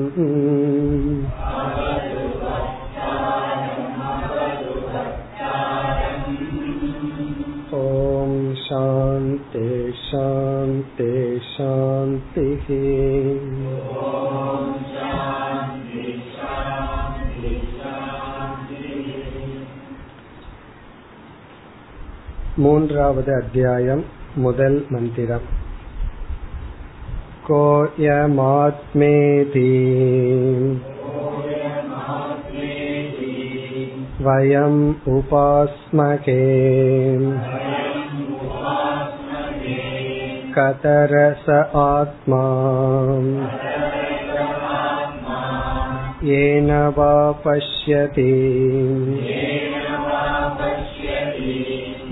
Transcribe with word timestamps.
ॐ 7.76 8.32
शान्ति 8.66 9.68
शान्ति 10.02 11.12
शान्तिः 11.52 12.66
மூன்றாவது 22.64 23.32
அத்தியாயம் 23.38 24.02
முதல் 24.44 24.78
மந்திரம் 24.94 25.46
कोऽयमात्मेति 27.48 28.40
वयम् 34.26 34.80
उपास्मके 35.16 36.40
कतरस 40.56 41.46
आत्मा 41.84 42.42
येन 46.24 46.72
वा 46.98 47.14
पश्यति 47.46 48.30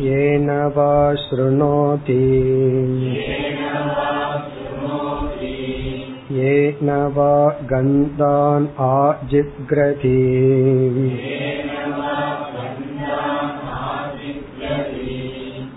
येन 0.08 0.50
वा 0.76 0.92
शृणोति 1.18 2.22
येन 6.38 6.90
वा 7.16 7.34
गन्धान् 7.70 8.66
आजिघ्रति 8.84 10.16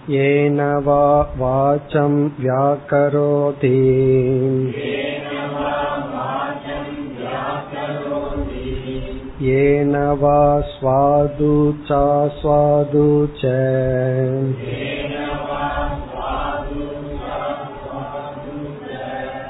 येन 0.09 0.61
वा 0.85 1.03
वाचं 1.37 2.17
व्याकरोति 2.39 3.75
येन 9.41 9.95
वा 10.21 10.39
स्वादु 10.71 11.55
चास्वादु 11.89 13.09
च 13.39 13.53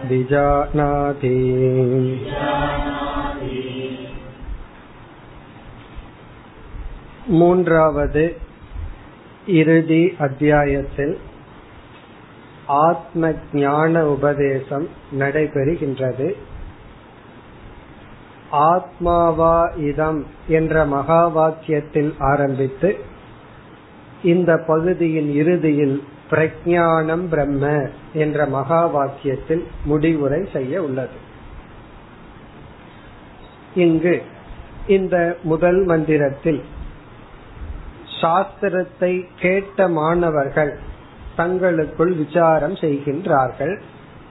विजानाति 0.10 1.38
மூன்றாவது 7.40 8.24
இறுதி 9.60 10.04
அத்தியாயத்தில் 10.26 11.16
ஆத்ம 12.86 13.32
ஞான 13.54 14.04
உபதேசம் 14.08 14.86
நடைபெறுகின்றது 15.20 16.28
ஆத்மாவா 18.53 19.79
இதம் 19.79 20.27
என்ற 20.49 20.85
மகா 20.85 21.29
வாக்கியத்தில் 21.37 22.15
ஆரம்பித்து 22.19 22.97
இந்த 24.23 24.65
பகுதியின் 24.67 25.35
இறுதியில் 25.35 26.05
பிரஜானம் 26.31 27.29
பிரம்ம 27.29 27.89
என்ற 28.13 28.47
மகா 28.47 28.87
வாக்கியத்தில் 28.87 29.65
முடிவுரை 29.85 30.49
செய்ய 30.53 30.83
உள்ளது. 30.83 31.19
இங்கு 33.75 34.23
இந்த 34.87 35.37
முதல் 35.43 35.85
மந்திரத்தில் 35.85 36.63
சாஸ்திரத்தை 38.23 39.27
கேட்ட 39.37 39.89
மாணவர்கள் 39.89 40.79
தங்களுக்குள் 41.37 42.13
விசாரம் 42.13 42.75
செய்கின்றார்கள். 42.75 43.81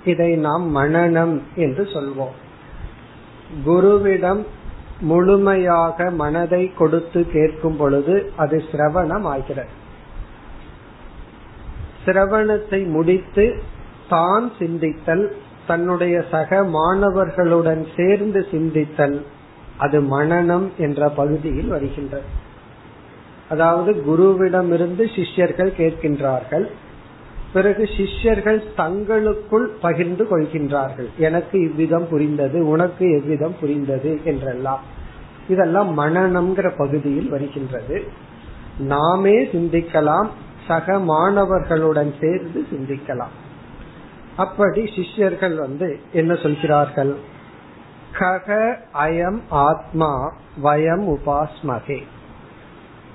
இதை 0.05 0.35
நாம் 0.35 0.75
மனநம் 0.75 1.41
என்று 1.55 1.83
சொல்வோம். 1.83 2.37
குருவிடம் 3.65 4.45
முழுமையாக 4.99 6.11
மனதை 6.11 6.73
கொடுத்து 6.73 7.27
கேட்கும் 7.31 7.77
பொழுது 7.77 8.31
அது 8.37 8.63
சிரவணம் 8.71 9.23
ஆகிறது 9.23 9.69
சிரவணத்தை 12.05 12.87
முடித்து 12.87 13.45
தான் 14.09 14.51
சிந்தித்தல் 14.59 15.31
தன்னுடைய 15.67 16.25
சக 16.31 16.63
மாணவர்களுடன் 16.63 17.87
சேர்ந்து 17.95 18.47
சிந்தித்தல் 18.51 19.25
அது 19.77 20.01
மனநம் 20.01 20.67
என்ற 20.77 21.09
பகுதியில் 21.09 21.67
வருகின்றது. 21.67 22.27
அதாவது 23.49 23.91
குருவிடமிருந்து 24.07 25.03
சிஷ்யர்கள் 25.15 25.71
கேட்கின்றார்கள் 25.77 26.65
பிறகு 27.53 27.89
சிஷ்யர்கள் 27.97 28.63
தங்களுக்குள் 28.75 29.67
பகிர்ந்து 29.81 30.23
கொள்கின்றார்கள். 30.23 31.09
எனக்கு 31.17 31.61
இவ்விதம் 31.61 32.07
புரிந்தது 32.09 32.67
உனக்கு 32.67 33.09
எவ்விதம் 33.11 33.55
புரிந்தது 33.59 34.19
என்றெல்லாம். 34.23 34.83
இதெல்லாம் 35.49 35.99
மனநம்ங்கிற 35.99 36.71
பகுதியில் 36.77 37.29
வருகின்றது. 37.29 38.07
நாமே 38.79 39.43
சிந்திக்கலாம் 39.43 40.29
சக 40.67 40.97
மாணவர்களுடன் 40.97 42.13
சேர்ந்து 42.19 42.65
சிந்திக்கலாம். 42.71 43.35
அப்படி 44.37 44.89
சிஷ்யர்கள் 44.95 45.55
வந்து 45.55 45.99
என்ன 46.13 46.35
சொல்கிறார்கள்? 46.35 47.15
கக 48.19 48.77
அயம் 48.93 49.39
ஆத்மா 49.49 50.33
வயம் 50.63 51.07
உபாஸ்மகே. 51.07 52.03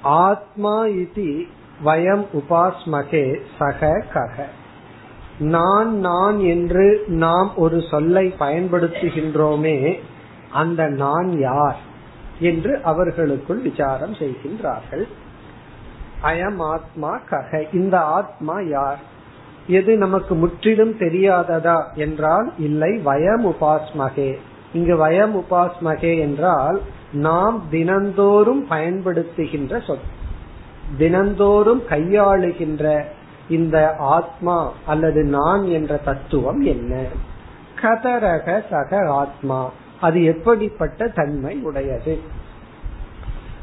ஆத்மா 0.02 0.86
இது 0.86 1.46
வயம் 1.84 2.26
உபாஸ்மகே 2.32 3.40
சக 3.58 4.04
கக. 4.14 4.44
நான் 5.38 5.98
நான் 5.98 6.38
என்று 6.40 7.04
நாம் 7.06 7.56
ஒரு 7.56 7.82
சொல்லை 7.90 8.34
பயன்படுத்துகின்றோமே 8.38 9.98
அந்த 10.52 10.86
நான் 10.86 11.38
யார் 11.38 11.76
என்று 12.40 12.82
அவர்களுக்குள் 12.82 13.58
விசாரம் 13.58 14.12
செய்கின்றார்கள். 14.12 15.08
அயம் 16.22 16.58
ஆத்மா 16.58 17.20
கக. 17.30 17.74
இந்த 17.74 18.00
ஆத்மா 18.00 18.60
யார்? 18.60 18.98
எது 19.66 19.96
நமக்கு 19.96 20.34
முற்றிலும் 20.34 20.94
தெரியாததா 20.94 21.94
என்றால் 21.94 22.52
இல்லை 22.58 23.00
வயம் 23.04 23.44
உபாஸ்மகே. 23.44 24.36
இங்கு 24.72 25.08
வயம் 25.08 25.34
உபாஸ்மகே 25.34 26.18
என்றால் 26.18 26.80
நாம் 27.12 27.62
தினந்தோறும் 27.70 28.66
பயன்படுத்துகின்ற 28.70 29.86
சொல். 29.86 30.24
தினந்தோறும் 30.98 31.82
கையாளுகின்ற 31.88 33.02
இந்த 33.48 33.96
ஆத்மா 33.96 34.72
அல்லது 34.86 35.22
நான் 35.22 35.68
என்ற 35.68 35.96
தத்துவம் 35.96 36.60
என்ன? 36.60 37.04
கதரக 37.82 38.62
சக 38.70 39.08
ஆத்மா. 39.08 39.72
அது 40.00 40.24
எப்படிப்பட்ட 40.24 41.08
தன்மை 41.08 41.56
உடையது? 41.62 42.18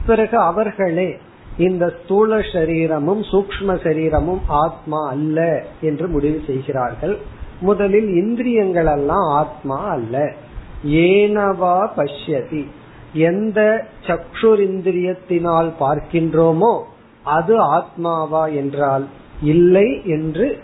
பிறகு 0.05 0.37
அவர்களே 0.37 1.19
இந்த 1.57 1.93
ஸ்தூல 2.03 2.41
சரீரமும் 2.53 3.21
சூக்ம 3.21 3.83
சரீரமும் 3.83 4.41
ஆத்மா 4.47 5.09
அல்ல 5.09 5.63
என்று 5.81 6.07
முடிவு 6.07 6.41
செய்கிறார்கள். 6.45 7.17
முதலில் 7.61 8.07
இந்திரியங்கள் 8.07 8.85
எல்லாம் 8.85 9.27
ஆத்மா 9.27 9.87
அல்ல. 9.89 10.33
ஏனவா 10.87 11.87
பஷ்யதி? 11.97 12.67
எந்த 13.13 13.85
சக்ஷுரிந்திரியத்தினால் 14.07 15.71
பார்க்கின்றோமோ 15.79 16.83
அது 17.23 17.73
ஆத்மாவா 17.73 18.55
என்றால் 18.55 19.07
இல்லை 19.41 20.01
என்று 20.05 20.59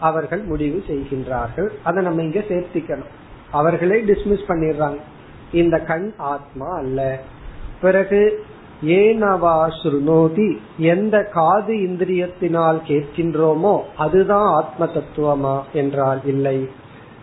அவர்கள் 0.00 0.42
முடிவு 0.42 0.84
செய்கின்றார்கள். 0.86 1.68
அதை 1.82 2.02
நம்ம 2.02 2.22
இங்க 2.22 2.38
சேர்த்திக்கணும். 2.38 3.10
அவர்களே 3.50 4.02
டிஸ்மிஸ் 4.02 4.48
பண்ணிடுறாங்க. 4.48 4.98
இந்த 5.52 5.78
கண் 5.78 6.12
ஆத்மா 6.16 6.76
அல்ல. 6.76 7.20
பிறகு 7.80 8.44
ஏனவா 8.84 9.70
சுருணோதி? 9.82 10.56
எந்த 10.76 11.24
காது 11.24 11.74
இந்திரியத்தினால் 11.74 12.78
கேட்கின்றோமோ 12.88 13.80
அதுதான் 13.96 14.52
ஆத்ம 14.52 14.86
தத்துவமா 14.86 15.62
என்றால் 15.72 16.20
இல்லை. 16.24 16.68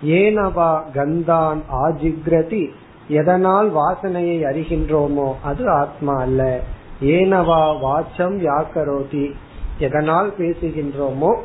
ஏனவா 0.05 0.81
கந்தான் 0.93 1.61
ஆஜிக்ரதி? 1.73 2.69
எதனால் 3.07 3.73
வாசனையை 3.73 4.43
அறிகின்றோமோ 4.43 5.33
அது 5.43 5.69
ஆத்மா 5.69 6.15
அல்ல. 6.15 6.61
ஏனவா 7.01 7.77
வாச்சம் 7.83 8.39
யாக்கரோதி? 8.39 9.31
எதனால் 9.79 10.33
பேசுகின்றோமோ 10.38 11.39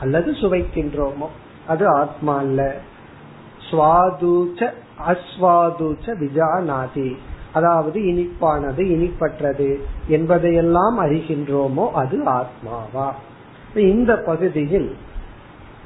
அல்லது 0.00 0.32
சுவைக்கின்றோமோ 0.32 1.26
அது 1.66 1.88
ஆத்மா 1.88 2.36
அல்ல. 2.36 2.76
சுவாதூச்ச 3.70 4.70
அஸ்வாதூச்ச 5.08 6.06
விஜானாதி. 6.06 7.16
அதாவது 7.52 8.00
இனிப்பானது 8.00 8.84
இனிப்பற்றது 8.84 9.76
என்பதையெல்லாம் 10.08 11.00
அறிகின்றோமோ 11.00 11.90
அது 11.90 12.24
ஆத்மாவா? 12.24 13.12
இந்த 13.74 14.16
பகுதியில் 14.16 14.96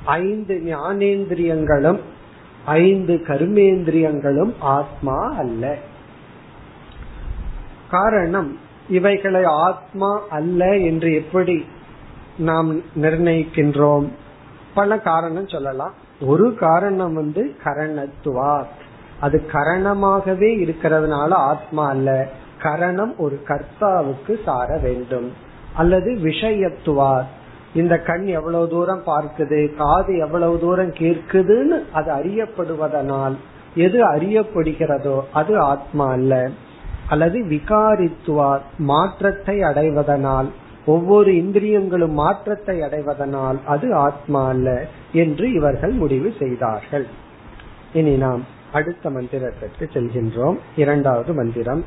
ஐந்து 0.05 0.63
ஞானேந்திரியங்களும் 0.65 2.01
ஐந்து 2.65 3.21
கர்மேந்திரியங்களும் 3.27 4.53
ஆத்மா 4.59 5.35
அல்ல. 5.37 5.79
காரணம் 7.91 8.59
இவைகளை 8.89 9.45
ஆத்மா 9.45 10.23
அல்ல 10.31 10.77
என்று 10.77 11.15
எப்படி 11.15 11.67
நாம் 12.39 12.77
நிர்ணயிக்கின்றோம்? 12.77 14.09
பல 14.75 14.99
காரணம் 14.99 15.49
சொல்லலாம். 15.49 15.95
ஒரு 16.21 16.55
காரணம் 16.55 17.15
வந்து 17.15 17.55
கரணத்துவாத். 17.65 18.67
அது 19.21 19.43
கரணமாகவே 19.53 20.59
இருக்கிறதுனால 20.59 21.29
ஆத்மா 21.29 21.89
அல்ல. 21.89 22.29
கரணம் 22.61 23.15
ஒரு 23.19 23.43
கர்த்தாவுக்கு 23.49 24.43
சார 24.45 24.79
வேண்டும். 24.79 25.33
அல்லது 25.75 26.19
விஷயத்துவார் 26.23 27.25
இந்த 27.75 27.99
கண் 27.99 28.27
எவ்வளவு 28.27 28.69
தூரம் 28.69 29.03
பார்க்குது 29.07 29.77
காது 29.77 30.19
எவ்வளவு 30.19 30.59
தூரம் 30.59 30.93
கேட்குதுன்னு 30.93 31.85
அது 31.93 32.13
அறியப்படுவதனால் 32.13 33.37
எது 33.75 34.13
அறியப்படுகிறதோ 34.13 35.21
அது 35.33 35.59
ஆத்மா 35.59 36.11
அல்ல. 36.11 36.51
அல்லது 37.09 37.45
விகாரித்துவார் 37.45 38.61
மாற்றத்தை 38.79 39.61
அடைவதனால் 39.61 40.47
ஒவ்வொரு 40.87 41.37
இந்திரியங்களும் 41.37 42.13
மாற்றத்தை 42.13 42.81
அடைவதனால் 42.81 43.65
அது 43.65 43.95
ஆத்மா 43.95 44.49
அல்ல 44.49 44.87
என்று 45.13 45.53
இவர்கள் 45.53 45.91
முடிவு 45.91 46.35
செய்தார்கள். 46.39 47.07
இனி 47.93 48.17
நாம் 48.17 48.45
அடுத்த 48.73 49.11
மந்திரத்திற்கு 49.11 49.89
செல்கின்றோம். 49.93 50.57
இரண்டாவது 50.77 51.33
மந்திரம். 51.33 51.85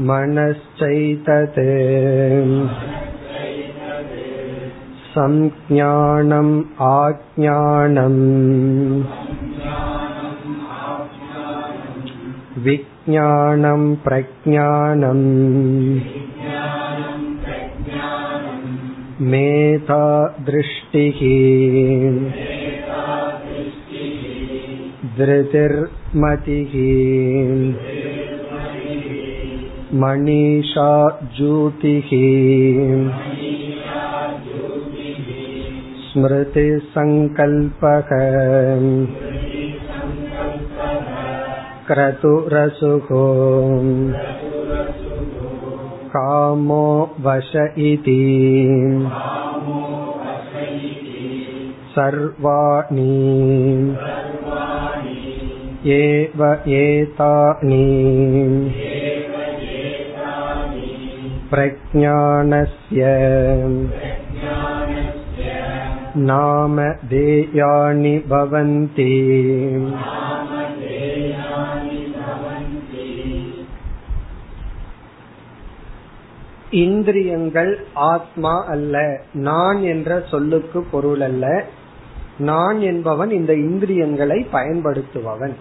மனச்சைததே. 0.08 1.70
संज्ञानम् 5.17 6.55
आज्ञानम् 6.91 8.23
विज्ञानं 12.67 13.85
प्रज्ञानम् 14.05 15.25
मेधा 19.33 20.05
दृष्टिः 20.49 21.21
धृतिर्मतिः 25.19 26.75
मनीषा 30.03 30.93
ज्योतिः 31.37 32.11
स्मृतिसङ्कल्पः 36.09 38.11
क्रतुरसुः 41.89 43.09
कामो 46.15 46.87
वश 47.27 47.53
इति 47.89 48.23
सर्वाणि 51.97 53.11
एव 55.97 56.45
एतानि 56.81 57.85
प्रज्ञानस्य 61.51 63.03
नाम 66.23 66.77
देयानि 67.09 68.15
भवन्ति 68.29 69.13
இந்திரியங்கள் 76.83 77.73
ஆத்மா 78.13 78.55
அல்ல 78.67 78.95
நான் 79.49 79.81
என்ற 79.85 80.11
சொல்லுக்கு 80.31 80.81
பொருள் 80.91 81.21
அல்ல 81.21 81.47
நான் 82.41 82.79
என்பவன் 82.83 83.31
இந்த 83.31 83.53
இந்திரியங்களை 83.67 84.39
பயன்படுத்துபவன் 84.51 85.55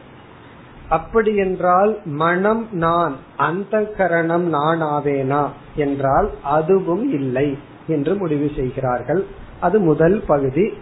அப்படி 0.89 1.31
என்றால் 1.35 1.91
மனம் 2.15 2.63
நான் 2.77 3.13
அந்த 3.39 3.75
கரணம் 3.97 4.47
நான் 4.49 4.81
ஆவேனா 4.95 5.43
என்றால் 5.75 6.29
அதுவும் 6.43 7.05
இல்லை 7.11 7.47
என்று 7.87 8.13
முடிவு 8.15 8.49
செய்கிறார்கள் 8.55 9.21
அது 9.60 9.78
முதல் 9.78 10.22
பகுதி. 10.26 10.72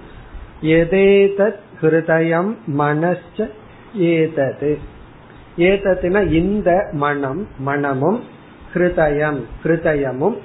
எதேதத் 0.63 1.59
ஹிருதயம் 1.81 2.55
மனச 2.79 3.51
ஏதது. 3.95 4.79
ஏதத்துனா 5.59 6.33
இந்த 6.33 6.89
மனம் 6.93 7.47
மனமும் 7.59 8.23
ஹிருதயம் 8.75 9.43
ஹிருதயமும். 9.65 10.37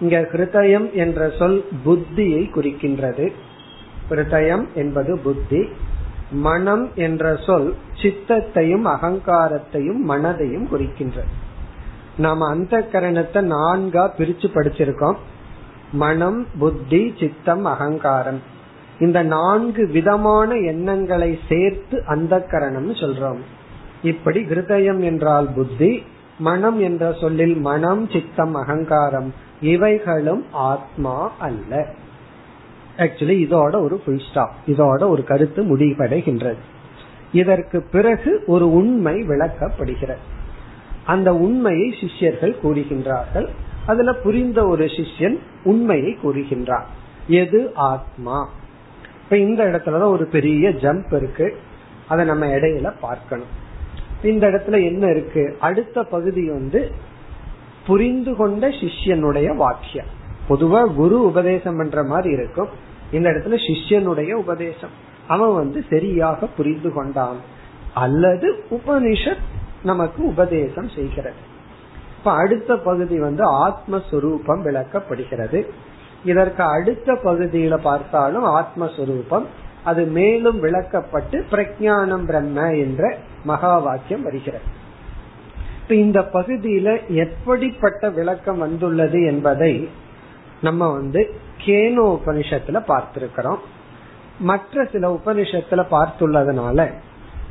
இங்க 0.00 0.20
ஹிருதயம் 0.20 0.92
என்ற 0.92 1.30
சொல் 1.38 1.64
புத்தியை 1.84 2.50
குறிக்கின்றது. 2.54 3.32
ஹிருதயம் 4.10 4.66
என்பது 4.74 5.18
புத்தி. 5.18 5.68
மனம் 6.30 6.90
என்ற 6.94 7.36
சொல் 7.36 7.74
சித்தத்தையும் 8.02 8.84
அகங்காரத்தையும் 8.84 10.00
மனதையும் 10.08 10.66
குறிக்கின்றது. 10.72 11.32
நாம 12.16 12.48
அந்த 12.48 12.88
கரணத்தை 12.92 13.50
நான்கா 13.50 14.10
பிரிச்சு 14.18 14.46
படிச்சிருக்கோம். 14.54 15.14
மனம் 15.92 16.46
புத்தி 16.58 17.14
சித்தம் 17.20 17.64
அகங்காரம். 17.64 18.40
இந்த 18.98 19.22
நான்கு 19.22 19.86
விதமான 19.86 20.54
எண்ணங்களை 20.54 21.38
சேர்த்து 21.48 22.02
அந்த 22.06 22.40
கரணம் 22.40 22.92
சொல்றோம். 22.92 23.38
இப்படி 24.02 24.44
ஹிருதயம் 24.44 25.00
என்றால் 25.00 25.48
புத்தி 25.54 26.02
மனம் 26.38 26.80
என்ற 26.80 27.12
சொல்லில் 27.20 27.56
மனம் 27.56 28.10
சித்தம் 28.10 28.54
அகங்காரம் 28.54 29.34
இவைகளும் 29.62 30.44
ஆத்மா 30.52 31.32
அல்ல. 31.38 31.86
ஆக்சுவலி 32.96 33.36
இதோட 33.46 33.80
ஒரு 33.80 34.02
ஃபுல் 34.04 34.22
ஸ்டாப் 34.30 34.54
இதோட 34.66 35.08
ஒரு 35.08 35.24
கருத்து 35.24 35.76
முடிவடைகின்றது. 35.76 36.62
இதற்கு 37.32 37.82
பிறகு 37.92 38.42
ஒரு 38.46 38.72
உண்மை 38.72 39.14
விளக்கப்படுகிறது. 39.14 40.22
அந்த 41.04 41.34
உண்மையை 41.34 41.94
சிஷ்யர்கள் 42.00 42.56
கூறுகின்றார்கள். 42.62 43.48
அதுல 43.86 44.12
புரிந்த 44.12 44.66
ஒரு 44.66 44.84
சிஷ்யன் 44.84 45.38
உண்மையை 45.64 46.18
கூறுகின்றான். 46.22 46.84
எது 47.26 47.74
ஆத்மா? 47.74 48.50
இப்ப 49.24 49.36
இந்த 49.36 49.64
இடத்துலதான் 49.64 50.04
ஒரு 50.04 50.26
பெரிய 50.26 50.70
ஜம்ப் 50.70 51.14
இருக்கு. 51.14 51.56
அதை 52.08 52.24
நம்ம 52.24 52.46
இடையில 52.46 52.92
பார்க்கணும். 53.00 53.60
இந்த 54.22 54.48
இடத்துல 54.48 54.84
என்ன 54.84 55.06
இருக்கு? 55.06 55.56
அடுத்த 55.60 56.02
பகுதி 56.02 56.50
வந்து 56.50 56.92
புரிந்து 57.86 58.36
கொண்ட 58.36 58.68
சிஷ்யனுடைய 58.68 59.56
வாக்கியம். 59.56 60.06
பொதுவா 60.48 60.94
குரு 60.94 61.22
உபதேசம் 61.22 61.76
பண்ற 61.76 62.04
மாதிரி 62.04 62.32
இருக்கும். 62.32 62.68
இந்த 63.12 63.30
இடத்துல 63.30 63.56
சிஷ்யனுடைய 63.56 64.32
உபதேசம். 64.32 64.90
அவன் 65.28 65.54
வந்து 65.54 65.84
சரியாக 65.90 66.46
புரிந்து 66.46 66.92
கொண்டான். 66.92 67.36
அல்லது 67.94 68.64
உபனிஷத் 68.70 69.42
நமக்கு 69.82 70.24
உபதேசம் 70.24 70.88
செய்கிறது. 70.88 71.50
இப்ப 72.22 72.34
அடுத்த 72.34 72.76
பகுதி 72.76 73.18
வந்து 73.18 73.68
ஆத்மஸ்வரூபம் 73.68 74.60
விளக்கப்படுகிறது. 74.64 75.68
இதற்கு 76.24 76.62
அடுத்த 76.62 77.12
பகுதியில 77.12 77.76
பார்த்தாலும் 77.76 78.44
ஆத்மஸ்வரூபம் 78.44 79.44
அது 79.84 80.04
மேலும் 80.04 80.62
விளக்கப்பட்டு 80.62 81.42
பிரஜானம் 81.50 82.24
பிரம்ம 82.24 82.74
என்ற 82.74 83.16
மகா 83.44 83.78
வாக்கியம் 83.78 84.22
வருகிறது. 84.22 84.64
இப்ப 85.82 85.94
இந்த 85.94 86.20
பகுதியில 86.20 87.08
எப்படிப்பட்ட 87.08 88.10
விளக்கம் 88.10 88.58
வந்துள்ளது 88.58 89.22
என்பதை 89.22 89.88
நம்ம 90.60 90.92
வந்து 90.92 91.34
கேனோ 91.64 92.18
உபனிஷத்துல 92.18 92.82
பார்த்திருக்கிறோம். 92.88 93.58
மற்ற 94.38 94.84
சில 94.92 95.20
உபனிஷத்துல 95.20 95.84
பார்த்துள்ளதுனால 95.90 96.92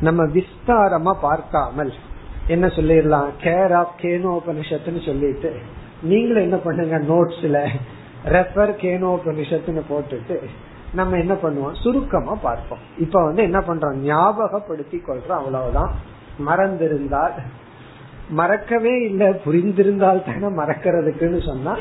நம்ம 0.01 0.24
விஸ்தாரமா 0.24 1.13
பார்க்காமல் 1.22 1.94
என்ன 2.48 2.67
சொல்லிடலாம்? 2.67 3.29
கேர் 3.43 3.74
ஆஃப் 3.74 3.93
கேனோ 4.01 4.39
உபனிஷத்துன்னு 4.39 5.05
சொல்லிட்டு 5.05 5.55
நீங்களும் 6.01 6.41
என்ன 6.41 6.55
பண்ணுங்க 6.55 7.00
நோட்ஸ்ல 7.00 7.67
ரெஃபர் 8.25 8.75
கேனோ 8.75 9.19
உபனிஷத்துன்னு 9.25 9.81
போட்டுட்டு 9.89 10.39
நம்ம 10.93 11.17
என்ன 11.17 11.33
பண்ணுவோம்? 11.33 11.81
சுருக்கமா 11.81 12.33
பார்ப்போம். 12.33 12.77
இப்ப 13.00 13.24
வந்து 13.24 13.43
என்ன 13.43 13.60
பண்றோம்? 13.60 13.95
ஞாபகப்படுத்தி 13.95 15.01
கொள்றோம் 15.07 15.31
அவ்வளவுதான். 15.31 15.95
மறந்திருந்தால் 16.48 17.31
மறக்கவே 18.29 19.01
இல்லை. 19.01 19.27
புரிந்திருந்தால் 19.27 20.25
தானே 20.25 20.55
மறக்கிறதுக்குன்னு 20.55 21.45
சொன்னா 21.45 21.77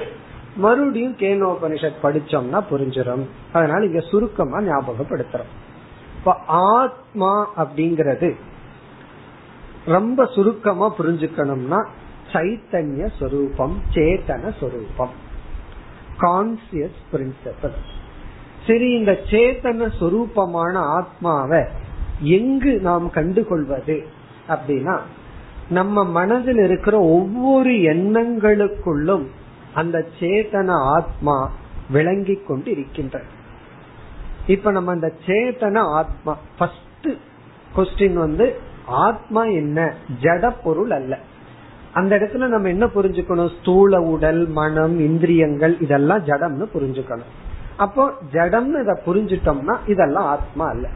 மறுபடியும் 0.57 1.17
கேனோபனிஷத் 1.17 2.03
படிச்சோம்னா 2.03 2.63
புரிஞ்சிடும் 2.71 3.25
அதனால 3.53 3.85
இங்க 3.85 4.01
சுருக்கமா 4.01 4.59
ஞாபகப்படுத்துறோம். 4.59 5.51
இப்ப 6.19 6.33
ஆத்மா 6.47 7.49
அப்படிங்கிறது 7.57 8.35
ரொம்ப 9.87 10.25
சுருக்கமா 10.25 10.95
புரிஞ்சுக்கணும்னா 10.99 11.81
சைத்தன்ய 12.33 13.11
சொரூபம் 13.21 13.77
சேத்தன 13.95 14.53
சொரூபம். 14.61 15.11
கான்சியஸ் 16.19 17.01
பிரின்சிபல் 17.13 17.77
சரி 18.67 18.91
இந்த 18.93 19.13
சேத்தன 19.31 19.89
சொரூபமான 20.01 20.75
ஆத்மாவை 20.75 21.63
எங்கு 22.21 22.81
நாம் 22.81 23.11
கண்டுகொள்வது 23.11 24.05
அப்படின்னா 24.49 24.99
நம்ம 25.69 26.05
மனதில் 26.05 26.59
இருக்கிற 26.59 26.99
ஒவ்வொரு 26.99 27.71
எண்ணங்களுக்குள்ளும் 27.71 29.27
அந்த 29.75 30.07
சேத்தன 30.21 30.69
ஆத்மா 30.69 31.53
விளங்கி 31.91 32.35
கொண்டு 32.35 32.71
இருக்கின்றது 32.71 33.25
இப்ப 34.47 34.71
நம்ம 34.71 34.91
அந்த 34.93 35.13
சேத்தன 35.27 35.77
ஆத்மா 35.77 36.37
ஃபர்ஸ்ட் 36.59 37.09
கொஸ்டின் 37.77 38.13
வந்து 38.13 38.57
ஆத்மா 38.91 39.45
என்ன? 39.45 39.95
ஜட 40.21 40.55
பொருள் 40.65 40.91
அல்ல. 40.91 41.19
அந்த 41.93 42.17
இடத்துல 42.17 42.47
நம்ம 42.47 42.69
என்ன 42.69 42.87
புரிஞ்சுக்கணும்? 42.87 43.59
ஸ்தூல 43.61 44.03
உடல் 44.03 44.47
மனம் 44.47 44.99
இந்திரியங்கள் 44.99 45.81
இதெல்லாம் 45.81 46.25
ஜடம்னு 46.25 46.67
புரிஞ்சுக்கணும். 46.75 47.31
அப்போ 47.77 48.13
ஜடம்னு 48.33 48.81
இதை 48.81 48.99
புரிஞ்சிட்டோம்னா 49.07 49.77
இதெல்லாம் 49.87 50.25
ஆத்மா 50.25 50.69
அல்ல. 50.69 50.89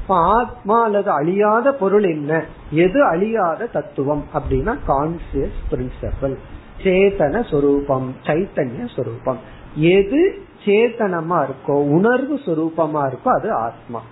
இப்ப 0.00 0.16
ஆத்மா 0.16 0.82
அல்லது 0.84 1.10
அழியாத 1.10 1.72
பொருள் 1.72 2.04
என்ன? 2.04 2.44
எது 2.70 3.04
அழியாத 3.04 3.66
தத்துவம்? 3.66 4.24
அப்படின்னா 4.34 4.76
கான்சியஸ் 4.88 5.60
பிரின்சிபல் 5.70 6.36
சேத்தன 6.82 7.50
சொரூபம் 7.50 8.14
சைத்தன்ய 8.22 8.96
சொரூபம். 8.96 9.38
எது 9.76 10.42
சேத்தனமா 10.64 11.46
இருக்கோ 11.46 11.70
உணர்வு 11.70 12.34
சொரூபமா 12.34 13.12
இருக்கோ 13.12 13.28
அது 13.28 13.52
ஆத்மா. 13.52 14.02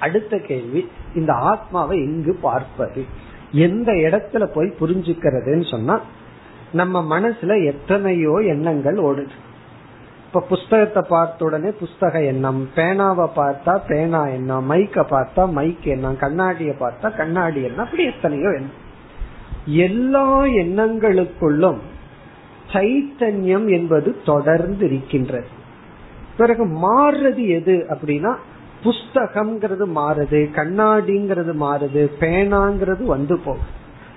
அடுத்த 0.00 0.38
கேள்வி 0.38 0.88
இந்த 1.14 1.32
ஆத்மாவை 1.32 1.98
எங்கு 1.98 2.34
பார்ப்பது? 2.34 3.04
எந்த 3.52 3.92
இடத்துல 3.92 4.44
போய் 4.44 4.74
புரிஞ்சுக்கிறதுன்னு 4.80 5.70
சொன்னா 5.70 6.00
நம்ம 6.72 7.20
மனசுல 7.20 7.64
எத்தனையோ 7.64 8.32
எண்ணங்கள் 8.32 8.96
ஓடுது. 8.96 9.36
இப்ப 10.26 10.40
புஸ்தகத்தை 10.40 11.02
பார்த்த 11.08 11.44
உடனே 11.44 11.68
புஸ்தக 11.68 12.26
எண்ணம் 12.26 12.68
பேனாவை 12.76 13.28
பார்த்தா 13.36 13.80
பேனா 13.88 14.26
எண்ணம் 14.26 14.70
மைக்க 14.70 15.04
பார்த்தா 15.10 15.52
மைக் 15.52 15.84
எண்ணம் 15.84 16.18
கண்ணாடிய 16.20 16.72
பார்த்தா 16.80 17.16
கண்ணாடி 17.16 17.62
எண்ணம் 17.62 17.84
அப்படி 17.84 18.04
எத்தனையோ 18.04 18.48
எண்ணம். 18.48 18.88
எல்லா 19.66 20.42
எண்ணங்களுக்குள்ளும் 20.42 21.80
சைத்தன்யம் 22.72 23.70
என்பது 23.70 24.22
தொடர்ந்து 24.24 24.86
இருக்கின்றது. 24.86 25.48
பிறகு 26.36 26.64
மாறுறது 26.66 27.48
எது 27.48 27.86
அப்படின்னா 27.88 28.36
புஸ்தகம்ங்கிறது 28.84 29.86
மாறுது 29.96 30.40
கண்ணாடிங்கிறது 30.54 31.52
மாறுது 31.60 32.10
பேனாங்கிறது 32.20 33.04
வந்து 33.04 33.38
போகுது. 33.38 33.64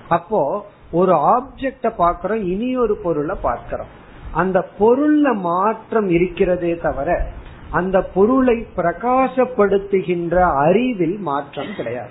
அப்போ 0.10 0.66
ஒரு 0.92 1.14
ஆப்ஜெக்ட 1.14 1.92
பாக்கிறோம் 1.98 2.44
இனி 2.44 2.78
ஒரு 2.78 2.96
பொருளை 2.96 3.36
பார்க்கிறோம். 3.42 3.88
அந்த 4.32 4.68
பொருள்ல 4.80 5.36
மாற்றம் 5.36 6.10
இருக்கிறதே 6.10 6.76
தவிர 6.76 7.28
அந்த 7.72 8.02
பொருளை 8.02 8.68
பிரகாசப்படுத்துகின்ற 8.76 10.36
அறிவில் 10.36 11.18
மாற்றம் 11.18 11.76
கிடையாது. 11.76 12.10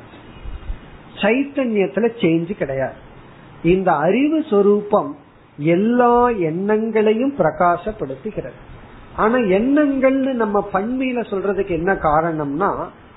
சைத்தன்யத்துல 1.17 2.07
சேஞ்ச் 2.21 2.53
கிடையாது. 2.57 2.95
இந்த 3.63 3.93
அறிவு 3.93 4.45
சொரூபம் 4.51 5.17
எல்லா 5.57 6.29
எண்ணங்களையும் 6.29 7.35
பிரகாசப்படுத்துகிறது. 7.39 8.61
ஆனா 9.17 9.39
எண்ணங்கள்னு 9.39 10.33
நம்ம 10.33 10.69
பண்மையில 10.73 11.21
சொல்றதுக்கு 11.31 11.69
என்ன 11.69 11.93
காரணம்னா 11.93 12.71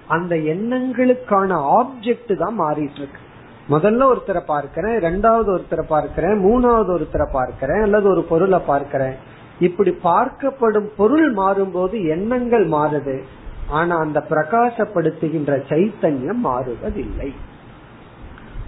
அந்த 0.07 0.35
எண்ணங்களுக்கான 0.35 1.57
ஆப்ஜெக்ட் 1.79 2.35
தான் 2.37 2.59
மாறிட்டு 2.59 2.95
இருக்கு 2.95 3.23
முதல்ல 3.69 4.07
ஒருத்தரை 4.11 4.41
பார்க்கிறேன் 4.45 4.97
ரெண்டாவது 4.97 5.59
ஒருத்தரை 5.59 5.81
பார்க்கிறேன் 5.87 6.45
மூணாவது 6.45 6.91
ஒருத்தரை 6.97 7.27
பார்க்கிறேன் 7.31 7.81
அல்லது 7.81 8.09
ஒரு 8.09 8.23
பொருளை 8.23 8.59
பார்க்கிறேன். 8.59 9.15
இப்படி 9.59 9.91
பார்க்கப்படும் 10.03 10.89
பொருள் 10.97 11.35
மாறும்போது 11.35 12.07
எண்ணங்கள் 12.07 12.69
மாறுது. 12.69 13.21
ஆனா 13.69 13.97
அந்த 13.97 14.25
பிரகாசப்படுத்துகின்ற 14.29 15.63
சைத்தன்யம் 15.69 16.43
மாறுவதில்லை. 16.43 17.33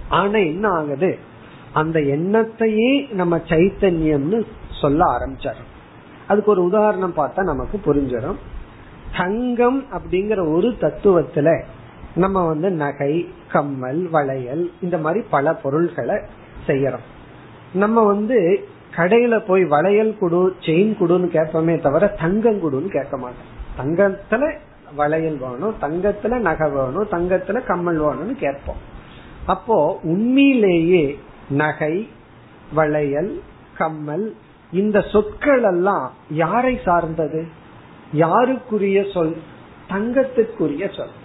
ஆனா 0.08 0.38
என்ன 0.38 0.68
ஆகுது? 0.68 1.18
அந்த 1.72 2.00
எண்ணத்தையே 2.00 3.12
நம்ம 3.12 3.36
சைத்தன்யம்னு 3.36 4.46
சொல்ல 4.80 5.04
ஆரம்பிச்சாரு. 5.04 5.67
அதுக்கு 6.28 6.50
ஒரு 6.50 6.62
உதாரணம் 6.64 7.16
பார்த்தா 7.16 7.42
நமக்கு 7.42 7.76
புரிஞ்சிடும். 7.86 8.38
தங்கம் 9.16 9.84
அப்படிங்கிற 9.92 10.40
ஒரு 10.54 10.68
தத்துவத்துல 10.80 11.48
நம்ம 12.14 12.46
வந்து 12.46 12.68
நகை 12.70 13.12
கம்மல் 13.52 14.02
வளையல் 14.08 14.64
இந்த 14.80 14.96
மாதிரி 14.98 15.20
பல 15.30 15.54
பொருள்களை 15.54 16.16
செய்யறோம். 16.66 17.06
நம்ம 17.72 18.02
வந்து 18.04 18.66
கடையில 18.96 19.34
போய் 19.46 19.64
வளையல் 19.64 20.16
குடு 20.18 20.40
செயின் 20.60 20.94
குடுன்னு 21.00 21.28
கேட்போமே 21.34 21.74
தவிர 21.80 22.06
தங்கம் 22.06 22.60
குடுன்னு 22.62 22.88
கேட்க 22.88 23.16
மாட்டோம். 23.16 23.50
தங்கத்துல 23.78 24.42
வளையல் 24.96 25.38
வேணும் 25.38 25.74
தங்கத்துல 25.80 26.38
நகை 26.38 26.68
வேணும் 26.70 27.10
தங்கத்துல 27.10 27.66
கம்மல் 27.66 28.00
வேணும்னு 28.00 28.36
கேட்போம். 28.36 28.80
அப்போ 29.46 29.76
உண்மையிலேயே 30.02 31.04
நகை 31.62 31.94
வளையல் 32.74 33.32
கம்மல் 33.78 34.26
இந்த 34.72 35.00
சொற்கள் 35.00 35.62
எல்லாம் 35.62 36.12
யாரை 36.30 36.80
சார்ந்தது? 36.84 37.46
யாருக்குரிய 38.14 39.12
சொல்? 39.12 39.36
தங்கத்துக்குரிய 39.90 40.96
சொல். 40.96 41.16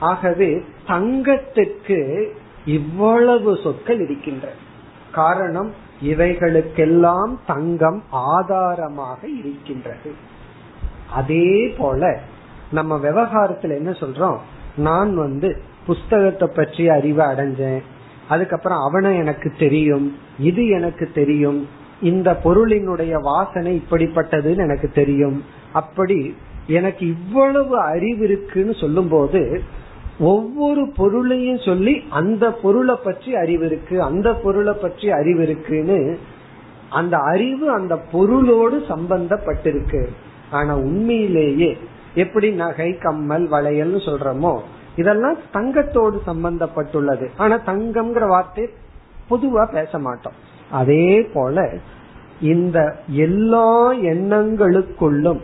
ஆகவே 0.00 0.64
தங்கத்துக்கு 0.86 2.28
இவ்வளவு 2.64 3.58
சொற்கள் 3.62 4.00
இருக்கின்றன. 4.00 4.54
காரணம் 5.12 5.72
இவைகளுக்கெல்லாம் 6.04 7.34
தங்கம் 7.46 8.02
ஆதாரமாக 8.10 9.28
இருக்கின்றது. 9.28 10.12
அதே 11.12 11.74
போல 11.78 12.20
நம்ம 12.72 12.96
விவகாரத்துல 12.96 13.76
என்ன 13.76 13.90
சொல்றோம்? 13.90 14.38
நான் 14.76 15.16
வந்து 15.16 15.62
புஸ்தகத்தை 15.86 16.48
பற்றி 16.54 16.88
அறிவை 16.88 17.26
அடைஞ்சேன். 17.26 17.82
அதுக்கப்புறம் 18.28 18.78
அவனை 18.78 19.16
எனக்கு 19.16 19.52
தெரியும் 19.58 20.18
இது 20.38 20.68
எனக்கு 20.68 21.10
தெரியும் 21.14 21.68
இந்த 22.00 22.38
பொருளினுடைய 22.44 23.12
வாசனை 23.20 23.82
இப்படிப்பட்டதுன்னு 23.82 24.56
எனக்கு 24.56 24.90
தெரியும். 24.92 25.44
அப்படி 25.72 26.34
எனக்கு 26.66 27.06
இவ்வளவு 27.06 27.78
அறிவு 27.80 28.24
இருக்குன்னு 28.24 28.74
சொல்லும் 28.74 29.08
போது 29.08 29.62
ஒவ்வொரு 30.18 30.88
பொருளையும் 30.96 31.58
சொல்லி 31.58 32.02
அந்த 32.10 32.50
பொருளை 32.50 32.96
பற்றி 33.04 33.36
அறிவு 33.36 33.66
இருக்கு 33.66 34.02
அந்த 34.02 34.28
பொருளை 34.34 34.72
பற்றி 34.72 35.10
அறிவு 35.10 35.42
இருக்குன்னு 35.42 36.18
அந்த 36.88 37.16
அறிவு 37.16 37.70
அந்த 37.70 37.96
பொருளோடு 37.96 38.84
சம்பந்தப்பட்டிருக்கு. 38.88 40.02
ஆனா 40.50 40.76
உண்மையிலேயே 40.76 41.76
எப்படி 42.14 42.50
நகை 42.50 42.90
கம்மல் 42.98 43.46
வளையல்னு 43.50 44.00
சொல்றோமோ 44.08 44.58
இதெல்லாம் 44.96 45.38
தங்கத்தோடு 45.52 46.16
சம்பந்தப்பட்டுள்ளது. 46.26 47.26
ஆனா 47.36 47.58
தங்கம்ங்கிற 47.66 48.26
வார்த்தை 48.28 48.68
பொதுவா 49.30 49.72
பேச 49.72 49.98
மாட்டோம். 49.98 50.32
அதே 50.70 51.20
போல 51.32 51.74
இந்த 52.40 52.96
எல்லா 53.08 53.92
எண்ணங்களுக்குள்ளும் 53.92 55.40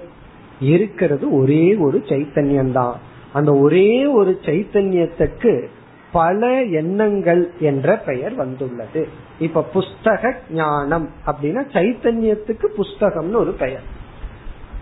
இருக்கிறது 0.61 1.37
ஒரே 1.37 1.77
ஒரு 1.77 1.99
சைத்தன்யம் 1.99 2.73
தான் 2.73 2.99
அந்த 3.33 3.53
ஒரே 3.53 4.07
ஒரு 4.07 4.39
சைத்தன்யத்துக்கு 4.43 5.67
பல 6.13 6.63
எண்ணங்கள் 6.63 7.51
என்ற 7.59 7.97
பெயர் 7.97 8.35
வந்துள்ளது. 8.35 9.09
இப்ப 9.39 9.65
புஸ்தக 9.75 10.33
ஞானம் 10.51 11.11
அப்படின்னா 11.27 11.63
சைத்தன்யத்துக்கு 11.73 12.67
புஸ்தகம்னு 12.79 13.37
ஒரு 13.37 13.53
பெயர். 13.53 13.83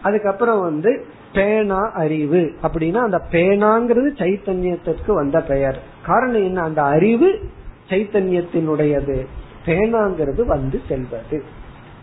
அதுக்கப்புறம் 0.02 0.60
வந்து 0.60 1.04
பேனா 1.32 1.90
அறிவு 1.92 2.52
அப்படின்னா 2.62 2.94
அந்த 2.94 3.22
பேனாங்கிறது 3.30 4.20
சைத்தன்யத்திற்கு 4.20 5.14
வந்த 5.14 5.40
பெயர். 5.40 5.82
காரணம் 6.06 6.44
என்ன? 6.44 6.60
அந்த 6.60 6.82
அறிவு 6.82 7.40
சைத்தன்யத்தினுடையது. 7.88 9.26
பேனாங்கிறது 9.66 10.44
வந்து 10.44 10.80
செல்வது. 10.88 11.42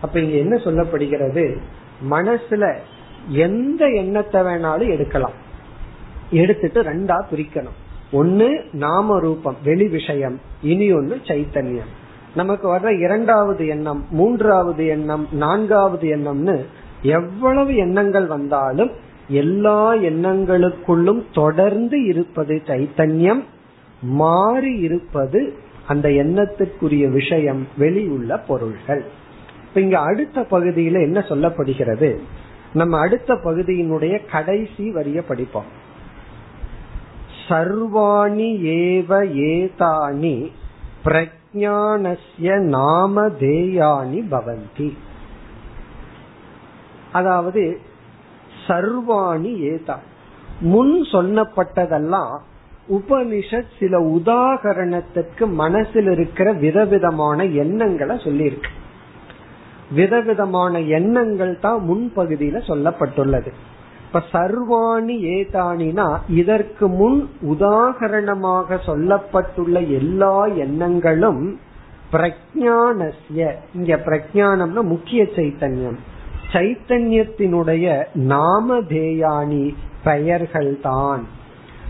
அப்ப 0.02 0.20
இங்க 0.20 0.38
என்ன 0.38 0.56
சொல்லப்படுகிறது? 0.56 1.58
மனசுல 2.10 2.74
எந்த 3.28 3.88
எண்ணத்தை 3.88 4.42
வேணாலும் 4.42 4.90
எடுக்கலாம். 4.90 5.32
எடுத்துட்டு 6.32 6.84
ரெண்டா 6.84 7.22
பிரிக்கணும். 7.32 7.78
ஒன்னு 8.12 8.66
நாம 8.72 9.20
ரூபம் 9.20 9.58
வெளி 9.64 9.88
விஷயம் 9.88 10.40
இனி 10.62 10.92
ஒன்னு 10.92 11.22
சைத்தன்யம். 11.24 11.92
நமக்கு 12.36 12.76
வர்ற 12.76 13.00
இரண்டாவது 13.00 13.68
எண்ணம் 13.68 14.06
மூன்றாவது 14.10 14.88
எண்ணம் 14.88 15.28
நான்காவது 15.32 16.08
எண்ணம்னு 16.08 16.66
எவ்வளவு 17.02 17.76
எண்ணங்கள் 17.76 18.26
வந்தாலும் 18.26 18.92
எல்லா 19.28 19.94
எண்ணங்களுக்குள்ளும் 19.94 21.24
தொடர்ந்து 21.34 22.06
இருப்பது 22.06 22.62
சைத்தன்யம் 22.66 23.44
மாறி 24.02 24.74
இருப்பது 24.74 25.54
அந்த 25.90 26.10
எண்ணத்துக்குரிய 26.10 27.12
விஷயம் 27.12 27.68
வெளியுள்ள 27.78 28.38
பொருள்கள். 28.38 29.04
இப்ப 29.68 29.82
இங்க 29.82 30.00
அடுத்த 30.00 30.42
பகுதியில 30.42 31.02
என்ன 31.02 31.20
சொல்லப்படுகிறது? 31.20 32.20
நம்ம 32.74 33.00
அடுத்த 33.00 33.34
பகுதியினுடைய 33.34 34.22
கடைசி 34.32 34.92
வரிய 34.92 35.22
படிப்போம். 35.22 35.66
சர்வாணி 37.48 38.50
ஏவ 38.64 39.12
ஏதானி 39.50 40.52
பிரஜானஸ்ய 41.06 42.60
நாமதேயானி 42.76 44.24
பவந்தி. 44.32 44.98
அதாவது 47.14 47.80
சர்வாணி 48.68 49.58
ஏதா. 49.58 50.00
முன் 50.60 51.02
சொன்னப்பட்டதெல்லாம் 51.02 52.38
உபனிஷத் 52.90 53.72
சில 53.80 54.00
உதாகரணத்துக்கு 54.00 55.46
மனசில் 55.54 56.12
இருக்கிற 56.12 56.54
விதவிதமான 56.54 57.46
எண்ணங்களை 57.46 58.16
சொல்லியிருக்கு. 58.16 58.72
விதவிதமான 59.92 60.80
எண்ணங்கள் 60.80 61.60
தான் 61.60 61.82
முன்பகுதியில 61.90 62.62
சொல்லப்பட்டுள்ளது. 62.68 63.52
இப்ப 64.06 64.22
சர்வாணி 64.34 65.16
ஏதானினா 65.38 66.18
இதற்கு 66.28 66.88
முன் 66.88 67.30
உதாகரணமாக 67.48 68.78
சொல்லப்பட்டுள்ள 68.86 69.88
எல்லா 69.88 70.46
எண்ணங்களும் 70.46 71.60
பிரஜானசிய 72.12 73.52
இங்க 73.76 73.96
பிரஜானம்னா 74.06 74.82
முக்கிய 74.82 75.24
சைத்தன்யம். 75.24 76.00
சைத்தன்யத்தினுடைய 76.52 78.04
நாமதேயானி 78.16 79.74
பெயர்கள் 80.04 80.80
தான் 80.82 81.38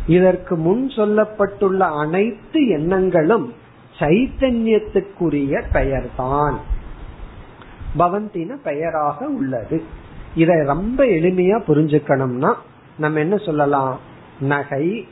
இதற்கு 0.09 0.55
முன் 0.55 0.87
சொல்லப்பட்டுள்ள 0.87 1.79
அனைத்து 1.79 2.67
எண்ணங்களும் 2.67 3.53
சைத்தன்யத்துக்குரிய 3.99 5.63
பெயர்தான். 5.73 6.57
பவந்தின 7.99 8.55
பெயராக 8.63 9.27
உள்ளது. 9.27 9.83
இதை 10.35 10.65
ரொம்ப 10.65 11.05
எளிமையா 11.05 11.57
புரிஞ்சுக்கணும்னா 11.67 12.53
நம்ம 12.97 13.19
என்ன 13.19 13.37
சொல்லலாம்? 13.37 13.99
நகை 14.39 15.07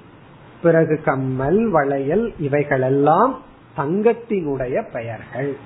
பிறகு 0.62 1.02
கம்மல் 1.06 1.70
வளையல் 1.70 2.34
இவைகளெல்லாம் 2.40 3.42
தங்கத்தினுடைய 3.78 4.84
பெயர்கள். 4.92 5.58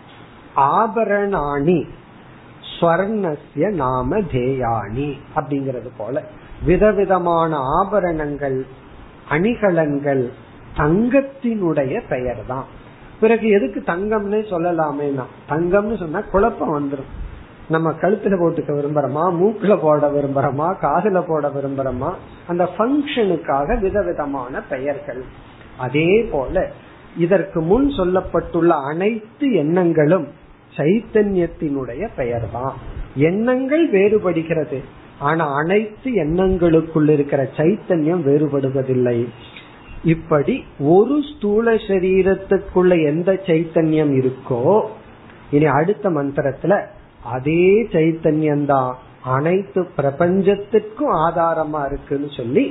ஆபரணாணி 0.55 1.87
ஸ்வர்ணஸ்ய 2.79 3.73
நாம 3.73 4.19
தேயாணி 4.19 5.17
அப்படிங்கிறது 5.35 5.89
போல. 5.97 6.23
விதவிதமான 6.65 7.55
ஆபரணங்கள் 7.85 8.65
அணிகலன்கள் 9.31 10.23
தங்கத்தினுடைய 10.77 12.01
பெயர் 12.09 12.41
தான் 12.47 12.67
பிறகு 13.19 13.47
எதுக்கு 13.49 13.79
தங்கம்னு 13.85 14.39
சொல்லலாமேனா 14.53 15.25
தங்கம்னு 15.49 15.97
சொன்னா 15.97 16.21
குழப்பம் 16.21 16.75
வந்துடும் 16.77 17.11
நம்ம 17.69 17.89
கழுத்துல 18.01 18.35
போட்டுக்க 18.39 18.71
விரும்புறோமா 18.77 19.23
மூக்குல 19.39 19.73
போட 19.81 20.07
விரும்புறோமா 20.07 20.67
காதுல 20.81 21.19
போட 21.27 21.47
விரும்புறோமா 21.49 22.09
அந்த 22.47 22.63
பங்கனுக்காக 22.77 23.79
விதவிதமான 23.79 24.61
பெயர்கள். 24.61 25.21
அதே 25.77 26.09
போல 26.31 26.65
இதற்கு 27.17 27.61
முன் 27.61 27.87
சொல்லப்பட்டுள்ள 27.97 28.71
அனைத்து 28.89 29.53
எண்ணங்களும் 29.53 30.27
சைத்தன்யத்தினுடைய 30.77 32.03
பெயர் 32.15 32.47
தான் 32.51 32.73
எண்ணங்கள் 33.15 33.89
வேறுபடுகிறது. 33.89 34.79
ஆனா 35.21 35.45
அனைத்து 35.53 36.09
எண்ணங்களுக்குள் 36.23 37.09
இருக்கிற 37.09 37.41
சைத்தன்யம் 37.57 38.23
வேறுபடுவதில்லை. 38.25 39.17
இப்படி 40.03 40.53
ஒரு 40.79 41.15
ஸ்தூல 41.21 41.73
சரீரத்துக்குள்ள 41.87 42.93
எந்த 43.05 43.31
சைத்தன்யம் 43.47 44.13
இருக்கோ 44.19 44.63
இனி 45.49 45.65
அடுத்த 45.65 46.09
மந்திரத்துல 46.09 46.73
அதே 47.31 47.63
சைத்தன்யம் 47.91 48.65
தான் 48.65 48.91
அனைத்து 49.23 49.81
பிரபஞ்சத்திற்கும் 49.97 51.13
ஆதாரமா 51.25 51.81
இருக்குன்னு 51.89 52.29
சொல்லி 52.29 52.63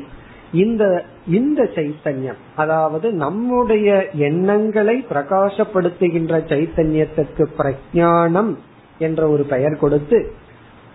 இந்த 0.53 0.85
இந்த 1.31 1.63
சைத்தன்யம் 1.75 2.41
அதாவது 2.57 3.09
நம்முடைய 3.15 3.89
எண்ணங்களை 4.29 4.97
பிரகாசப்படுத்துகின்ற 5.11 6.37
சைத்தன்யத்திற்கு 6.53 7.45
பிரஜானம் 7.59 8.53
என்ற 8.99 9.29
ஒரு 9.29 9.45
பெயர் 9.45 9.77
கொடுத்து 9.79 10.19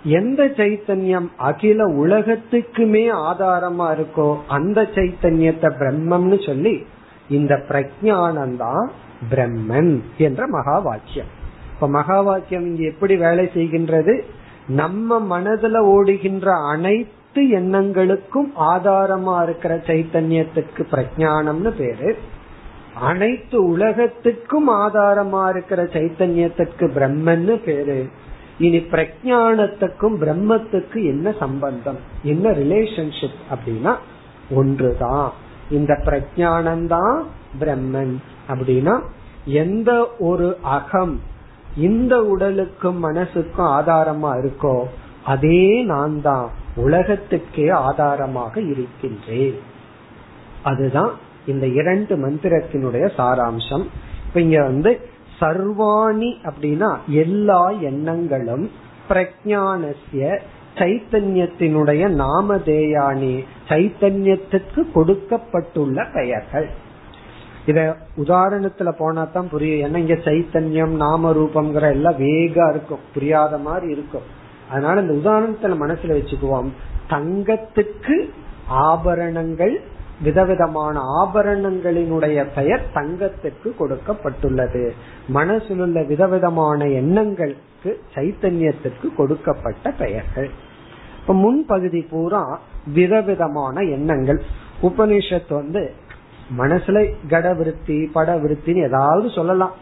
எந்த 0.06 0.44
சைத்தன்யம் 0.44 1.28
அகில 1.38 1.86
உலகத்துக்குமே 1.88 3.04
ஆதாரமா 3.30 3.88
இருக்கோ 3.90 4.38
அந்த 4.48 4.82
சைத்தன்யத்தை 4.82 5.70
பிரம்மம்னு 5.80 6.46
சொல்லி 6.46 6.86
இந்த 7.30 7.56
பிரஜானந்தான் 7.68 8.88
பிரம்மன் 9.32 10.02
என்ற 10.18 10.48
மகா 10.48 10.80
வாக்கியம் 10.80 11.32
இப்ப 11.74 11.90
மகா 11.90 12.22
வாக்கியம் 12.22 12.66
இங்க 12.66 12.84
எப்படி 12.84 13.16
வேலை 13.16 13.46
செய்கின்றது? 13.46 14.22
நம்ம 14.68 15.40
மனதுல 15.40 15.78
ஓடுகின்ற 15.78 16.54
அனைத்து 16.54 17.44
எண்ணங்களுக்கும் 17.44 18.52
ஆதாரமா 18.60 19.44
இருக்கிற 19.44 19.76
சைத்தன்யத்துக்கு 19.76 20.84
பிரஜானம்னு 20.92 21.72
பேரு. 21.78 22.18
அனைத்து 23.02 23.66
உலகத்துக்கும் 23.66 24.70
ஆதாரமா 24.70 25.50
இருக்கிற 25.50 25.84
சைத்தன்யத்திற்கு 25.84 26.88
பிரம்மன்னு 26.96 27.64
பேரு. 27.66 28.10
இனி 28.60 28.78
பிரஜானத்துக்கும் 28.78 30.18
பிரம்மத்துக்கு 30.22 30.96
என்ன 30.96 31.34
சம்பந்தம்? 31.40 31.98
என்ன 32.24 32.50
ரிலேஷன்ஷிப் 32.50 33.44
அப்படின்னா 33.50 33.96
ஒன்றுதான். 34.50 35.34
இந்த 35.70 36.02
பிரஜானந்தான் 36.06 37.22
பிரம்மன் 37.60 38.16
அப்படின்னா 38.48 39.02
எந்த 39.46 40.16
ஒரு 40.20 40.58
அகம் 40.62 41.22
இந்த 41.78 42.24
உடலுக்கும் 42.24 43.04
மனசுக்கும் 43.04 43.58
ஆதாரமா 43.58 44.32
இருக்கோ 44.32 44.84
அதே 45.26 45.84
நான் 45.84 46.22
தான் 46.22 46.50
உலகத்துக்கே 46.76 47.70
ஆதாரமாக 47.70 48.62
இருக்கின்றேன். 48.62 49.60
அதுதான் 50.64 51.12
இந்த 51.48 51.68
இரண்டு 51.68 52.16
மந்திரத்தினுடைய 52.18 53.12
சாராம்சம். 53.18 53.86
இப்ப 54.28 54.42
இங்க 54.42 54.64
வந்து 54.64 55.10
சர்வாணி 55.40 56.34
அப்படின்னா 56.44 56.98
எல்லா 57.08 57.70
எண்ணங்களும் 57.70 58.72
பிரஜானசிய 59.10 60.40
சைத்தன்யத்தினுடைய 60.76 62.04
நாமதேயானி 62.22 63.46
சைத்தன்யத்துக்கு 63.68 64.92
கொடுக்கப்பட்டுள்ள 64.94 66.06
பெயர்கள். 66.14 66.70
இத 67.66 67.98
உதாரணத்துல 68.18 68.92
போனா 68.92 69.24
தான் 69.24 69.50
புரியும். 69.50 69.94
ஏன்னா 69.94 69.98
இங்க 69.98 70.14
சைத்தன்யம் 70.14 70.96
நாம 70.96 71.32
ரூபம்ங்கிற 71.32 71.90
எல்லாம் 71.90 72.20
வேகா 72.20 72.70
இருக்கும். 72.70 73.00
புரியாத 73.14 73.58
மாதிரி 73.58 73.92
இருக்கும். 73.92 74.22
அதனால 74.70 75.02
இந்த 75.02 75.14
உதாரணத்துல 75.14 75.74
மனசுல 75.84 76.16
வச்சுக்குவோம். 76.18 76.70
தங்கத்துக்கு 77.10 78.30
ஆபரணங்கள் 78.68 79.82
விதவிதமான 80.22 81.02
ஆபரணங்களினுடைய 81.26 82.46
பெயர் 82.56 82.82
தங்கத்துக்கு 82.94 83.74
கொடுக்கப்பட்டுள்ளது. 83.80 84.90
மனசில் 85.28 85.80
உள்ள 85.80 86.04
விதவிதமான 86.04 86.86
எண்ணங்களுக்கு 86.86 88.00
சைத்தன்யத்துக்கு 88.16 89.16
கொடுக்கப்பட்ட 89.16 89.92
பெயர்கள். 89.92 90.50
இப்ப 91.22 91.34
முன் 91.34 91.66
பகுதி 91.66 92.02
பூரா 92.02 92.60
விதவிதமான 92.94 93.82
எண்ணங்கள். 93.82 94.42
உபனிஷத் 94.82 95.54
வந்து 95.54 95.92
மனசுல 96.58 97.14
கடவிருத்தி 97.30 98.08
படவிருத்தின்னு 98.16 98.84
ஏதாவது 98.84 99.30
சொல்லலாம். 99.30 99.74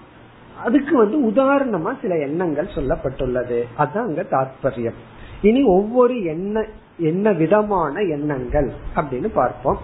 அதுக்கு 0.64 0.98
வந்து 0.98 1.30
உதாரணமா 1.30 1.94
சில 2.02 2.18
எண்ணங்கள் 2.18 2.70
சொல்லப்பட்டுள்ளது. 2.76 3.64
அதுதான் 3.78 4.08
அங்க 4.08 4.22
தாற்பயம் 4.22 4.94
இனி 5.42 5.64
ஒவ்வொரு 5.64 6.24
எண்ண 6.24 6.66
என்ன 6.98 7.32
விதமான 7.32 8.02
எண்ணங்கள் 8.02 8.72
அப்படின்னு 8.96 9.28
பார்ப்போம். 9.34 9.78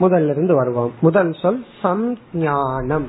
முதல்ல 0.00 0.30
இருந்து 0.30 0.54
வருவோம். 0.54 0.92
முதல் 1.00 1.32
சொல் 1.32 1.64
சம்ஞானம். 1.82 3.04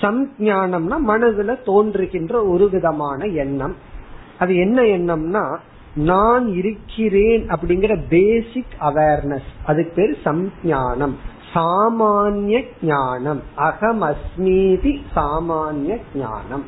சம்ஞானம்னா 0.00 0.96
மனதுல 1.08 1.62
தோன்றுகின்ற 1.64 2.44
ஒரு 2.44 2.70
விதமான 2.70 3.24
எண்ணம். 3.24 3.76
அது 4.38 4.56
என்ன 4.56 4.82
எண்ணம்னா 4.82 5.58
நான் 5.94 6.48
இருக்கிறேன் 6.48 7.48
அப்படிங்கிற 7.48 8.08
பேசிக் 8.08 8.74
அவேர்னஸ் 8.80 9.48
அதுக்கு 9.66 9.92
பேர் 9.94 10.20
சம்ஞானம். 10.24 11.14
சாமானிய 11.54 12.64
ஞானம். 12.82 13.42
அகம் 13.54 14.02
அஸ்மீதி 14.02 15.00
சாமானிய 15.16 15.98
ஞானம். 16.14 16.64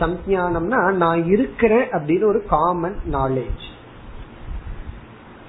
சம்ஞானம்னா 0.00 0.92
நான் 0.92 1.24
இருக்கிறேன் 1.24 1.88
அப்படின்னு 1.90 2.24
ஒரு 2.24 2.44
காமன் 2.48 2.96
நாலேஜ் 3.12 3.70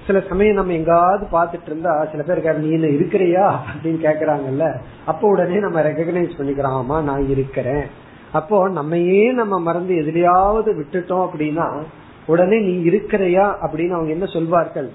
சில 0.06 0.22
சமயம் 0.28 0.54
நம்ம 0.54 0.72
எங்காவது 0.72 1.26
பாத்துட்டு 1.32 1.66
இருந்தா 1.66 2.08
சில 2.10 2.22
பேர் 2.22 2.58
நீ 2.58 2.68
இருக்கிறியா? 2.68 3.56
அப்படின்னு 3.72 4.04
கேக்குறாங்கல்ல. 4.04 4.76
அப்போ 5.06 5.28
உடனே 5.28 5.58
நம்ம 5.58 5.80
ரெகனைஸ் 5.80 6.30
பண்ணிக்கிறோம் 6.38 6.82
ஆமா 6.82 7.02
நான் 7.02 7.28
இருக்கிறேன். 7.28 7.84
அப்போ 8.32 8.68
நம்மையே 8.68 9.32
நம்ம 9.32 9.60
மறந்து 9.60 9.94
எதிலையாவது 9.94 10.74
விட்டுட்டோம் 10.74 11.28
அப்படின்னா 11.28 11.82
உடனே 12.26 12.58
நீ 12.58 12.90
இருக்கிறையா? 12.90 13.54
அப்படின்னு 13.62 13.90
அவங்க 13.90 14.10
என்ன 14.10 14.26
சொல்வார்கள்? 14.26 14.90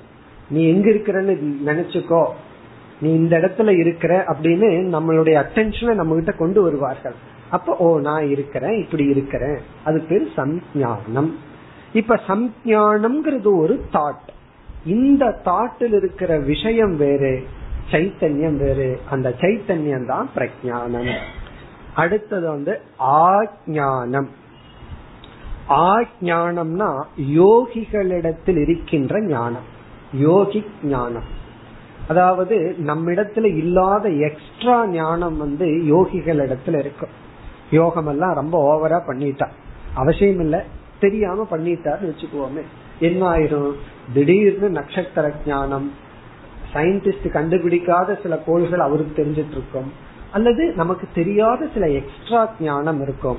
நீ 0.50 0.68
எங்க 0.68 0.90
இருக்கிறன்னு 0.90 1.54
நினைச்சுக்கோ. 1.66 2.26
நீ 3.02 3.14
இந்த 3.14 3.38
இடத்துல 3.38 3.80
இருக்கிற 3.80 4.24
அப்படின்னு 4.24 5.00
நம்மளுடைய 5.00 5.44
அட்டென்ஷனை 5.44 5.94
நம்ம 5.94 6.14
கிட்ட 6.14 6.32
கொண்டு 6.32 6.62
வருவார்கள். 6.62 7.14
அப்ப 7.50 7.76
ஓ 7.76 8.00
நான் 8.00 8.30
இருக்கிறேன் 8.30 8.84
இப்படி 8.84 9.06
இருக்கிறேன். 9.06 9.58
அது 9.84 10.00
பேர் 10.00 10.32
சம்ஞானம். 10.36 11.34
இப்ப 11.94 12.20
சம்ஞானம்ங்கிறது 12.28 13.58
ஒரு 13.58 13.84
தாட் 13.94 14.29
இந்த 14.86 15.42
தாட்டில் 15.46 15.94
இருக்கிற 15.94 16.38
விஷயம் 16.38 16.98
வேறு 16.98 17.48
சைத்தன்யம் 17.92 18.58
வேறு. 18.58 19.00
அந்த 19.10 19.36
சைத்தன்யம் 19.40 20.06
தான் 20.06 20.30
பிரஜானம். 20.36 21.16
அடுத்தது 21.96 22.48
வந்து 22.48 22.82
ஆஜானம் 23.00 24.28
ஆஜானம்னா 25.70 27.04
யோகிகளிடத்தில் 27.18 28.58
இருக்கின்ற 28.58 29.22
ஞானம். 29.22 29.68
யோகி 30.14 30.66
ஞானம். 30.84 31.38
அதாவது 32.08 32.76
நம்மிடத்துல 32.86 33.44
இல்லாத 33.44 34.10
எக்ஸ்ட்ரா 34.10 34.88
ஞானம் 34.88 35.38
வந்து 35.38 35.66
யோகிகள் 35.66 36.48
இடத்துல 36.48 36.80
இருக்கும் 36.80 37.10
யோகம் 37.72 38.08
எல்லாம் 38.08 38.34
ரொம்ப 38.34 38.58
ஓவரா 38.58 39.02
பண்ணிட்டா. 39.08 39.48
அவசியம் 39.94 40.40
இல்ல 40.40 40.66
தெரியாம 41.00 41.48
பண்ணிட்டாருன்னு 41.52 42.14
வச்சுக்குவோமே 42.14 42.62
என்ன 43.00 43.30
ஆயிரும் 43.32 43.72
திடீர்னு 44.14 44.70
நட்சத்திர 44.70 45.34
ஞானம் 45.46 45.92
சயின்டிஸ்ட் 46.74 47.28
கண்டுபிடிக்காத 47.34 48.22
சில 48.22 48.38
கோள்கள் 48.38 48.80
அவருக்கு 48.80 49.24
தெரிஞ்சிட்டு 49.24 49.52
இருக்கும் 49.52 50.08
அல்லது 50.32 50.74
நமக்கு 50.76 51.08
தெரியாத 51.14 51.68
சில 51.74 51.90
எக்ஸ்ட்ரா 51.90 52.50
ஞானம் 52.60 53.02
இருக்கும். 53.02 53.38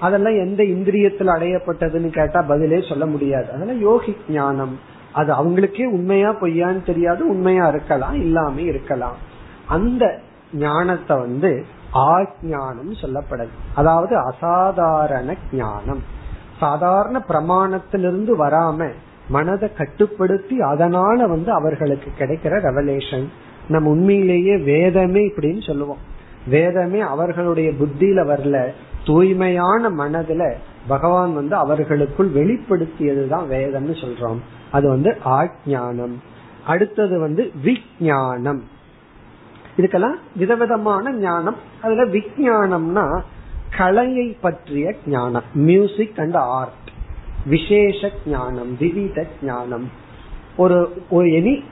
அதெல்லாம் 0.00 0.34
எந்த 0.34 0.62
இந்திரியத்தில் 0.62 1.32
அடையப்பட்டதுன்னு 1.34 2.10
கேட்டா 2.10 2.42
பதிலே 2.42 2.80
சொல்ல 2.88 3.06
முடியாது. 3.06 3.52
அதெல்லாம் 3.52 3.80
யோகி 3.80 4.16
ஞானம். 4.28 4.78
அது 5.12 5.32
அவங்களுக்கே 5.32 5.84
உண்மையா 5.84 6.30
பொய்யான்னு 6.30 6.82
தெரியாது 6.82 7.28
உண்மையா 7.28 7.68
இருக்கலாம் 7.68 8.14
இல்லாம 8.14 8.60
இருக்கலாம். 8.60 9.16
அந்த 9.66 10.18
ஞானத்தை 10.52 11.16
வந்து 11.16 11.64
ஆஜானம் 11.94 12.92
சொல்லப்படுது. 13.02 13.54
அதாவது 13.74 14.16
அசாதாரண 14.16 15.36
ஞானம். 15.52 16.02
சாதாரண 16.62 17.16
பிரமாணத்திலிருந்து 17.28 18.32
வராம 18.38 18.90
மனதை 19.28 19.68
கட்டுப்படுத்தி 19.72 20.56
அதனால 20.60 21.26
வந்து 21.26 21.50
அவர்களுக்கு 21.52 22.08
கிடைக்கிற 22.18 22.54
ரெவலேஷன் 22.68 23.26
நம்ம 23.68 23.90
உண்மையிலேயே 23.90 24.54
வேதமே 24.56 25.22
இப்படின்னு 25.28 25.66
சொல்லுவோம். 25.66 26.02
வேதமே 26.46 27.00
அவர்களுடைய 27.00 27.68
புத்தியில 27.70 28.20
வரல 28.32 28.56
தூய்மையான 29.06 29.90
மனதுல 29.90 30.42
பகவான் 30.86 31.32
வந்து 31.34 31.54
அவர்களுக்குள் 31.56 32.30
வெளிப்படுத்தியதுதான் 32.30 33.46
வேதம்னு 33.54 33.94
சொல்றோம். 34.02 34.40
அது 34.70 34.86
வந்து 34.88 35.10
ஆஜானம் 35.24 36.16
அடுத்தது 36.66 37.18
வந்து 37.20 37.42
விஜயானம் 37.64 38.60
இதுக்கெல்லாம் 39.76 40.18
விதவிதமான 40.36 41.12
ஞானம். 41.12 41.56
அதுல 41.82 42.02
விஜயானம்னா 42.16 43.06
கலையை 43.76 44.36
பற்றிய 44.40 44.94
ஞானம் 45.06 45.42
மியூசிக் 45.54 46.20
அண்ட் 46.20 46.34
ஆர்ட் 46.34 46.90
விசேஷ 47.46 48.10
ஞானம் 48.26 48.76
விவித 48.78 49.26
ஞானம் 49.42 49.90
ஒரு 50.56 51.02
ஒரு 51.10 51.26
எனி 51.26 51.64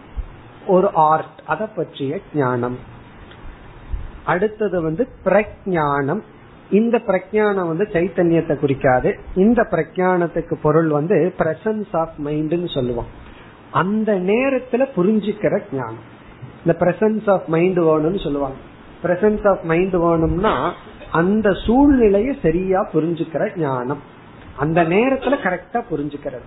ஒரு 0.66 0.90
ஆர்ட் 0.92 1.40
அதை 1.46 1.66
பற்றிய 1.76 2.20
ஞானம். 2.34 2.78
அடுத்தது 4.24 4.82
வந்து 4.82 5.08
பிரஜானம் 5.24 6.20
இந்த 6.70 7.00
பிரஜானம் 7.06 7.66
வந்து 7.66 7.88
சைத்தன்யத்தை 7.92 8.56
குறிக்காது. 8.56 9.18
இந்த 9.34 9.66
பிரஜானத்துக்கு 9.70 10.54
பொருள் 10.62 10.88
வந்து 10.88 11.34
பிரசன்ஸ் 11.38 11.96
ஆஃப் 11.96 12.12
மைண்ட்னு 12.24 12.74
சொல்லுவோம். 12.74 13.06
அந்த 13.70 14.14
நேரத்துல 14.14 14.86
புரிஞ்சுக்கிற 14.96 15.62
ஞானம். 15.72 16.18
இந்த 16.66 16.78
பிரசன்ஸ் 16.78 17.30
ஆஃப் 17.30 17.46
மைண்ட் 17.46 17.78
வேணும்னு 17.78 18.22
சொல்லுவாங்க. 18.22 18.56
பிரசன்ஸ் 19.02 19.48
ஆஃப் 19.48 19.62
மைண்ட் 19.62 19.92
வேணும்னா 19.92 20.74
அந்த 21.12 21.52
சூழ்நிலையை 21.52 22.38
சரியா 22.42 22.88
புரிஞ்சுக்கிற 22.92 23.58
ஞானம். 23.58 24.02
அந்த 24.56 24.82
நேரத்துல 24.84 25.34
கரெக்டா 25.42 25.82
புரிஞ்சுக்கிறது. 25.90 26.42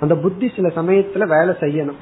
அந்த 0.00 0.16
புத்தி 0.16 0.52
சில 0.56 0.68
சமயத்துல 0.68 1.26
வேலை 1.26 1.54
செய்யணும். 1.60 1.96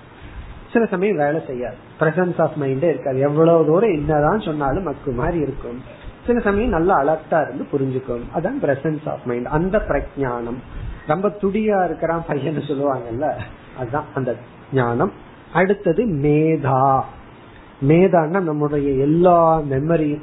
சில 0.72 0.86
சமயம் 0.86 1.16
வேலை 1.16 1.40
செய்யாது. 1.46 1.74
பிரசன்ஸ் 2.00 2.40
ஆஃப் 2.40 2.56
மைண்டே 2.60 2.82
இருக்காது. 2.82 3.18
எவ்வளவு 3.18 3.66
தூரம் 3.66 3.92
என்னதான் 3.92 4.40
சொன்னாலும் 4.40 4.82
மக்கு 4.82 5.10
மாதிரி 5.10 5.38
இருக்கும். 5.38 5.82
சில 6.26 6.40
சமயம் 6.40 6.68
நல்லா 6.68 7.02
அலர்ட்டா 7.02 7.48
இருந்து 7.48 7.66
புரிஞ்சுக்கும். 7.72 8.22
அதான் 8.34 8.64
பிரசன்ஸ் 8.64 9.08
ஆஃப் 9.08 9.24
மைண்ட் 9.24 9.46
அந்த 9.46 9.78
பிரஜானம் 9.78 10.56
ரொம்ப 11.06 11.28
துடியா 11.28 11.84
இருக்கிறான் 11.84 12.24
பையன் 12.26 12.56
சொல்லுவாங்கல்ல. 12.56 13.32
அதுதான் 13.78 14.04
அந்த 14.14 14.36
ஞானம். 14.72 15.12
அடுத்தது 15.52 16.06
மேதா. 16.06 17.02
மேதான்னா 17.88 18.40
நம்முடைய 18.40 18.92
எல்லா 18.92 19.60
மெமரியும் 19.60 20.22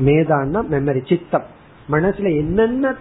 மேதான்னா 0.00 0.62
மெமரி 0.70 1.06
சித்தம். 1.08 1.42
மனசுல 1.90 2.36
என்னென்ன 2.36 2.94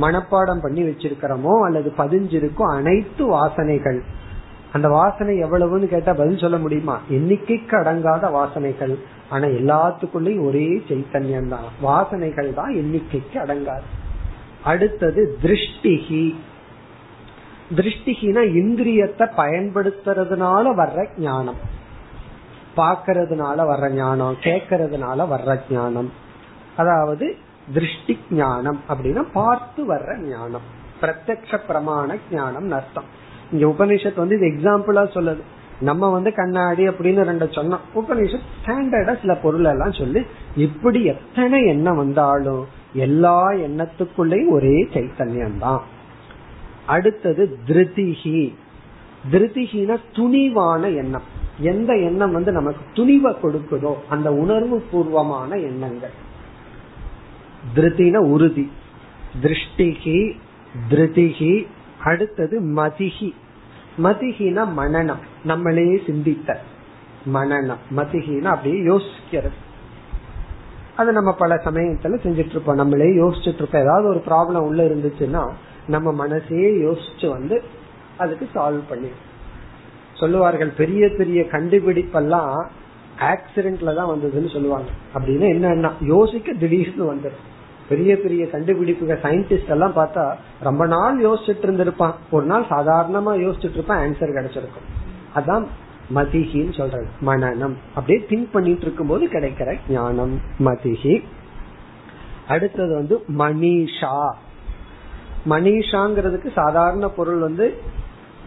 மனப்பாடம் 0.00 0.60
பண்ணி 0.60 0.82
வச்சிருக்கிறோமோ 0.82 1.64
அல்லது 1.64 1.92
பதிஞ்சிருக்கோ 1.98 2.62
அனைத்து 2.62 3.26
வாசனைகள். 3.26 4.00
அந்த 4.72 4.88
வாசனை 4.88 5.44
எவ்வளவுன்னு 5.44 5.86
கேட்டா 5.86 6.12
பதில் 6.12 6.38
சொல்ல 6.38 6.56
முடியுமா? 6.56 7.00
எண்ணிக்கைக்கு 7.10 7.74
அடங்காத 7.76 8.30
வாசனைகள். 8.30 8.98
ஆனா 9.28 9.46
எல்லாத்துக்குள்ளயும் 9.46 10.44
ஒரே 10.44 10.82
சைத்தன்யம் 10.88 11.48
தான் 11.48 11.64
வாசனைகள் 11.82 12.54
தான் 12.54 12.74
எண்ணிக்கைக்கு 12.74 13.34
அடங்காது. 13.34 13.88
அடுத்தது 14.62 15.38
திருஷ்டிகி. 15.42 16.34
திருஷ்டிகினா 17.76 18.42
இந்திரியத்தை 18.60 19.26
பயன்படுத்துறதுனால 19.36 20.74
வர்ற 20.76 21.08
ஞானம். 21.18 21.76
பாக்கிறதுனால 22.80 23.58
வர்ற 23.70 23.90
ஞானம் 23.90 24.36
கேக்கிறதுனால 24.40 25.26
வர்ற 25.34 25.60
ஞானம். 25.70 26.10
அதாவது 26.76 27.36
திருஷ்டி 27.74 28.18
ஞானம் 28.30 28.80
அப்படின்னா 28.88 29.24
பார்த்து 29.32 29.94
வர்ற 29.94 30.18
ஞானம். 30.18 30.66
பிரத்யக்ஷ 31.00 31.58
பிரமாண 31.68 32.18
ஞானம் 32.30 32.70
அர்த்தம். 32.70 33.08
இங்க 33.52 33.66
உபனிஷத் 33.66 34.16
வந்து 34.16 34.36
இது 34.38 34.46
எக்ஸாம்பிளா 34.46 35.04
சொல்லுது. 35.16 35.42
நம்ம 35.80 36.08
வந்து 36.10 36.34
கண்ணாடி 36.34 36.88
அப்படின்னு 36.88 37.22
ரெண்டு 37.22 37.46
சொன்னோம். 37.46 37.84
உபனிஷத் 37.94 38.48
ஸ்டாண்டர்டா 38.58 39.20
சில 39.20 39.34
பொருள் 39.34 39.64
எல்லாம் 39.64 39.92
சொல்லி 39.92 40.22
இப்படி 40.56 41.04
எத்தனை 41.04 41.66
எண்ணம் 41.66 41.96
வந்தாலும் 41.96 42.66
எல்லா 42.92 43.50
எண்ணத்துக்குள்ளேயும் 43.50 44.50
ஒரே 44.50 44.76
சைத்தன்யம் 44.92 45.58
தான் 45.58 45.82
அடுத்தது 46.86 47.58
திருதிகி 47.66 48.54
திருதிகின 49.30 49.96
துணிவான 50.14 50.82
எண்ணம். 50.96 51.36
எந்த 51.58 51.96
எண்ணம் 51.96 52.32
வந்து 52.32 52.52
நமக்கு 52.52 52.80
துணிவை 52.94 53.36
கொடுக்குதோ 53.42 53.94
அந்த 54.08 54.32
உணர்வு 54.32 54.80
பூர்வமான 54.90 55.56
எண்ணங்கள். 55.56 56.10
திருத்தின 57.74 58.16
உறுதி. 58.16 58.70
திருஷ்டிகி 59.42 60.32
திருதிகி 60.90 61.66
அடுத்தது 62.04 62.60
மதிகி. 62.60 63.34
மதிகினா 64.02 64.68
மனநம் 64.76 65.22
நம்மளே 65.44 66.02
சிந்தித்த 66.06 66.60
மனநம் 67.34 67.82
மதிகினா 67.96 68.44
அப்படியே 68.44 68.82
யோசிக்கிறது. 68.82 69.56
அது 70.96 71.12
நம்ம 71.12 71.32
பல 71.32 71.54
சமயத்துல 71.54 72.14
செஞ்சுட்டு 72.24 72.50
இருப்போம் 72.50 72.76
நம்மளே 72.76 73.04
யோசிச்சுட்டு 73.04 73.54
இருப்போம் 73.54 73.82
ஏதாவது 73.82 74.08
ஒரு 74.08 74.22
ப்ராப்ளம் 74.26 74.66
உள்ள 74.66 74.84
இருந்துச்சுன்னா 74.84 75.48
நம்ம 75.86 76.12
மனசே 76.12 76.70
யோசிச்சு 76.70 77.28
வந்து 77.28 77.62
அதுக்கு 78.16 78.48
சால்வ் 78.54 78.82
பண்ணி 78.88 79.08
சொல்லுவார்கள் 80.18 80.68
பெரிய 80.68 81.08
பெரிய 81.08 81.42
கண்டுபிடிப்பெல்லாம் 81.42 82.66
ஆக்சிடென்ட்ல 83.18 83.94
தான் 83.94 84.08
வந்ததுன்னு 84.08 84.52
சொல்லுவாங்க. 84.52 84.90
அப்படின்னு 85.14 85.46
என்னன்னா 85.46 85.92
யோசிக்க 86.00 86.52
திடீர்னு 86.52 87.14
வந்துடும் 87.14 87.46
பெரிய 87.88 88.16
பெரிய 88.16 88.50
கண்டுபிடிப்புகள் 88.50 89.20
சயின்டிஸ்ட் 89.20 89.68
எல்லாம் 89.68 89.96
பார்த்தா 89.96 90.34
ரொம்ப 90.60 90.86
நாள் 90.86 91.24
யோசிச்சுட்டு 91.26 91.62
இருந்திருப்பான். 91.62 92.14
ஒரு 92.30 92.46
நாள் 92.46 92.64
சாதாரணமா 92.70 93.48
யோசிச்சுட்டு 93.48 93.72
இருப்பான் 93.72 94.08
ஆன்சர் 94.08 94.22
கிடைச்சிருக்கும். 94.22 94.86
அதான் 95.34 95.66
மதிஹின்னு 96.14 96.74
சொல்றது. 96.74 97.06
மனநம். 97.26 97.74
அப்படியே 97.94 98.26
திங்க் 98.28 98.50
பண்ணிட்டு 98.52 98.80
இருக்கும் 98.80 99.06
போது 99.06 99.26
கிடைக்கிற 99.26 99.78
ஞானம். 99.88 100.40
மதிஹி. 100.64 101.22
அடுத்தது 102.48 102.94
வந்து 102.94 103.24
மணிஷா 103.38 104.32
மணிஷாங்கிறதுக்கு 105.48 106.52
சாதாரண 106.52 107.08
பொருள் 107.08 107.38
வந்து 107.38 107.74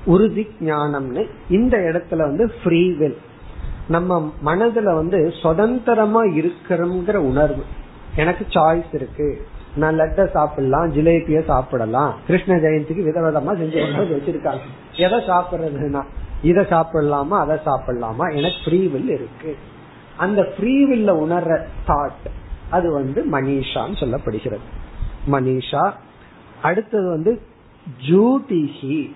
உறுதி 0.05 0.47
ஞானம்னு 0.61 1.29
இந்த 1.49 1.77
இடத்துல 1.77 2.17
வந்து 2.17 2.51
ஃப்ரீவில் 2.63 3.17
நம்ம 3.87 4.33
மனதுல 4.45 4.83
வந்து 4.83 5.33
சுதந்திரமா 5.41 6.23
இருக்கிறோங்கிற 6.23 7.15
உணர்வு. 7.15 7.63
எனக்கு 8.15 8.45
சாய்ஸ் 8.49 8.93
இருக்கு. 8.93 9.47
நான் 9.75 9.99
லட்ட 9.99 10.29
சாப்பிடலாம் 10.31 10.95
ஜிலேபிய 10.95 11.43
சாப்பிடலாம் 11.43 12.15
கிருஷ்ண 12.27 12.55
ஜெயந்திக்கு 12.55 13.03
விதவிதமா 13.03 13.51
செஞ்சு 13.51 13.79
கொண்டாந்து 13.79 14.15
வச்சிருக்காங்க. 14.17 14.59
எதை 14.95 15.19
சாப்பிடுறதுன்னா 15.19 16.03
இதை 16.43 16.63
சாப்பிடலாமா 16.63 17.27
அதை 17.27 17.57
சாப்பிடலாமா? 17.65 18.35
எனக்கு 18.35 18.57
ஃப்ரீவில் 18.65 19.09
இருக்கு. 19.09 19.57
அந்த 20.17 20.41
ஃப்ரீவில்ல 20.41 21.09
உணர்ற 21.11 21.61
தாட் 21.87 22.29
அது 22.69 22.91
வந்து 22.91 23.25
மனிஷான்னு 23.31 23.97
சொல்லப்படுகிறது. 23.99 24.67
மனிஷா 25.31 25.93
அடுத்தது 26.61 27.09
வந்து 27.09 27.41
ஜூதிஹி. 28.09 29.11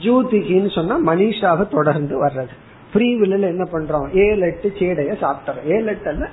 ஜூதிகின்னு 0.00 0.74
சொன்னா 0.74 1.12
மனிஷாவை 1.12 1.68
தொடர்ந்து 1.68 2.26
வர்றது. 2.26 2.54
ஃப்ரீ 2.92 3.20
வில்லில் 3.20 3.42
என்ன 3.42 3.68
பண்றோம்? 3.72 4.16
ஏழு 4.16 4.40
எட்டு 4.40 4.72
சேடைய 4.78 5.14
சாப்பிட்டுறோம். 5.24 5.64
ஏழு 5.64 5.92
எட்டுல 5.92 6.28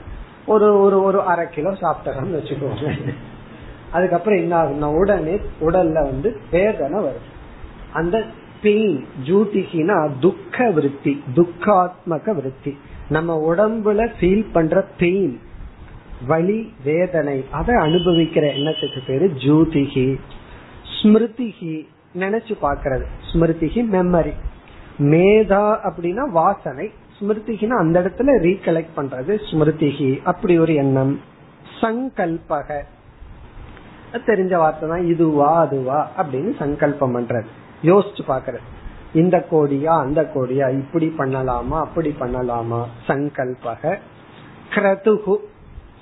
ஒரு 0.45 0.79
ஒரு 0.79 1.03
ஒரு 1.03 1.21
அரை 1.21 1.45
கிலோ 1.49 1.69
சாப்பிட்டுறோம்னு 1.69 2.33
வச்சுக்கோங்க 2.33 3.13
அதுக்கப்புறம் 3.91 4.39
என்ன 4.39 4.63
ஆகும்னா 4.63 4.95
உடனே 4.95 5.39
உடல்ல 5.61 5.93
வந்து 5.93 6.39
வேதனை 6.51 7.03
வருது. 7.03 7.29
அந்த 7.93 8.23
பெயின் 8.61 9.05
ஜூதிகினா 9.25 10.09
துக்க 10.19 10.69
விருத்தி 10.69 11.23
துக்காத்மக 11.35 12.35
விருத்தி. 12.35 12.77
நம்ம 13.09 13.55
உடம்புல 13.55 14.11
ஃபீல் 14.19 14.45
பண்ற 14.51 14.87
பெயின் 14.97 15.39
வலி 16.27 16.73
வேதனை 16.83 17.45
அதை 17.51 17.75
அனுபவிக்கிற 17.75 18.45
எண்ணத்துக்கு 18.57 18.99
பேரு 19.07 19.31
ஜூதிகி. 19.37 20.19
ஸ்மிருதிகி. 21.01 21.87
நினைச்சு 22.15 22.53
பாக்குறது 22.61 23.05
ஸ்மிருதிகி 23.33 23.81
மெமரி 23.91 24.33
மேதா 24.99 25.77
அப்படின்னா 25.83 26.29
வாசனை. 26.29 26.91
ஸ்மிருதிகினா 27.19 27.69
அந்த 27.69 27.99
இடத்துல 28.01 28.29
ரீகலெக்ட் 28.43 28.97
பண்றது 28.97 29.39
ஸ்மிருதிகி. 29.51 30.21
அப்படி 30.23 30.59
ஒரு 30.59 30.73
எண்ணம். 30.73 31.19
சங்கல்பக. 31.81 32.81
தெரிஞ்ச 34.13 34.57
வார்த்தை 34.57 34.89
தான். 34.89 35.07
இதுவா 35.07 35.59
அதுவா 35.59 36.09
அப்படின்னு 36.17 36.55
சங்கல்பம் 36.57 37.15
பண்றது. 37.17 37.45
யோசிச்சு 37.83 38.21
பாக்குறது 38.27 38.59
இந்த 39.13 39.45
கோடியா 39.51 39.85
அந்த 39.85 40.31
கோடியா 40.35 40.71
இப்படி 40.71 41.13
பண்ணலாமா 41.17 41.79
அப்படி 41.79 42.15
பண்ணலாமா? 42.19 42.83
சங்கல்பக. 43.07 43.97
கிரதுகு. 44.69 45.35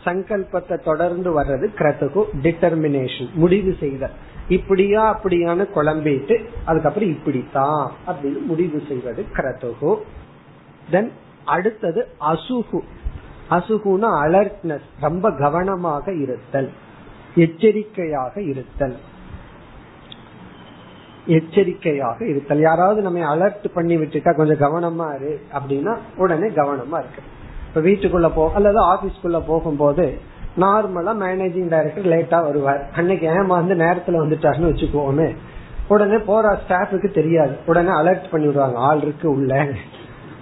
சங்கல்பத்தை 0.05 0.83
தொடர்ந்து 0.83 1.43
வர்றது 1.43 1.67
கிரதுகு. 1.77 2.23
டிட்டர்மினேஷன் 2.41 3.31
முடிவு 3.33 3.75
செய்த 3.79 4.09
இப்படியா 4.49 5.19
அப்படியான 5.19 5.65
குழம்பிட்டு 5.75 6.35
அதுக்கப்புறம் 6.65 7.09
இப்படித்தான் 7.09 7.91
அப்படின்னு 8.07 8.45
முடிவு 8.45 8.83
செய்வது 8.87 9.25
கிரதுகு. 9.33 9.97
தென் 10.91 11.11
அடுத்தது 11.45 12.07
அசுகு. 12.31 12.79
அசுகுனா 13.49 14.09
அலர்ட்னஸ் 14.25 14.87
ரொம்ப 14.99 15.31
கவனமாக 15.31 16.13
இருத்தல் 16.13 16.69
எச்சரிக்கையாக 17.35 18.41
இருத்தல். 18.41 18.97
எச்சரிக்கையாக 21.25 22.25
இருத்தல். 22.25 22.59
யாராவது 22.59 23.01
நம்ம 23.01 23.35
அலர்ட் 23.35 23.67
பண்ணி 23.73 23.97
விட்டுட்டா 23.97 24.35
கொஞ்சம் 24.35 24.63
கவனமா 24.65 25.15
இரு 25.15 25.41
அப்படின்னா 25.53 25.97
உடனே 26.17 26.47
கவனமா 26.47 26.97
இருக்கு. 27.03 27.21
இப்ப 27.67 27.81
வீட்டுக்குள்ள 27.81 28.31
போ 28.35 28.51
அல்லது 28.53 28.79
ஆபீஸ்க்குள்ள 28.93 29.43
போகும்போது 29.47 30.17
நார்மலா 30.57 31.13
மேனேஜிங் 31.13 31.67
டைரக்டர் 31.67 32.05
லேட்டா 32.05 32.43
வருவார். 32.43 32.89
அன்னைக்கு 32.95 33.27
ஏமாந்து 33.27 33.71
நேரத்துல 33.71 34.19
வந்துட்டாருன்னு 34.19 34.73
வச்சுக்கோமே. 34.73 35.35
உடனே 35.87 36.17
போற 36.17 36.59
ஸ்டாஃபுக்கு 36.67 37.11
தெரியாது. 37.11 37.57
உடனே 37.65 37.89
அலர்ட் 37.89 38.29
பண்ணி 38.31 38.45
விடுவாங்க 38.45 38.79
ஆள் 38.79 39.01
இருக்கு 39.01 39.29
உள்ள. 39.29 39.67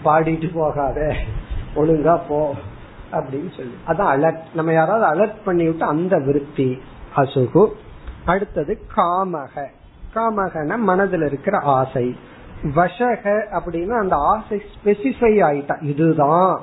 பாடிட்டு 0.06 0.54
போகாத. 0.54 1.16
ஒழுங்கா 1.76 2.20
போ. 2.28 2.54
அப்படின்னு 3.12 3.56
சொல்லி. 3.58 3.74
அதான் 3.88 4.18
அலர்ட் 4.18 4.40
நம்ம 4.54 4.74
யாராவது 4.74 5.06
அலர்ட் 5.06 5.36
பண்ணி 5.46 5.64
விட்டு 5.64 5.86
அந்த 5.86 6.18
விருத்தி 6.18 6.82
அசுகு. 7.16 7.68
அடுத்தது 8.26 8.80
காமக. 8.96 9.68
காமகன 10.16 10.78
மனதில் 10.78 11.22
இருக்கிற 11.22 11.58
ஆசை. 11.58 12.16
வசக 12.76 13.46
அப்படின்னு 13.52 14.00
அந்த 14.00 14.16
ஆசை 14.16 14.62
ஸ்பெசிஃபை 14.84 15.44
ஆயிட்டா. 15.44 15.84
இதுதான். 15.84 16.62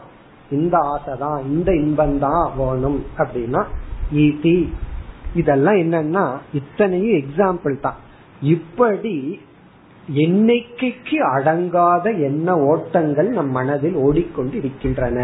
இந்த 0.54 0.76
ஆசை 0.78 1.14
தான் 1.18 1.38
இந்த 1.50 1.70
இன்பம் 1.74 2.18
தான் 2.18 2.44
வேணும் 2.56 3.00
அப்படின்னா 3.18 3.62
இதெல்லாம் 5.34 5.78
என்னன்னா 5.84 6.24
இத்தனையும் 6.52 7.16
எக்ஸாம்பிள் 7.20 7.74
தான். 7.80 7.98
இப்படி 8.42 9.16
எண்ணிக்கைக்கு 10.14 11.16
அடங்காத 11.34 12.04
எண்ண 12.20 12.56
ஓட்டங்கள் 12.64 13.28
நம் 13.28 13.50
மனதில் 13.50 13.96
ஓடிக்கொண்டு 14.06 14.56
இருக்கின்றன? 14.56 15.18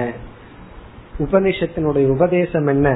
உபனிஷத்தினுடைய 1.19 2.07
உபதேசம் 2.09 2.67
என்ன? 2.67 2.89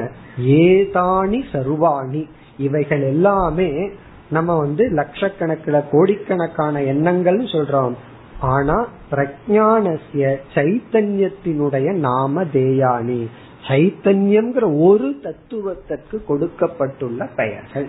ஏதானி 0.61 1.39
சர்வாணி. 1.53 2.23
இவைகள் 2.57 3.03
எல்லாமே 3.13 3.69
நம்ம 4.29 4.57
வந்து 4.57 4.83
லட்சக்கணக்கில் 4.89 5.89
கோடிக்கணக்கான 5.91 6.81
எண்ணங்கள் 6.83 7.39
சொல்றோம். 7.53 7.95
ஆனா 8.39 8.87
பிரஜானசிய 9.11 10.37
சைத்தன்யத்தினுடைய 10.53 11.93
நாம 11.93 12.43
தேயானி. 12.43 13.27
சைத்தன்யம்ங்கிற 13.67 14.79
ஒரு 14.79 15.19
தத்துவத்திற்கு 15.23 16.23
கொடுக்கப்பட்டுள்ள 16.25 17.25
பெயர்கள். 17.35 17.87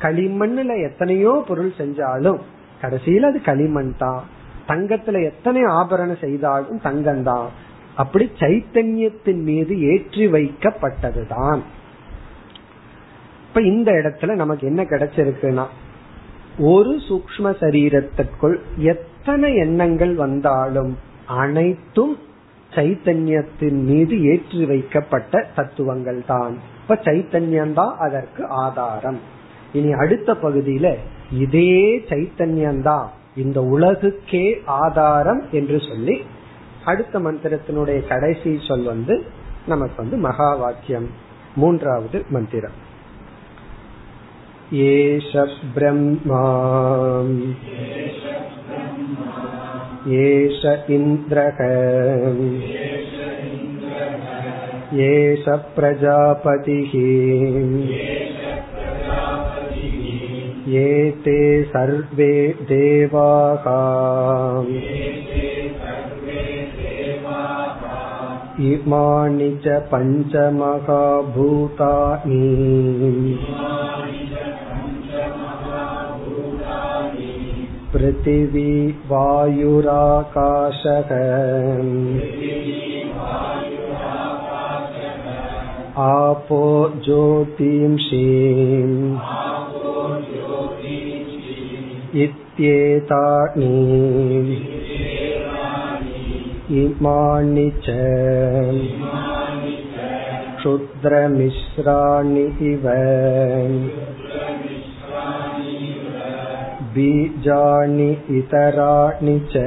களிமண்ணுல 0.00 0.90
எத்தனையோ 0.90 1.44
பொருள் 1.48 1.72
செஞ்சாலும் 1.78 2.38
கடைசியில 2.82 3.20
அது 3.20 3.40
களிமண் 3.40 3.96
தான். 3.98 4.22
தங்கத்துல 4.68 5.24
எத்தனை 5.24 5.62
ஆபரணம் 5.62 6.20
செய்தாலும் 6.20 6.80
தங்கம் 6.80 7.22
தான். 7.22 7.48
அப்படி 7.94 8.30
சைத்தன்யத்தின் 8.38 9.42
மீது 9.42 9.80
ஏற்றி 9.80 10.26
வைக்கப்பட்டதுதான். 10.26 11.62
இப்ப 13.48 13.60
இந்த 13.60 13.92
இடத்துல 13.92 14.34
நமக்கு 14.34 14.66
என்ன 14.66 14.82
கிடைச்சிருக்குன்னா 14.82 15.66
ஒரு 16.58 17.00
சூக்ம 17.08 17.54
சரீரத்திற்குள் 17.60 18.60
எத்தனை 19.26 19.50
எண்ணங்கள் 19.54 20.14
வந்தாலும் 20.14 20.90
அனைத்தும் 21.42 22.12
சைத்தன்யத்தின் 22.72 23.78
மீது 23.86 24.14
ஏற்றி 24.30 24.64
வைக்கப்பட்ட 24.64 25.40
தத்துவங்கள் 25.56 26.18
தான் 26.26 26.54
இப்ப 26.80 26.98
சைத்தன்யம் 27.04 27.72
தான் 27.72 27.94
அதற்கு 27.98 28.42
ஆதாரம். 28.64 29.20
இனி 29.72 29.92
அடுத்த 29.92 30.34
பகுதியில 30.42 30.90
இதே 31.44 31.72
சைத்தன்யம் 32.10 32.82
தான் 32.82 33.06
இந்த 33.36 33.60
உலகுக்கே 33.74 34.44
ஆதாரம் 34.64 35.42
என்று 35.50 35.80
சொல்லி 35.88 36.16
அடுத்த 36.84 37.18
மந்திரத்தினுடைய 37.18 38.00
கடைசி 38.12 38.52
சொல் 38.68 38.86
வந்து 38.92 39.16
நமக்கு 39.66 39.98
வந்து 40.02 40.18
மகா 40.28 40.54
வாக்கியம் 40.54 41.08
மூன்றாவது 41.56 42.20
மந்திரம். 42.30 42.78
ஏஷ 44.72 45.46
பிரம்மா. 45.74 46.44
एष 50.20 50.64
इन्द्रः 50.90 51.60
एष 55.04 55.44
प्रजापतिः 55.76 56.92
ये 60.72 61.10
ते 61.24 61.38
सर्वे 61.72 62.32
देवाः 62.70 63.64
इमानि 68.72 69.50
च 69.64 69.78
पञ्चमहाभूतानि 69.92 70.48
पृथिवी 77.93 78.73
वायुराकाशः 79.11 81.09
आपो 86.07 86.63
ज्योतिंषीम् 87.05 88.97
इत्येतानि 92.25 93.73
इमानि 96.83 97.69
च 97.85 97.97
क्षुद्रमिश्राणि 100.59 102.45
इव 102.71 102.85
बीजानि 106.93 108.09
इतराणि 108.37 109.39
च 109.53 109.63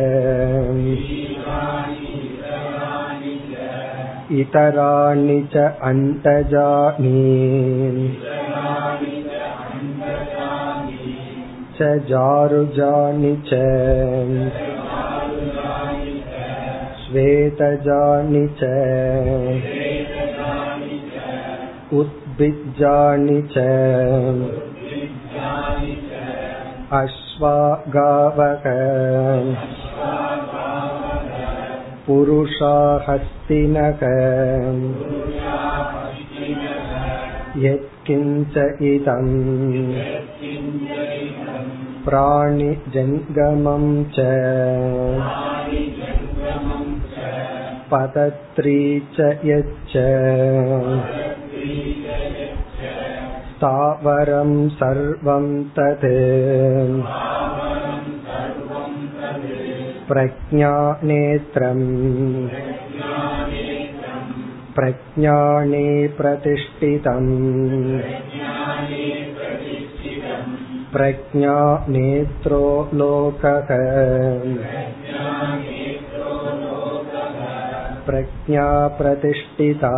इतराणि 4.40 5.40
च 5.54 5.64
अण्डजानि 5.88 7.20
च 11.78 11.92
जारुजानि 12.08 13.35
च 13.46 13.61
श्वेतजानि 17.02 18.46
च 18.61 18.72
उद्भिज्जानि 22.00 23.40
च 23.54 23.64
अश्वागावक 27.00 28.64
पुरुषाहस्तिनक 32.06 34.02
यत्किञ्च 37.64 38.56
इदम् 38.90 39.32
प्राणिजङ्गमं 42.06 43.85
च 44.14 44.26
पतत्री 47.92 48.82
च 49.16 49.28
यच्च 49.44 49.94
स्थावरं 53.57 54.69
सर्वं 54.69 55.63
तत् 55.63 56.05
प्रज्ञानेत्रम्। 60.07 61.73
प्रज्ञाने 64.75 66.07
प्रतिष्ठितम्। 66.07 67.99
प्रज्ञानेत्रो 70.93 72.89
लोकः। 72.93 73.67
प्रज्ञा 78.05 78.87
प्रतिष्ठिता। 78.87 79.93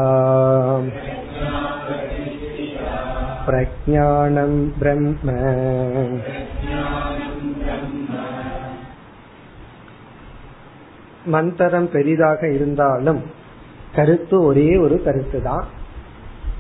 பிரஜானம் 3.49 4.59
பிரம்ம. 4.79 5.27
மந்தரம் 11.25 11.89
பெரிதாக 11.89 12.41
இருந்தாலும் 12.49 13.21
கருத்து 13.95 14.35
ஒரே 14.41 14.69
ஒரு 14.77 14.97
கருத்து 15.03 15.41
தான் 15.41 15.65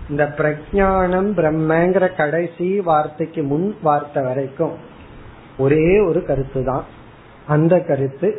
இந்த 0.09 0.23
பிரஜானம் 0.37 1.29
பிரம்மங்கிற 1.33 2.05
கடைசி 2.15 2.79
வார்த்தைக்கு 2.81 3.43
முன் 3.43 3.75
வார்த்தை 3.81 4.23
வரைக்கும் 4.23 4.75
ஒரே 5.57 5.85
ஒரு 6.01 6.23
கருத்து 6.23 6.63
தான் 6.63 6.85
அந்த 7.47 7.75
கருத்து 7.81 8.29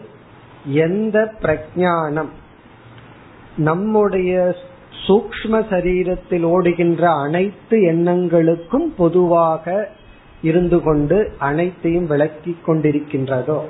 எந்த 0.83 1.19
பிரஜானம் 1.43 2.33
நம்முடைய 3.59 4.33
சூக்ம 5.07 5.61
சரீரத்தில் 5.71 6.43
ஓடுகின்ற 6.43 7.11
அனைத்து 7.11 7.79
எண்ணங்களுக்கும் 7.79 8.89
பொதுவாக 8.97 9.89
இருந்து 10.43 10.83
கொண்டு 10.83 11.33
அனைத்தையும் 11.39 12.07
விளக்கி 12.07 12.57
கொண்டிருக்கின்றதோ? 12.67 13.61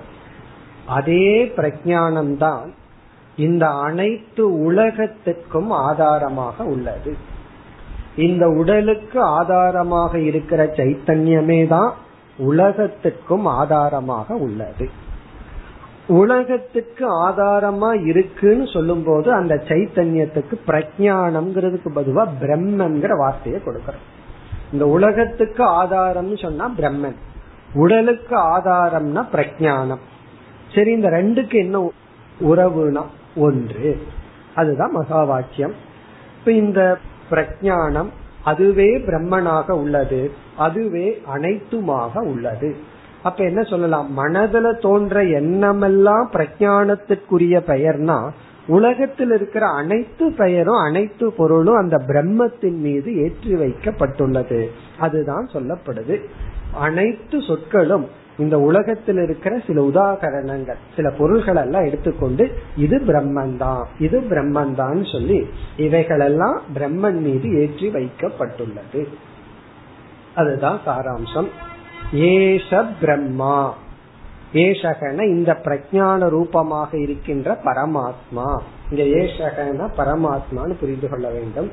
அதே 0.87 1.53
பிரஜானம்தான் 1.57 2.69
இந்த 3.37 3.69
அனைத்து 3.69 4.63
உலகத்துக்கும் 4.65 5.71
ஆதாரமாக 5.71 6.65
உள்ளது. 6.65 7.17
இந்த 8.17 8.49
உடலுக்கு 8.49 9.23
ஆதாரமாக 9.23 10.19
இருக்கிற 10.19 10.65
சைத்தன்யமே 10.65 11.67
தான் 11.67 11.95
உலகத்துக்கும் 12.39 13.45
ஆதாரமாக 13.45 14.35
உள்ளது. 14.35 14.89
உலகத்துக்கு 16.07 17.29
ஆதாரமா 17.29 18.07
இருக்குன்னு 18.07 18.67
சொல்லும் 18.67 19.03
போது 19.05 19.33
அந்த 19.33 19.55
சைத்தன்யத்துக்கு 19.55 20.59
பிரஜானம்ங்கிறதுக்கு 20.67 21.89
பதுவா 21.95 22.29
பிரம்மன்கிற 22.41 23.17
வார்த்தையை 23.17 23.61
கொடுக்கறோம். 23.67 24.19
இந்த 24.73 24.87
உலகத்துக்கு 24.87 25.65
ஆதாரம்னு 25.65 26.43
சொன்னா 26.43 26.73
பிரம்மன். 26.79 27.15
உடலுக்கு 27.75 28.37
ஆதாரம்னா 28.37 29.27
பிரஜானம். 29.33 30.01
சரி 30.75 30.93
இந்த 30.93 31.09
ரெண்டுக்கு 31.09 31.55
என்ன 31.55 31.93
உறவுனா 32.41 33.03
ஒன்று. 33.37 34.03
அதுதான் 34.55 34.93
மகா 34.93 35.25
வாக்கியம் 35.25 35.75
இப்ப 36.39 36.53
இந்த 36.53 36.99
பிரஜானம் 37.31 38.09
அதுவே 38.45 38.99
பிரம்மனாக 38.99 39.71
உள்ளது. 39.71 40.31
அதுவே 40.57 41.23
அனைத்துமாக 41.35 42.19
உள்ளது. 42.19 42.77
அப்ப 43.23 43.45
என்ன 43.45 43.63
சொல்லலாம்? 43.63 44.19
மனதுல 44.19 44.81
தோன்ற 44.81 45.25
எண்ணமெல்லாம் 45.25 46.31
பிரஜானத்திற்குரிய 46.33 47.59
பெயர்னா 47.61 48.31
உலகத்தில் 48.67 49.31
இருக்கிற 49.31 49.67
அனைத்து 49.67 50.33
பெயரும் 50.33 50.83
அனைத்து 50.87 51.33
பொருளும் 51.33 51.77
அந்த 51.77 51.97
பிரம்மத்தின் 52.07 52.79
மீது 52.79 53.23
ஏற்றி 53.23 53.55
வைக்கப்பட்டுள்ளது. 53.55 54.67
அதுதான் 54.99 55.49
சொல்லப்படுது. 55.53 56.21
அனைத்து 56.75 57.43
சொற்களும் 57.43 58.09
இந்த 58.39 58.61
உலகத்தில் 58.61 59.17
இருக்கிற 59.17 59.61
சில 59.67 59.83
உதாகரணங்கள் 59.83 60.75
சில 60.97 61.11
பொருள்கள் 61.11 61.57
எல்லாம் 61.57 61.85
எடுத்துக்கொண்டு 61.85 62.53
இது 62.77 62.99
பிரம்மந்தான் 62.99 63.85
இது 63.99 64.21
பிரம்மன்தான் 64.21 65.13
சொல்லி 65.13 65.47
இவைகளெல்லாம் 65.77 66.61
பிரம்மன் 66.75 67.21
மீது 67.21 67.61
ஏற்றி 67.61 67.89
வைக்கப்பட்டுள்ளது. 67.89 69.05
அதுதான் 70.35 70.81
சாராம்சம். 70.87 71.49
ஏஷ 72.15 72.87
பிரம்மா. 73.01 73.75
ஏஷகன 74.53 75.23
இந்த 75.23 75.59
பிரஜான 75.65 76.29
ரூபமாக 76.29 76.99
இருக்கின்ற 76.99 77.59
பரமாத்மா. 77.65 78.59
இங்க 78.91 79.03
ஏஷகன 79.03 79.89
பரமாத்மான்னு 79.97 80.73
புரிந்து 80.81 81.09
கொள்ள 81.09 81.29
வேண்டும். 81.29 81.71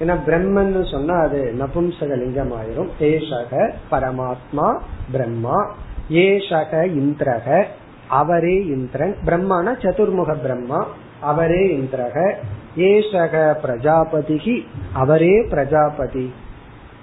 ஏன்னா 0.00 0.18
பிரம்மன் 0.26 0.90
சொன்னா 0.90 1.20
அது 1.20 1.54
நபும்சக 1.58 2.18
லிங்கம் 2.18 2.52
ஆயிரும் 2.52 2.88
ஏஷக 3.00 3.72
பரமாத்மா 3.90 4.78
பிரம்மா. 5.12 5.74
ஏஷக 6.10 6.84
இந்திரக 6.84 7.64
அவரே 8.08 8.66
இந்திரன். 8.66 9.16
பிரம்மான 9.24 9.74
சதுர்முக 9.80 10.40
பிரம்மா 10.40 10.86
அவரே 11.20 11.76
இந்திரக. 11.76 12.34
ஏஷக 12.76 13.54
பிரஜாபதிகி 13.62 14.66
அவரே 14.92 15.42
பிரஜாபதி. 15.42 16.32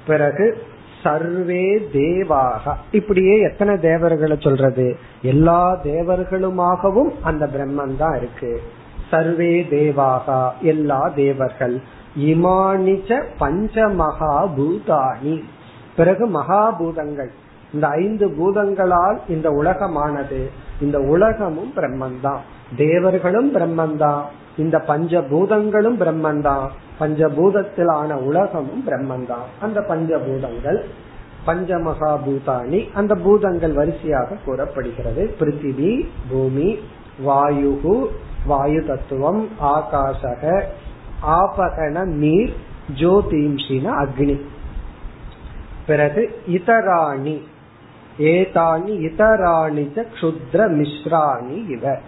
பிறகு 0.08 0.64
சர்வே 1.04 1.88
தேவாக. 1.92 2.78
இப்படியே 2.92 3.40
எத்தனை 3.40 3.78
தேவர்களை 3.78 4.38
சொல்றது? 4.40 4.98
எல்லா 5.22 5.80
தேவர்களுமாகவும் 5.84 7.12
அந்த 7.22 7.46
பிரம்மன் 7.46 7.98
தான் 7.98 8.18
இருக்கு. 8.18 8.62
சர்வே 9.10 9.62
தேவாகா 9.62 10.52
எல்லா 10.62 11.12
தேவர்கள். 11.16 11.82
இமானிச்ச 12.20 13.24
பஞ்ச 13.38 13.88
மகாபூதானி 13.88 15.44
பிறகு 15.96 16.28
மகாபூதங்கள். 16.28 17.30
இந்த 17.74 17.88
ஐந்து 17.88 18.30
பூதங்களால் 18.30 19.20
இந்த 19.28 19.50
உலகமானது. 19.50 20.50
இந்த 20.82 21.00
உலகமும் 21.00 21.74
பிரம்மன் 21.76 22.20
தான். 22.22 22.42
தேவர்களும் 22.78 23.56
பிரம்மன் 23.56 23.98
தான். 23.98 24.26
இந்த 24.58 24.80
பஞ்ச 24.80 25.22
பூதங்களும் 25.22 26.00
பிரம்மன் 26.00 26.42
தான் 26.42 26.72
பஞ்சபூதத்திலான 27.00 28.14
உலகமும் 28.14 28.84
பிரம்மன் 28.88 29.26
தான் 29.26 29.46
அந்த 29.62 29.80
பஞ்சபூதங்கள் 29.80 30.84
பஞ்சமகா 31.48 32.18
பூதானி 32.26 32.94
அந்த 32.94 33.16
பூதங்கள் 33.16 33.72
வரிசையாக 33.72 34.36
கூறப்படுகிறது. 34.46 35.36
பிருத்திவி 35.40 36.08
பூமி 36.30 36.80
வாயு 37.20 38.06
வாயு 38.48 38.86
தத்துவம் 38.86 39.50
ஆகாசக 39.62 40.64
ஆபகன 41.28 42.04
நீர் 42.04 42.54
ஜோதிம்சின 43.00 43.86
அக்னி. 44.04 44.42
பிறகு 45.88 46.42
இதராணி. 46.48 47.42
ஏதானி 48.20 48.94
இதராணி 49.10 50.06
க்ஷுத்ர 50.14 50.68
மிஸ்ராணி 50.70 51.70
இவர் 51.70 52.02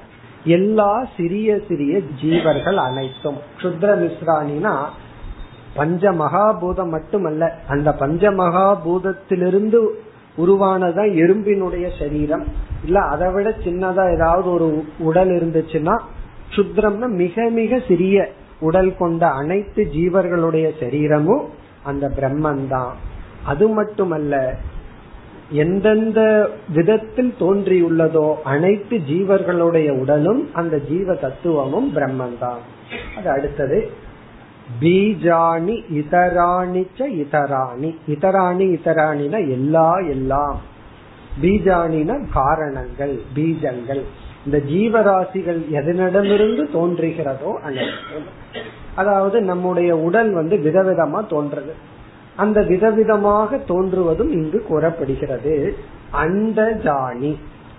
எல்லா 0.43 1.05
சிறிய 1.17 1.59
சிறிய 1.67 1.99
ஜீவர்கள் 2.21 2.75
அனைத்தும். 2.75 3.37
க்ஷுத்ர 3.57 3.89
மிஸ்ராணினா 4.03 4.73
பஞ்ச 5.73 6.11
மகாபூதம் 6.11 6.89
மட்டுமல்ல 6.89 7.53
அந்த 7.67 7.93
பஞ்ச 7.93 8.31
மகாபூதத்திலிருந்து 8.31 9.87
உருவானதான் 10.37 11.11
எறும்பினுடைய 11.13 11.99
சரீரம். 11.99 12.45
இல்ல 12.83 12.99
அதை 12.99 13.31
விட 13.31 13.49
சின்னதா 13.49 14.13
ஏதாவது 14.13 14.51
ஒரு 14.51 14.83
உடல் 14.99 15.29
இருந்துச்சுன்னா 15.29 15.99
சுத்ரம்னா 16.55 17.07
மிக 17.07 17.49
மிக 17.49 17.79
சிறிய 17.87 18.29
உடல் 18.59 18.97
கொண்ட 18.97 19.27
அனைத்து 19.27 19.83
ஜீவர்களுடைய 19.83 20.71
சரீரமும் 20.79 21.45
அந்த 21.83 22.07
பிரம்மன் 22.07 22.67
தான் 22.67 22.93
அது 23.45 23.67
மட்டுமல்ல 23.67 24.55
எந்தெந்த 25.49 26.49
விதத்தில் 26.73 27.33
தோன்றியுள்ளதோ 27.39 28.35
அனைத்து 28.43 28.97
ஜீவர்களுடைய 28.97 29.89
உடலும் 29.89 30.49
அந்த 30.53 30.79
ஜீவ 30.79 31.13
தத்துவமும் 31.13 31.95
பிரம்மன் 31.95 32.37
தான் 32.39 32.59
அது 33.17 33.29
அடுத்தது 33.29 34.07
பீஜாணி 34.81 35.83
இதராணி 35.93 36.87
இதராணி. 36.97 37.95
இதராணி 38.07 38.79
இதராணினா 38.79 39.49
எல்லா 39.49 39.97
எல்லாம். 39.97 40.61
பீஜாணின 41.41 42.25
காரணங்கள் 42.33 43.19
பீஜங்கள். 43.35 44.01
இந்த 44.45 44.57
ஜீவராசிகள் 44.57 45.59
எதனிடமிருந்து 45.71 46.69
தோன்றுகிறதோ 46.73 47.53
அனைத்தும். 47.53 48.25
அதாவது 48.95 49.41
நம்முடைய 49.41 49.97
உடல் 49.97 50.31
வந்து 50.31 50.55
விதவிதமா 50.57 51.27
தோன்றது. 51.29 51.97
அந்த 52.39 52.61
விதவிதமாக 52.61 53.59
தோன்றுவதும் 53.67 54.31
இங்கு 54.31 54.59
கூறப்படுகிறது. 54.67 55.53
அந்த 56.11 56.59
ஜானி 56.83 57.31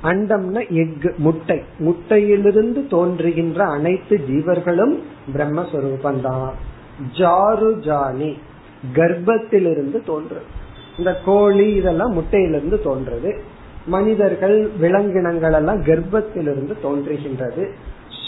அண்டம்னா 0.02 0.62
எக் 0.70 1.14
முட்டை. 1.16 1.58
முட்டையிலிருந்து 1.78 2.80
தோன்றுகின்ற 2.88 3.64
அனைத்து 3.64 4.20
ஜீவர்களும் 4.28 4.94
பிரம்மஸ்வரூபந்தான். 5.34 6.54
ஜாரு 7.18 7.70
ஜானி 7.78 8.30
கர்ப்பத்திலிருந்து 8.94 9.98
தோன்றும் 10.06 10.48
இந்த 10.98 11.12
கோழி 11.24 11.66
இதெல்லாம் 11.74 12.14
முட்டையிலிருந்து 12.18 12.78
தோன்றது 12.84 13.30
மனிதர்கள் 13.86 14.58
விலங்கினங்கள் 14.80 15.52
எல்லாம் 15.52 15.82
கர்ப்பத்திலிருந்து 15.82 16.74
தோன்றுகின்றது. 16.82 17.64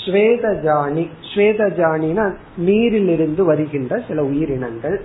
ஸ்வேதஜானி. 0.04 1.04
ஸ்வேதஜானினா 1.34 2.26
நீரிலிருந்து 2.56 3.44
வருகின்ற 3.44 4.02
சில 4.08 4.22
உயிரினங்கள். 4.24 4.98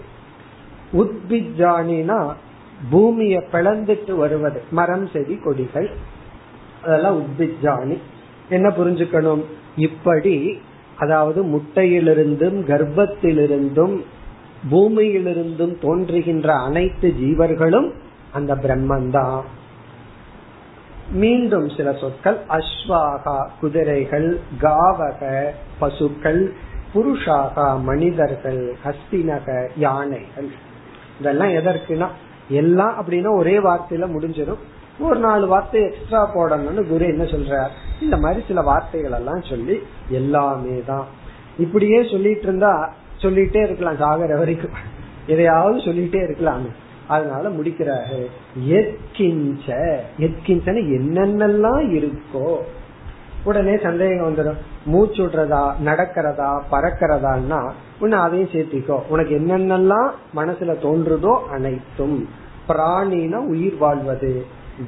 உத்பிஜானினா 0.93 2.33
பூமியை 2.89 3.43
பிளந்துட்டு 3.51 4.11
வருவது 4.11 4.61
மரம் 4.71 5.07
செடி 5.07 5.35
கொடிகள். 5.35 5.89
அதெல்லாம் 6.83 7.21
உத்பிஜானி. 7.21 7.97
என்ன 8.49 8.69
புரிஞ்சுக்கணும்? 8.69 9.43
இப்படி 9.75 10.61
அதாவது 10.97 11.43
முட்டையிலிருந்தும் 11.43 12.57
கர்ப்பத்திலிருந்தும் 12.67 14.01
பூமியிலிருந்தும் 14.71 15.79
தோன்றுகின்ற 15.81 16.53
அனைத்து 16.53 17.13
ஜீவர்களும் 17.21 17.91
அந்த 18.31 18.55
பிரம்மந்தான் 18.55 19.41
மீண்டும் 21.11 21.69
சில 21.69 21.93
சொற்கள். 21.93 22.37
அஸ்வாகா 22.49 23.47
குதிரைகள் 23.59 24.39
காவக 24.61 25.45
பசுக்கள் 25.79 26.53
புருஷாகா 26.93 27.81
மனிதர்கள் 27.81 28.75
ஹஸ்தினக 28.85 29.69
யானைகள். 29.77 30.65
இதெல்லாம் 31.19 31.49
எதற்குனா 31.49 32.07
எல்லாம் 32.49 32.95
அப்படின்னா 32.99 33.31
ஒரே 33.35 33.57
வார்த்தையில 33.57 34.05
முடிஞ்சிடும். 34.15 34.61
ஒரு 34.99 35.19
நாலு 35.19 35.47
வார்த்தை 35.47 35.81
எக்ஸ்ட்ரா 35.81 36.21
போடணும்னு 36.35 36.83
குரு 36.87 37.05
என்ன 37.07 37.23
சொல்றார்? 37.23 37.71
இந்த 38.01 38.17
மாதிரி 38.17 38.45
சில 38.47 38.61
வார்த்தைகள் 38.61 39.11
எல்லாம் 39.11 39.41
சொல்லி 39.41 39.75
எல்லாமே 40.09 40.83
தான். 40.85 41.05
இப்படியே 41.57 42.03
சொல்லிட்டு 42.03 42.41
இருந்தா 42.41 42.93
சொல்லிட்டே 43.21 43.61
இருக்கலாம் 43.63 43.99
சாகர 43.99 44.37
வரைக்கும் 44.37 44.71
எதையாவது 45.27 45.77
சொல்லிட்டே 45.77 46.23
இருக்கலாம். 46.23 46.65
அதனால 47.07 47.49
முடிக்கிறாரு. 47.49 48.19
எத்கிஞ்ச 48.79 49.67
எத்கிஞ்சன 50.19 50.81
என்னென்னலாம் 50.97 51.83
இருக்கோ 51.97 52.47
உடனே 53.43 53.77
சந்தேகம் 53.77 54.27
வந்துடும். 54.27 54.57
மூச்சு 54.85 55.25
விடுறதா 55.25 55.71
நடக்கிறதா 55.85 56.61
பறக்கிறதான்னா 56.71 57.71
உன்னை 57.99 58.19
அதையும் 58.19 58.49
சேர்த்திக்கோ. 58.49 58.99
உனக்கு 59.07 59.39
என்னென்னலாம் 59.39 60.09
மனசுல 60.35 60.75
தோன்றுதோ 60.81 61.47
அனைத்தும். 61.49 62.27
பிராணினா 62.67 63.35
உயிர் 63.35 63.77
வாழ்வது 63.77 64.45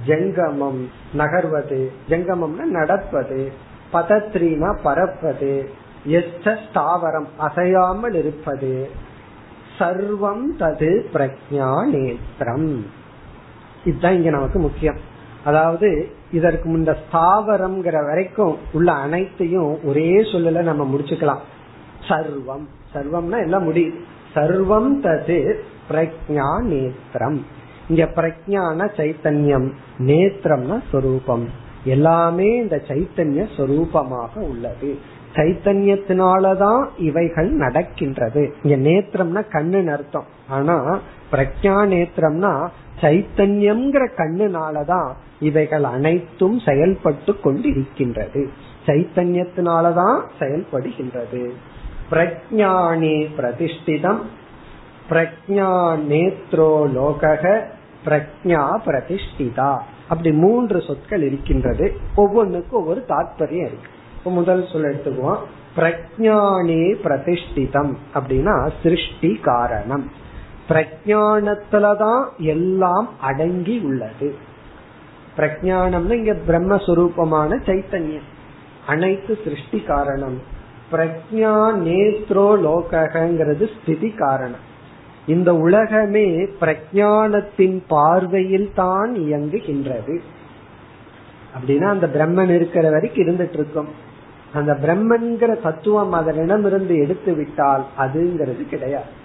ஜங்கமம் 0.07 0.81
நகர்வது 1.17 1.91
ஜங்கமம்னா 2.09 2.63
நடப்பது 2.63 3.51
பதத்ரீனா 3.93 4.77
பரப்பது 4.83 5.69
ஸ்தாவரம் 6.43 7.25
அசையாமல் 7.37 8.13
இருப்பது 8.13 8.89
சர்வம் 9.79 10.45
தது 10.59 11.05
பிரஜா 11.13 11.85
நேத்திரம் 11.85 12.85
இதுதான் 13.85 14.13
இங்க 14.13 14.29
நமக்கு 14.29 14.59
முக்கியம். 14.59 14.99
அதாவது 15.43 16.11
இதற்கு 16.31 16.69
முந்த 16.69 16.97
ஸ்தாவரம்ங்கிற 17.11 18.05
வரைக்கும் 18.05 18.57
உள்ள 18.71 18.91
அனைத்தையும் 18.91 19.85
ஒரே 19.85 20.21
சொல்லல 20.21 20.61
நம்ம 20.61 20.95
முடிச்சுக்கலாம். 20.95 21.39
சர்வம். 22.07 22.65
சர்வம்னா 22.93 23.43
எல்லாம் 23.43 23.63
முடி? 23.63 23.93
சர்வம் 24.35 25.01
தது 25.03 25.53
பிரஜா 25.89 26.61
நேத்திரம். 26.61 27.45
இங்க 27.89 28.03
பிரஜான 28.15 28.89
சைத்தன்யம் 28.97 29.71
நேத்திரம்னா 29.99 30.81
சொரூபம். 30.91 31.49
எல்லாமே 31.83 32.55
இந்த 32.55 32.81
சைத்தன்ய 32.87 33.47
சொரூபமாக 33.57 34.39
உள்ளது. 34.39 34.97
சைத்தன்யத்தினாலதான் 35.33 36.87
இவைகள் 36.97 37.49
நடக்கின்றது. 37.49 38.55
இங்க 38.63 38.89
நேத்திரம்னா 38.89 39.45
கண்ணுன்னு 39.51 39.91
அர்த்தம். 39.91 40.25
ஆனா 40.49 40.99
பிரஜா 41.31 41.85
நேத்திரம்னா 41.87 42.67
சைத்தன்யம்ங்கிற 43.01 44.07
கண்ணுனாலதான் 44.17 45.11
இவைகள் 45.39 45.83
அனைத்தும் 45.83 46.59
செயல்பட்டு 46.59 47.35
கொண்டிருக்கின்றது. 47.43 48.47
சைத்தன்யத்தினாலதான் 48.85 50.21
செயல்படுகின்றது. 50.39 51.49
பிரஜானே 52.11 53.29
பிரதிஷ்டிதம். 53.37 54.19
பிரஜா 55.09 55.97
நேத்ரோ 56.09 56.87
லோகக 56.95 57.61
பிரஜா 58.05 58.79
பிரதிஷ்டிதா. 58.85 59.79
அப்படி 60.09 60.31
மூன்று 60.31 60.81
சொற்கள் 60.81 61.21
இருக்கின்றது. 61.21 61.97
ஒவ்வொன்றுக்கும் 62.15 62.79
ஒவ்வொரு 62.79 63.05
தாற்பயம் 63.07 63.59
இருக்கு. 63.59 63.89
இப்போ 64.17 64.31
முதல் 64.31 64.67
சொல் 64.67 64.83
எடுத்துக்குவோம். 64.83 65.39
பிரஜானே 65.75 66.95
பிரதிஷ்டிதம். 67.03 67.95
அப்படின்னா 68.13 68.71
சிருஷ்டி 68.83 69.35
காரணம். 69.35 70.11
பிரஜானத்துலதான் 70.69 72.23
எல்லாம் 72.37 73.19
அடங்கி 73.19 73.79
உள்ளது. 73.79 74.35
பிரஜானம்னு 75.37 76.11
இங்க 76.11 76.37
பிரம்மஸ்வரூபமான 76.47 77.57
சைத்தன்யம். 77.65 78.27
அனைத்து 78.87 79.37
சிருஷ்டி 79.43 79.79
காரணம். 79.81 80.41
பிரஜா 80.91 81.73
நேத்ரோ 81.85 82.57
லோகங்கிறது 82.57 83.69
ஸ்திதி 83.81 84.09
காரணம். 84.09 84.67
இந்த 85.27 85.55
உலகமே 85.55 86.29
பிரஜானத்தின் 86.61 87.81
பார்வையில் 87.87 88.71
தான் 88.75 89.15
இயங்குகின்றது. 89.15 90.19
அப்படின்னா 91.55 91.83
அந்த 91.83 92.07
பிரம்மன் 92.07 92.55
இருக்கிற 92.55 92.89
வரைக்கும் 92.89 93.27
இருந்துட்டு 93.27 93.53
இருக்கும் 93.53 93.87
அந்த 94.53 94.73
பிரம்மன்கிற 94.73 95.61
தத்துவம் 95.61 96.11
அதனிடம் 96.11 96.65
இருந்து 96.65 96.97
எடுத்து 96.97 97.33
விட்டால் 97.33 97.85
அதுங்கிறது 97.97 98.69
கிடையாது. 98.69 99.18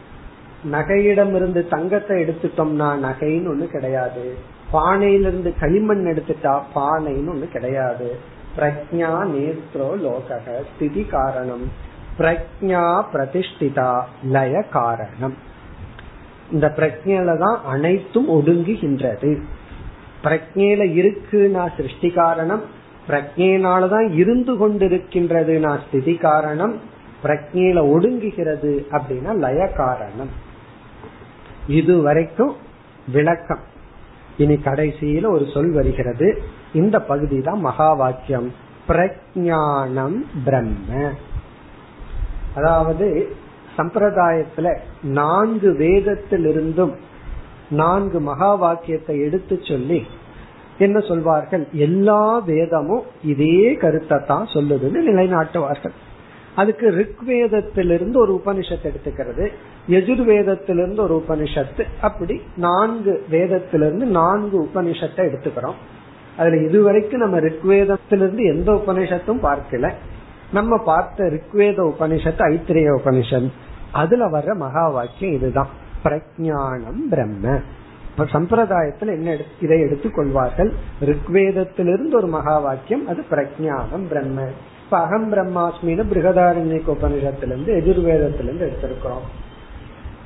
நகையிடம் 0.73 1.35
இருந்து 1.35 1.69
தங்கத்தை 1.69 2.23
எடுத்துட்டோம்னா 2.23 2.89
நகைன்னு 3.07 3.51
ஒண்ணு 3.55 3.67
கிடையாது. 3.67 4.35
பானையிலிருந்து 4.71 5.55
களிமண் 5.61 6.07
எடுத்துட்டா 6.07 6.63
பானைன்னு 6.75 7.33
ஒண்ணு 7.35 7.49
கிடையாது. 7.49 8.17
பிரஜா 8.59 9.27
நேத்ரோ 9.35 9.97
லோகக 9.97 10.61
ஸ்திதி 10.75 11.05
காரணம். 11.05 11.71
பிரஜா 12.19 13.03
பிரதிஷ்டிதா 13.13 14.03
லய 14.25 14.63
காரணம். 14.63 15.35
இந்த 16.53 16.73
பிரஜையில 16.77 17.39
தான் 17.39 17.61
அனைத்தும் 17.65 18.29
ஒடுங்குகின்றது. 18.29 19.41
பிரஜையில 20.25 20.95
இருக்கு 20.95 21.49
நான் 21.49 21.73
சிருஷ்டி 21.77 22.11
காரணம். 22.11 22.63
பிரஜையினாலதான் 23.09 24.15
இருந்து 24.15 24.55
கொண்டிருக்கின்றது 24.55 25.59
நான் 25.59 25.81
ஸ்திதி 25.87 26.15
காரணம். 26.15 26.81
பிரஜையில 27.25 27.81
ஒடுங்குகிறது 27.95 28.85
அப்படின்னா 28.91 29.37
லய 29.37 29.67
காரணம். 29.67 30.53
இது 31.67 32.03
வரைக்கும் 32.03 32.55
விளக்கம். 33.13 33.63
இனி 34.37 34.55
கடைசியில 34.55 35.27
ஒரு 35.27 35.45
சொல் 35.55 35.73
வருகிறது. 35.73 36.43
இந்த 36.73 37.01
பகுதி 37.01 37.41
தான் 37.41 37.61
மகா 37.61 37.93
வாக்கியம் 37.93 38.53
பிரஜானம் 38.89 40.19
பிரம்ம. 40.45 41.13
அதாவது 42.55 43.37
சம்பிரதாயத்துல 43.77 44.77
நான்கு 45.03 45.71
வேதத்திலிருந்தும் 45.73 46.95
நான்கு 47.69 48.21
மகா 48.21 48.55
வாக்கியத்தை 48.55 49.21
எடுத்து 49.21 49.59
சொல்லி 49.63 50.07
என்ன 50.79 51.01
சொல்வார்கள்? 51.01 51.67
எல்லா 51.73 52.39
வேதமும் 52.39 53.03
இதே 53.23 53.75
கருத்தை 53.75 54.19
தான் 54.27 54.47
சொல்லுதுன்னு 54.53 55.01
நிலைநாட்டுவார்கள். 55.11 55.95
அதுக்கு 56.57 56.91
ரிக்வேதத்திலிருந்து 56.91 58.17
ஒரு 58.17 58.43
உபனிஷத்து 58.45 58.93
எடுத்துக்கிறது. 58.93 59.49
எஜுர்வேதத்திலிருந்து 59.89 61.01
ஒரு 61.01 61.25
உபனிஷத்து. 61.29 61.85
அப்படி 62.01 62.41
நான்கு 62.57 63.25
வேதத்திலிருந்து 63.31 64.05
நான்கு 64.05 64.69
உபனிஷத்தை 64.75 65.17
எடுத்துக்கிறோம். 65.17 65.75
அதுல 66.37 66.57
இதுவரைக்கும் 66.57 67.21
நம்ம 67.21 67.41
ரிக்வேதத்திலிருந்து 67.41 68.45
எந்த 68.45 68.83
உபனிஷத்தும் 68.87 69.41
பார்க்கல. 69.43 69.93
நம்ம 70.53 70.79
பார்த்த 70.79 71.25
ரிக்வேத 71.25 71.93
உபனிஷத்து 71.93 72.43
ஐத்திரேய 72.43 72.99
உபனிஷத். 73.05 73.51
அதுல 73.93 74.27
வர்ற 74.27 74.57
மகா 74.57 74.89
வாக்கியம் 74.89 75.35
இதுதான். 75.35 75.69
பிரஜானம் 76.05 77.09
பிரம்ம. 77.11 77.59
சம்பிரதாயத்தில் 78.19 78.25
சம்பிரதாயத்துல 78.33 79.07
என்ன 79.07 79.37
இதை 79.61 79.81
எடுத்துக் 79.81 80.15
கொள்வார்கள்? 80.15 80.73
ரிக்வேதத்திலிருந்து 81.01 82.15
ஒரு 82.15 82.27
மகா 82.27 82.59
வாக்கியம் 82.59 83.09
அது 83.09 83.25
பிரஜானம் 83.31 84.09
பிரம்ம. 84.09 84.47
இப்ப 84.95 85.07
அகம் 85.07 85.29
பிரம்மாஸ்மின்னு 85.33 86.03
பிருகதாரண்யක 86.11 86.89
உபனிஷத்திலிருந்து 86.95 87.71
எதிர்வேதத்திலிருந்து 87.79 88.65
எடுத்திருக்கிறோம். 88.67 89.25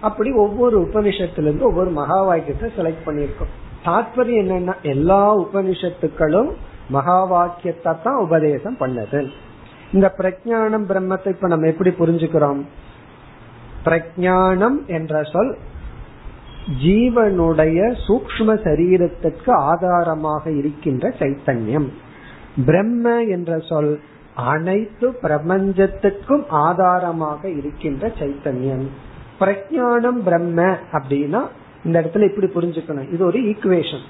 அப்படி 0.01 0.31
ஒவ்வொரு 0.33 0.77
உபனிஷத்திலிருந்து 0.81 1.61
ஒவ்வொரு 1.61 1.91
மகா 1.91 2.19
வாக்கியத்தை 2.23 2.69
செலக்ட் 2.77 3.07
பண்ணிருக்கோம் 3.07 3.53
தாத்பரியம் 3.85 4.41
என்னன்னா 4.43 4.75
எல்லா 4.83 5.39
உபனிஷத்துக்களும் 5.39 6.51
மகா 6.89 7.25
வாக்கியத்தை 7.25 7.95
தான் 8.03 8.19
உபதேசம் 8.19 8.77
பண்ணது. 8.81 9.31
இந்த 9.93 10.15
பிரஜானம் 10.19 10.85
பிரம்மத்தை 10.91 11.29
இப்ப 11.29 11.49
நம்ம 11.49 11.67
எப்படி 11.67 11.91
புரிஞ்சுக்கிறோம்? 11.91 12.61
பிரஜானம் 13.85 14.79
என்ற 14.87 15.23
சொல் 15.23 15.57
ஜீவனுடைய 16.85 17.81
சூக்ம 18.09 18.59
சரீரத்திற்கு 18.67 19.51
ஆதாரமாக 19.71 20.51
இருக்கின்ற 20.51 21.15
சைத்தன்யம். 21.19 21.89
பிரம்ம 22.67 23.25
என்ற 23.25 23.59
சொல் 23.59 24.01
அனைத்து 24.53 25.07
பிரபஞ்சத்துக்கும் 25.25 26.45
ஆதாரமாக 26.49 27.41
இருக்கின்ற 27.49 28.13
சைத்தன்யம். 28.21 28.87
பிரஜானம் 29.41 30.21
பிரம்ம 30.27 30.61
அப்படின்னா 30.97 31.41
இந்த 31.85 31.97
இடத்துல 32.01 32.29
இப்படி 32.31 32.49
புரிஞ்சுக்கணும். 32.55 33.09
இது 33.13 33.23
ஒரு 33.25 33.39
ஈக்குவேஷன் 33.51 34.05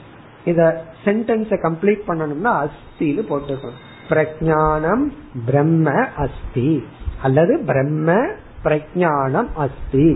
இத 0.44 0.60
சென்டென்ஸ 1.04 1.56
கம்ப்ளீட் 1.66 2.02
பண்ணணும்னா 2.08 2.52
அஸ்தின்னு 2.64 3.24
போட்டுக்கணும். 3.30 3.80
பிரஜானம் 4.10 5.04
பிரம்ம 5.46 5.90
அஸ்தி 6.24 6.82
அல்லது 7.22 7.54
பிரம்ம 7.70 8.16
பிரஜானம் 8.64 9.50
அஸ்தி. 9.64 10.08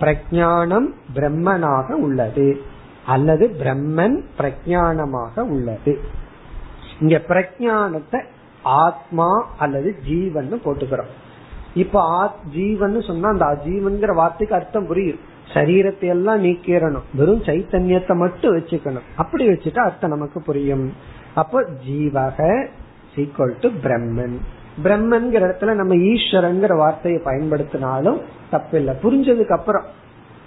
பிரஜானம் 0.00 0.88
பிரம்மனாக 1.14 1.88
உள்ளது 2.06 2.48
அல்லது 3.06 3.44
பிரம்மன் 3.60 4.16
பிரஜானமாக 4.38 5.44
உள்ளது. 5.54 5.92
இங்க 7.00 7.16
பிரஜானத்தை 7.28 8.20
ஆத்மா 8.62 9.48
அல்லது 9.58 9.96
ஜீவன் 10.06 10.60
போட்டுக்கிறோம். 10.64 11.10
இப்ப 11.74 12.30
ஜீவன் 12.52 13.02
சொன்னா 13.02 13.28
அந்த 13.28 13.44
அஜீவன்கிற 13.44 14.14
வார்த்தைக்கு 14.14 14.56
அர்த்தம் 14.56 14.86
புரியும் 14.86 15.30
சரீரத்தை 15.54 16.08
எல்லாம் 16.08 16.44
நீக்கிறணும் 16.44 17.00
வெறும் 17.14 17.42
சைத்தன்யத்தை 17.42 18.16
மட்டும் 18.16 18.56
வச்சுக்கணும். 18.56 19.02
அப்படி 19.16 19.48
வச்சுட்டா 19.48 19.78
அர்த்தம் 19.78 20.10
நமக்கு 20.10 20.42
புரியும். 20.42 20.92
அப்போ 21.34 21.68
ஜீவக 21.88 22.66
சீக்வல் 23.16 23.54
டு 23.60 23.68
பிரம்மன் 23.82 24.38
பிரம்மன்கிற 24.84 25.44
இடத்துல 25.44 25.74
நம்ம 25.74 25.94
ஈஸ்வரங்கிற 25.94 26.76
வார்த்தையை 26.76 27.22
பயன்படுத்தினாலும் 27.24 28.20
தப்பில்லை. 28.52 28.94
புரிஞ்சதுக்கு 29.02 29.52
அப்புறம். 29.52 29.84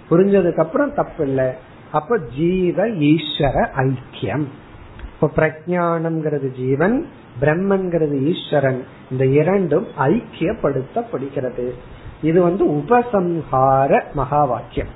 புரிஞ்சதுக்கு 0.10 0.60
அப்புறம் 0.60 0.94
தப்பில்லை. 0.94 1.52
அப்ப 1.92 2.18
ஜீவ 2.18 2.88
ஈஸ்வர 2.88 3.70
ஐக்கியம். 3.76 4.46
இப்ப 5.22 5.32
பிரஜானம்ங்கிறது 5.36 6.52
ஜீவன் 6.52 7.08
பிரம்மன்கிறது 7.42 8.16
ஈஸ்வரன். 8.24 8.84
இந்த 9.12 9.26
இரண்டும் 9.26 9.88
ஐக்கியப்படுத்தப்படுகிறது. 9.98 11.72
இது 12.22 12.42
வந்து 12.42 12.66
உபசம்ஹார 12.66 14.04
மகா 14.14 14.44
வாக்கியம் 14.44 14.88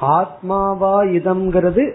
ஆத்மாவா 0.00 0.94
இதம்ங்கிறது 1.18 1.94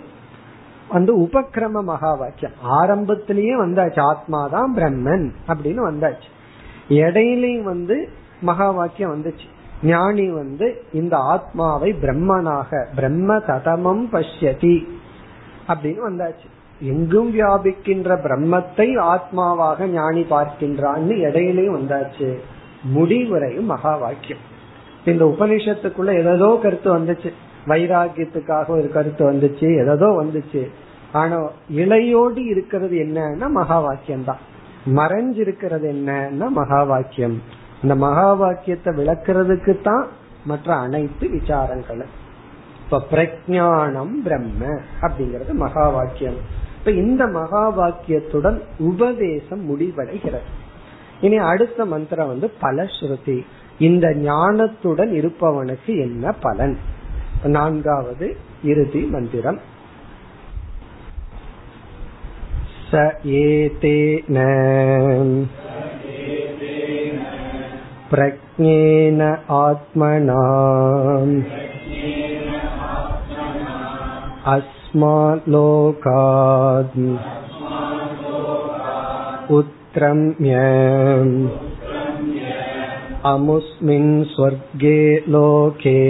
வந்து 0.89 1.19
உபக்கிரம 1.19 1.83
மகா 1.83 2.13
வாக்கியம் 2.13 2.51
ஆரம்பத்திலேயே 2.61 3.59
வந்தாச்சு 3.59 3.99
ஆத்மாதான் 3.99 4.69
பிரம்மன் 4.75 5.31
அப்படின்னு 5.47 5.81
வந்தாச்சு. 5.91 6.29
இடையிலையும் 6.89 7.63
வந்து 7.63 8.09
மகா 8.41 8.71
வாக்கியம் 8.71 9.13
வந்துச்சு. 9.13 9.47
ஞானி 9.83 10.31
வந்து 10.31 10.83
இந்த 10.93 11.17
ஆத்மாவை 11.17 11.93
பிரம்மனாக 11.93 12.85
பிரம்ம 12.95 13.37
ததமம் 13.37 14.05
பஷ்யதி 14.11 14.87
அப்படின்னு 15.67 16.01
வந்தாச்சு. 16.09 16.47
எங்கும் 16.81 17.33
வியாபிக்கின்ற 17.33 18.15
பிரம்மத்தை 18.23 18.97
ஆத்மாவாக 18.97 19.87
ஞானி 19.87 20.21
பார்க்கின்றான்னு 20.21 21.15
இடையிலையும் 21.27 21.77
வந்தாச்சு. 21.79 22.39
முடிவுரையும் 22.95 23.65
மகா 23.65 23.95
வாக்கியம். 23.95 24.39
இந்த 25.05 25.25
உபநிஷத்துக்குள்ள 25.25 26.33
ஏதோ 26.33 26.59
கருத்து 26.61 26.97
வந்துச்சு. 26.97 27.31
வைராகியத்துக்காக 27.67 28.67
ஒரு 28.67 28.89
கருத்து 28.89 29.31
வந்துச்சு 29.31 29.87
எதோ 29.87 30.09
வந்துச்சு. 30.21 30.69
ஆனா 31.11 31.39
இலையோடு 31.69 32.37
இருக்கிறது 32.37 32.97
என்னன்னா 32.97 33.49
மகா 33.49 33.79
வாக்கியம் 33.79 34.23
தான். 34.23 34.37
மறைஞ்சிருக்கிறது 34.85 35.87
என்னன்னா 35.95 36.47
மகா 36.47 36.83
வாக்கியம். 36.83 37.41
இந்த 37.83 37.95
மகா 37.95 38.33
வாக்கியத்தை 38.33 38.93
விளக்குறதுக்கு 38.93 39.81
தான் 39.81 40.07
மற்ற 40.45 40.75
அனைத்து 40.75 41.27
விசாரங்களும். 41.27 42.13
இப்ப 42.83 43.01
பிரஜானம் 43.11 44.13
பிரம்ம 44.23 44.79
அப்படிங்கறது 45.01 45.53
மகா 45.53 45.89
வாக்கியம். 45.89 46.67
இப்ப 46.88 46.92
இந்த 46.92 47.26
மகா 47.26 47.64
வாக்கியத்துடன் 47.68 48.58
உபதேசம் 48.78 49.62
முடிவடைகிறது 49.70 50.50
இனி 51.20 51.36
அடுத்த 51.36 51.84
மந்திரம் 51.84 52.28
வந்து 52.28 52.48
பலஸ்ருதி 52.62 53.38
இந்த 53.78 54.06
ஞானத்துடன் 54.24 55.12
இருப்பவனுக்கு 55.12 55.92
என்ன 55.98 56.32
பலன் 56.40 56.76
நான்காவது 57.48 58.28
இறுதி 58.64 59.02
மந்திரம் 59.10 59.60
स 62.86 62.96
एतेन 63.36 64.36
प्रज्ञेन 68.10 69.20
आत्मना 69.56 70.42
अस्माल्लोकात् 74.88 75.92
उत्क्रम्य 79.56 80.60
अमुस्मिन् 83.32 84.12
स्वर्गे 84.32 85.00
लोके 85.34 86.00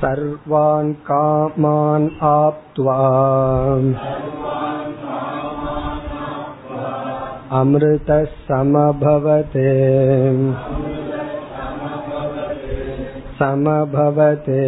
सर्वान् 0.00 0.92
कामान् 1.10 2.08
आप्त्वा 2.30 2.98
अमृतः 7.60 8.24
समभवते 8.48 9.72
समभवते 13.40 14.62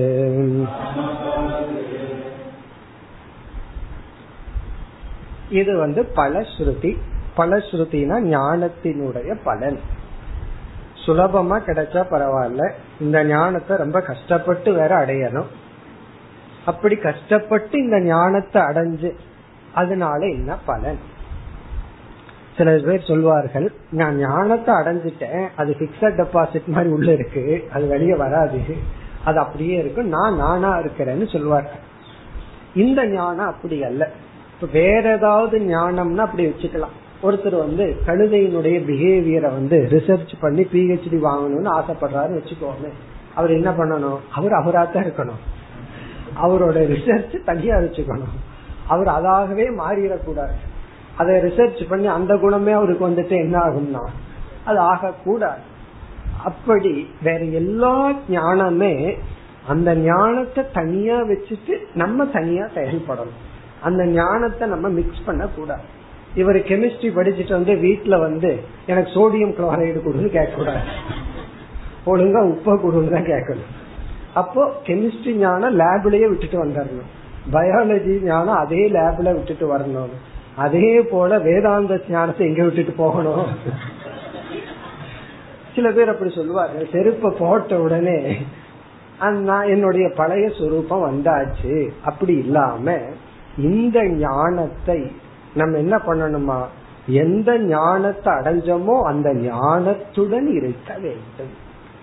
இது 5.50 5.72
வந்து 5.76 6.00
பலஸ்ருதி 6.16 6.90
பலஸ்ருதினா 7.36 8.16
ஞானத்தினுடைய 8.28 9.32
பலன் 9.44 9.78
சுலபமா 11.04 11.56
கிடைச்சா 11.58 12.02
பரவாயில்ல 12.10 12.62
இந்த 13.00 13.18
ஞானத்தை 13.24 13.74
ரொம்ப 13.76 13.98
கஷ்டப்பட்டு 14.00 14.70
வேற 14.72 14.92
அடையணும் 14.96 15.50
அப்படி 16.66 16.96
கஷ்டப்பட்டு 17.00 17.74
இந்த 17.78 17.98
ஞானத்தை 18.06 18.60
அடைஞ்சு 18.62 19.10
அதனால 19.74 20.20
என்ன 20.28 20.52
பலன் 20.66 21.00
சில 22.57 22.77
பேர் 22.77 23.03
சொல்வார்கள் 23.03 23.71
நான் 23.89 24.17
ஞானத்தை 24.17 24.75
அடைஞ்சிட்டேன் 24.75 25.47
அது 25.55 25.75
பிக்சட் 25.79 26.23
டெபாசிட் 26.23 26.65
மாதிரி 26.65 26.91
உள்ள 26.91 27.11
இருக்கு 27.11 27.63
அது 27.73 27.87
வெளியே 27.87 28.15
வராது 28.15 28.59
அது 29.25 29.39
அப்படியே 29.39 29.77
இருக்கும் 29.77 30.07
நான் 30.07 30.35
நானா 30.35 30.79
இருக்கிறேன்னு 30.79 31.31
சொல்வார்கள். 31.31 31.79
இந்த 32.75 33.07
ஞானம் 33.07 33.45
அப்படி 33.45 33.83
அல்ல. 33.83 34.09
வேற 34.71 35.11
ஏதாவது 35.11 35.59
ஞானம்னா 35.59 36.15
அப்படி 36.15 36.45
வச்சுக்கலாம். 36.45 36.93
ஒருத்தர் 37.23 37.57
வந்து 37.57 37.95
கழுதையினுடைய 38.07 38.77
பிஹேவியரை 38.83 39.51
வந்து 39.51 39.87
ரிசர்ச் 39.91 40.33
பண்ணி 40.39 40.61
பிஹெச்டி 40.61 41.17
வாங்கணும்னு 41.23 41.81
ஆசைப்படுறாருன்னு 41.81 42.41
வச்சுக்கோங்க 42.41 42.89
அவர் 43.35 43.51
என்ன 43.51 43.71
பண்ணணும்? 43.71 44.19
அவர் 44.31 44.51
அவராத்தான் 44.51 45.07
இருக்கணும். 45.07 45.41
அவரோட 46.43 46.95
ரிசர்ச் 46.95 47.43
தனியா 47.43 47.77
வச்சுக்கணும். 47.77 48.33
அவர் 48.87 49.07
அதாகவே 49.07 49.65
மாறிடக்கூடாது. 49.77 50.72
அதை 51.19 51.33
ரிசர்ச் 51.45 51.81
பண்ணி 51.91 52.07
அந்த 52.17 52.33
குணமே 52.43 52.73
அவருக்கு 52.79 53.07
வந்துட்டு 53.09 53.35
என்ன 53.45 53.55
ஆகும்னா 53.67 54.03
அது 54.69 54.79
ஆகக்கூடாது. 54.91 55.61
அப்படி 56.49 56.93
வேற 57.25 57.41
எல்லா 57.61 57.95
ஞானமே 58.35 58.93
அந்த 59.73 59.89
ஞானத்தை 60.07 60.61
தனியா 60.79 61.17
வச்சுட்டு 61.31 61.73
நம்ம 62.01 62.25
தனியா 62.37 62.65
செயல்படணும். 62.77 63.37
அந்த 63.87 64.01
ஞானத்தை 64.17 64.65
நம்ம 64.73 64.89
மிக்ஸ் 64.97 65.27
பண்ண 65.27 65.43
கூடாது 65.57 65.85
இவர் 66.41 66.59
கெமிஸ்ட்ரி 66.69 67.09
படிச்சுட்டு 67.17 67.53
வந்து 67.57 67.73
வீட்டுல 67.85 68.15
வந்து 68.25 68.51
எனக்கு 68.91 69.09
சோடியம் 69.17 69.55
குளோரைடு 69.57 69.99
கொடுன்னு 70.05 70.29
கேட்க 70.37 70.53
கூடாது 70.55 70.83
ஒழுங்கா 72.11 72.41
உப்ப 72.53 72.75
கொடுன்னு 72.83 73.13
தான் 73.15 73.29
கேட்கணும். 73.33 73.71
அப்போ 74.41 74.61
கெமிஸ்ட்ரி 74.87 75.33
ஞானம் 75.43 75.75
லேப்லயே 75.81 76.27
விட்டுட்டு 76.31 76.57
வந்துடணும் 76.63 77.11
பயாலஜி 77.55 78.13
ஞானம் 78.29 78.61
அதே 78.63 78.81
லேப்ல 78.97 79.31
விட்டுட்டு 79.37 79.65
வரணும். 79.73 80.15
அதே 80.55 81.01
போல 81.01 81.39
வேதாந்த 81.39 82.01
ஞானத்தை 82.09 82.47
எங்க 82.47 82.63
விட்டுட்டு 82.63 82.91
போகணும்? 82.91 83.45
சில 85.75 85.91
பேர் 85.91 86.09
அப்படி 86.09 86.31
சொல்லுவாங்க 86.33 86.85
செருப்ப 86.91 87.29
போட்ட 87.29 87.79
உடனே 87.79 88.19
நான் 89.19 89.67
என்னுடைய 89.67 90.09
பழைய 90.15 90.47
சுரூபம் 90.47 91.07
வந்தாச்சு. 91.09 91.89
அப்படி 92.03 92.33
இல்லாம 92.37 92.95
இந்த 93.57 94.07
ஞானத்தை 94.07 95.11
நம்ம 95.53 95.77
என்ன 95.77 95.95
பண்ணணுமா? 95.97 96.59
எந்த 97.07 97.57
ஞானத்தை 97.57 98.33
அடைஞ்சோமோ 98.33 99.01
அந்த 99.01 99.33
ஞானத்துடன் 99.33 100.47
இருக்க 100.55 100.97
வேண்டும். 100.97 101.53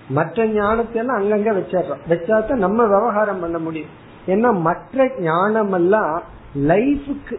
மற்ற 0.08 0.46
ஞானத்தை 0.46 1.00
எல்லாம் 1.00 1.20
அங்கங்க 1.20 1.50
வச்சிடறோம். 1.58 2.04
வச்சாதான் 2.08 2.64
நம்ம 2.66 2.84
விவகாரம் 2.84 3.40
பண்ண 3.40 3.58
முடியும். 3.58 3.94
ஏன்னா 4.26 4.60
மற்ற 4.60 5.10
ஞானம் 5.18 5.72
எல்லாம் 5.72 6.22
லைஃபுக்கு 6.54 7.38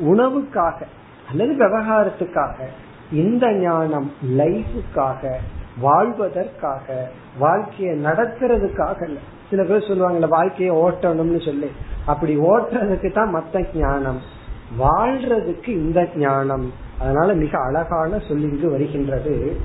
உணவுக்காக 0.00 0.82
அல்லது 1.30 1.52
விவகாரத்துக்காக 1.54 2.54
இந்த 3.12 3.52
ஞானம் 3.52 4.12
லைஃபுக்காக 4.36 5.32
வாழ்வதற்காக 5.78 7.10
வாழ்க்கையை 7.38 8.04
நடத்துறதுக்காக 8.04 9.04
இல்ல. 9.04 9.18
சில 9.50 9.64
பேர் 9.64 9.82
சொல்லுவாங்கல்ல 9.82 10.28
வாழ்க்கையை 10.28 10.76
ஓட்டணும்னு 10.76 11.44
சொல்லி. 11.44 11.70
அப்படி 12.06 12.38
ஓட்டுறதுக்கு 12.38 13.12
தான் 13.12 13.34
மத்த 13.34 13.64
ஞானம். 13.74 14.20
வாழ்றதுக்கு 14.78 15.68
இந்த 15.68 16.08
ஞானம். 16.16 16.72
அதனால 17.00 17.32
மிக 17.32 17.58
அழகான 17.58 18.18
சொல்லி 18.18 18.48
இங்கு 18.48 18.70
வருகின்றது. 18.70 19.60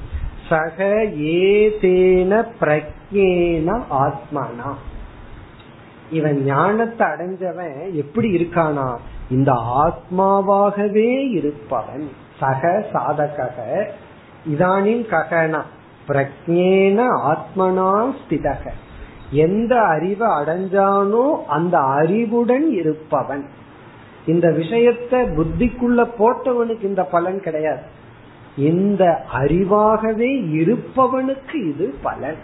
சக 0.49 0.83
ஏதேன 1.03 2.45
பிரஜேன 2.61 3.81
ஆத்மானா. 3.91 4.73
இவன் 6.09 6.43
ஞானத்தை 6.43 7.07
அடைஞ்சவன் 7.07 7.91
எப்படி 7.91 8.35
இருக்கானா? 8.35 8.97
இந்த 9.29 9.53
ஆத்மாவாகவே 9.53 11.31
இருப்பவன் 11.31 12.09
சக 12.39 12.85
சாதக 12.93 13.49
இதானின் 14.49 15.05
ககனா 15.09 15.61
பிரஜேன 16.07 17.07
ஆத்மனா 17.25 18.13
ஸ்திதக. 18.21 18.69
எந்த 19.31 19.81
அறிவை 19.81 20.27
அடைஞ்சானோ 20.27 21.45
அந்த 21.45 21.77
அறிவுடன் 21.79 22.69
இருப்பவன். 22.69 23.45
இந்த 24.25 24.47
விஷயத்த 24.49 25.11
புத்திக்குள்ள 25.11 26.09
போட்டவனுக்கு 26.19 26.83
இந்த 26.83 27.03
பலன் 27.03 27.41
கிடையாது. 27.41 27.81
இந்த 28.57 29.25
அறிவாகவே 29.33 30.29
இருப்பவனுக்கு 30.49 31.69
இது 31.69 31.95
பலன். 32.01 32.37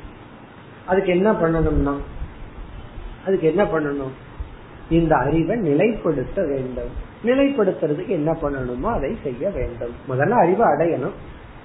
அதுக்கு 0.86 1.12
என்ன 1.12 1.32
பண்ணணும்னா 1.32 1.94
அதுக்கு 3.26 3.48
என்ன 3.48 3.64
பண்ணணும்? 3.64 4.16
இந்த 4.90 5.16
அறிவை 5.16 5.60
நிலைப்படுத்த 5.60 6.48
வேண்டும். 6.48 6.92
நிலைப்படுத்துறதுக்கு 7.24 8.08
என்ன 8.08 8.38
பண்ணணுமோ 8.42 8.86
அதை 8.86 9.18
செய்ய 9.24 9.50
வேண்டும். 9.50 9.94
முதல்ல 10.10 10.30
அறிவை 10.30 10.68
அடையணும். 10.68 11.14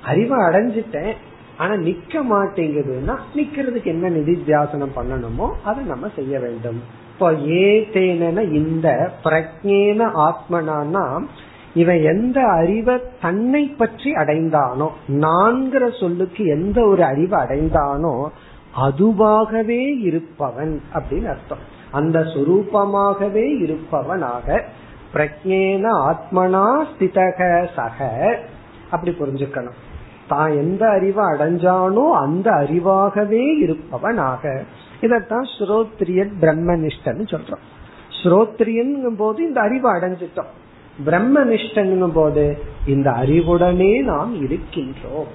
அறிவை 0.05 0.39
அடைஞ்சிட்டேன் 0.39 1.13
ஆனா 1.57 1.75
நிக்க 1.75 2.23
மாட்டேங்குதுன்னா 2.31 3.17
நிக்கிறதுக்கு 3.35 3.85
என்ன 3.85 4.09
நிதித்தியாசனம் 4.09 4.97
பண்ணணுமோ 4.97 5.51
அதை 5.65 5.85
நம்ம 5.85 6.09
செய்ய 6.17 6.39
வேண்டும். 6.39 6.81
இப்போ 7.13 7.35
ஏ 7.35 7.89
தேன 7.93 8.53
இந்த 8.53 9.11
பிரஜேன 9.25 10.11
ஆத்மனானா 10.17 11.25
இவன் 11.75 12.03
எந்த 12.03 12.47
அறிவை 12.47 13.01
தன்னை 13.21 13.65
பற்றி 13.65 14.13
அடைந்தானோ 14.13 14.89
நான்கிற 15.09 16.01
சொல்லுக்கு 16.01 16.45
எந்த 16.45 16.83
ஒரு 16.83 17.05
அறிவை 17.05 17.41
அடைந்தானோ 17.41 18.29
அதுவாகவே 18.77 19.99
இருப்பவன் 20.01 20.83
அப்படின்னு 20.95 21.25
அர்த்தம். 21.25 21.59
அந்த 21.97 22.19
சுரூபமாகவே 22.35 23.47
இருப்பவனாக 23.65 24.63
பிரஜேன 25.15 25.85
ஆத்மனா 26.09 26.67
ஸ்திதக 26.91 27.41
சக. 27.77 27.99
அப்படி 28.91 29.13
புரிஞ்சுக்கணும். 29.17 29.79
தான் 30.29 30.53
எந்த 30.57 30.83
அறிவை 30.89 31.25
அடைஞ்சானோ 31.25 32.05
அந்த 32.23 32.51
அறிவாகவே 32.51 33.45
இருப்பவனாக. 33.65 34.43
இதத்தான் 35.01 35.47
ஸ்ரோத்ரியன் 35.57 36.33
பிரம்மனிஷ்டன் 36.41 37.23
சொல்றோம். 37.33 37.65
ஸ்ரோத்ரியன் 38.21 38.93
போது 39.17 39.41
இந்த 39.49 39.61
அறிவை 39.61 39.91
அடைஞ்சிட்டோம். 39.93 40.53
பிரம்மனிஷ்டன் 41.07 42.11
போது 42.13 42.45
இந்த 42.87 43.09
அறிவுடனே 43.23 43.93
நாம் 44.03 44.33
இருக்கின்றோம். 44.45 45.33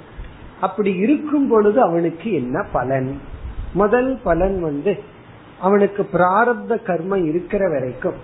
அப்படி 0.61 0.91
இருக்கும் 0.95 1.47
பொழுது 1.47 1.79
அவனுக்கு 1.81 2.29
என்ன 2.33 2.57
பலன்? 2.71 3.11
முதல் 3.73 4.11
பலன் 4.23 4.57
வந்து 4.61 4.93
அவனுக்கு 5.61 6.09
பிராரப்த 6.13 6.77
கர்மம் 6.85 7.25
இருக்கிற 7.25 7.69
வரைக்கும் 7.69 8.19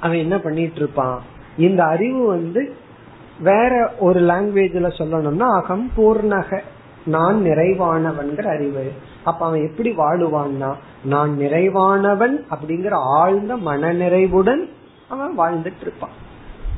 அவன் 0.00 0.16
என்ன 0.16 0.38
பண்ணிட்டு 0.38 0.76
இருப்பான்? 0.76 1.22
இந்த 1.56 1.84
அறிவு 1.84 2.26
வந்து 2.26 2.74
வேற 3.40 3.92
ஒரு 3.98 4.20
லாங்குவேஜ்ல 4.20 4.88
சொல்லணும்னா 4.98 5.48
அகம் 5.62 5.90
பூர்ணக 5.96 6.60
நான் 7.04 7.36
நிறைவானவன்கிற 7.44 8.46
அறிவு. 8.46 8.92
அப்ப 9.24 9.46
அவன் 9.46 9.66
எப்படி 9.68 9.90
வாழுவான்னா 9.96 10.70
நான் 11.04 11.32
நிறைவானவன் 11.38 12.36
அப்படிங்கிற 12.50 12.92
ஆழ்ந்த 12.92 13.56
மன 13.56 13.92
நிறைவுடன் 13.92 14.68
அவன் 15.08 15.38
வாழ்ந்துட்டு 15.38 15.80
இருப்பான். 15.80 16.16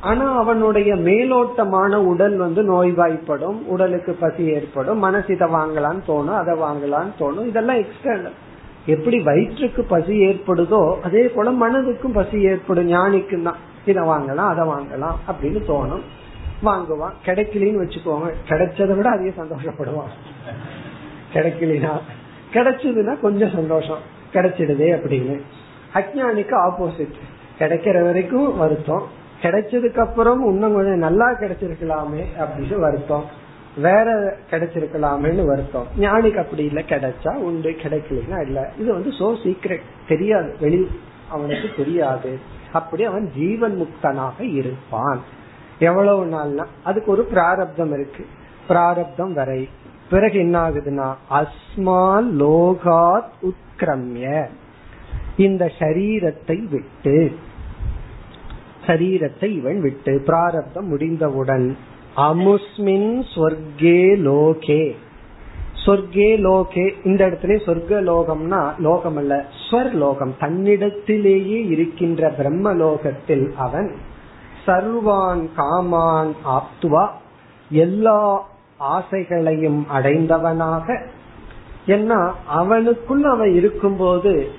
ஆனா 0.01 0.37
அவனுடைய 0.37 0.95
மேலோட்டமான 0.95 1.95
உடல் 1.95 2.37
வந்து 2.37 2.61
நோய்வாய்ப்படும் 2.63 3.59
உடலுக்கு 3.65 4.13
பசி 4.13 4.43
ஏற்படும் 4.43 4.99
மனசு 4.99 5.33
இதை 5.33 5.47
வாங்கலான்னு 5.47 6.01
தோணும் 6.07 6.39
அதை 6.41 6.53
வாங்கலான்னு 6.59 7.11
தோணும் 7.19 7.47
இதெல்லாம் 7.47 7.77
எக்ஸ்டர்னல் 7.77 8.37
எப்படி 8.85 9.19
வயிற்றுக்கு 9.19 9.83
பசி 9.83 10.25
ஏற்படுதோ 10.25 10.99
அதே 11.01 11.27
போல 11.27 11.51
மனதுக்கும் 11.51 12.13
பசி 12.13 12.41
ஏற்படும் 12.41 12.91
ஞானிக்கும் 12.91 13.41
தான். 13.41 13.55
இதை 13.85 14.03
வாங்கலாம் 14.03 14.35
அதை 14.35 14.65
வாங்கலாம் 14.65 15.15
அப்படின்னு 15.27 15.61
தோணும். 15.67 16.01
வாங்குவான். 16.63 17.13
கிடைக்கலன்னு 17.25 17.83
வச்சுக்கோங்க. 17.83 18.31
கிடைச்சதை 18.49 18.95
விட 18.95 19.09
அதிக 19.09 19.43
சந்தோஷப்படுவான். 19.43 20.11
கிடைக்கலனா 21.33 21.89
கிடைச்சதுன்னா 22.53 23.19
கொஞ்சம் 23.19 23.49
சந்தோஷம். 23.49 23.97
கிடைச்சிடுதே 24.33 24.99
அப்படின்னு. 24.99 25.41
அஜானிக்கு 25.93 26.69
ஆப்போசிட் 26.69 27.13
கிடைக்கிற 27.59 28.03
வரைக்கும் 28.03 28.57
வருத்தம். 28.57 29.03
கிடைச்சதுக்கு 29.41 29.99
அப்புறம் 29.99 30.45
இன்னும் 30.45 30.73
கொஞ்சம் 30.73 30.97
நல்லா 30.97 31.31
கிடைச்சிருக்கலாமே 31.31 32.25
அப்படின்னு 32.39 32.79
வருத்தம். 32.79 33.23
வேற 33.77 34.35
கிடைச்சிருக்கலாமேன்னு 34.51 35.45
வருத்தம். 35.45 35.87
ஞானிக்கு 35.99 36.35
அப்படி 36.35 36.63
இல்ல 36.63 36.81
கிடைச்சா 36.81 37.35
உண்டு 37.35 37.69
கிடைக்கலன்னா 37.69 38.41
இல்ல. 38.41 38.71
இது 38.79 38.93
வந்து 38.93 39.09
சோ 39.09 39.37
சீக்ரெட் 39.43 39.81
தெரியாது. 40.07 40.55
வெளி 40.59 40.87
அவனுக்கு 41.29 41.69
தெரியாது. 41.77 42.39
அப்படி 42.73 43.03
அவன் 43.03 43.31
ஜீவன் 43.35 43.81
முக்தனாக 43.81 44.39
இருப்பான். 44.39 45.21
எவ்வளவு 45.79 46.25
நாள்னா 46.25 46.65
அதுக்கு 46.83 47.11
ஒரு 47.11 47.23
பிராரப்தம் 47.23 47.93
இருக்கு. 47.93 48.25
பிராரப்தம் 48.67 49.33
வரை. 49.33 49.69
பிறகு 50.09 50.39
என்ன 50.39 50.69
ஆகுதுன்னா 50.69 51.15
அஸ்மான் 51.29 52.29
லோகாத் 52.39 53.31
உத்கிரமிய. 53.41 54.47
இந்த 55.37 55.71
சரீரத்தை 55.79 56.67
விட்டு 56.69 57.35
சரீரத்தை 58.85 59.43
இவன் 59.43 59.81
விட்டு 59.81 60.21
பிராரப்தம் 60.25 60.87
முடிந்தவுடன். 60.87 61.77
அமுஸ்மின் 62.15 63.23
சொர்க்கே 63.35 64.17
லோகே. 64.17 64.95
சொர்க்கே 65.85 66.37
லோகே 66.37 66.93
இந்த 67.03 67.27
இடத்துல 67.27 67.59
சொர்க்க 67.65 68.01
லோகம்னா 68.01 68.79
லோகம் 68.79 69.17
அல்ல 69.17 69.45
ஸ்வர் 69.69 69.93
லோகம் 69.93 70.35
தன்னிடத்திலேயே 70.39 71.67
இருக்கின்ற 71.69 72.29
பிரம்ம 72.29 72.73
லோகத்தில் 72.73 73.53
அவன் 73.57 73.95
சர்வான் 74.67 75.49
காமான் 75.57 76.35
ஆப்துவா. 76.45 77.07
எல்லா 77.69 78.47
ஆசைகளையும் 78.79 79.83
அடைந்தவனாக. 79.93 81.05
ஏன்னா 81.87 82.31
அவனுக்குள் 82.57 83.21
அவன் 83.21 83.53
இருக்கும்போது 83.53 84.51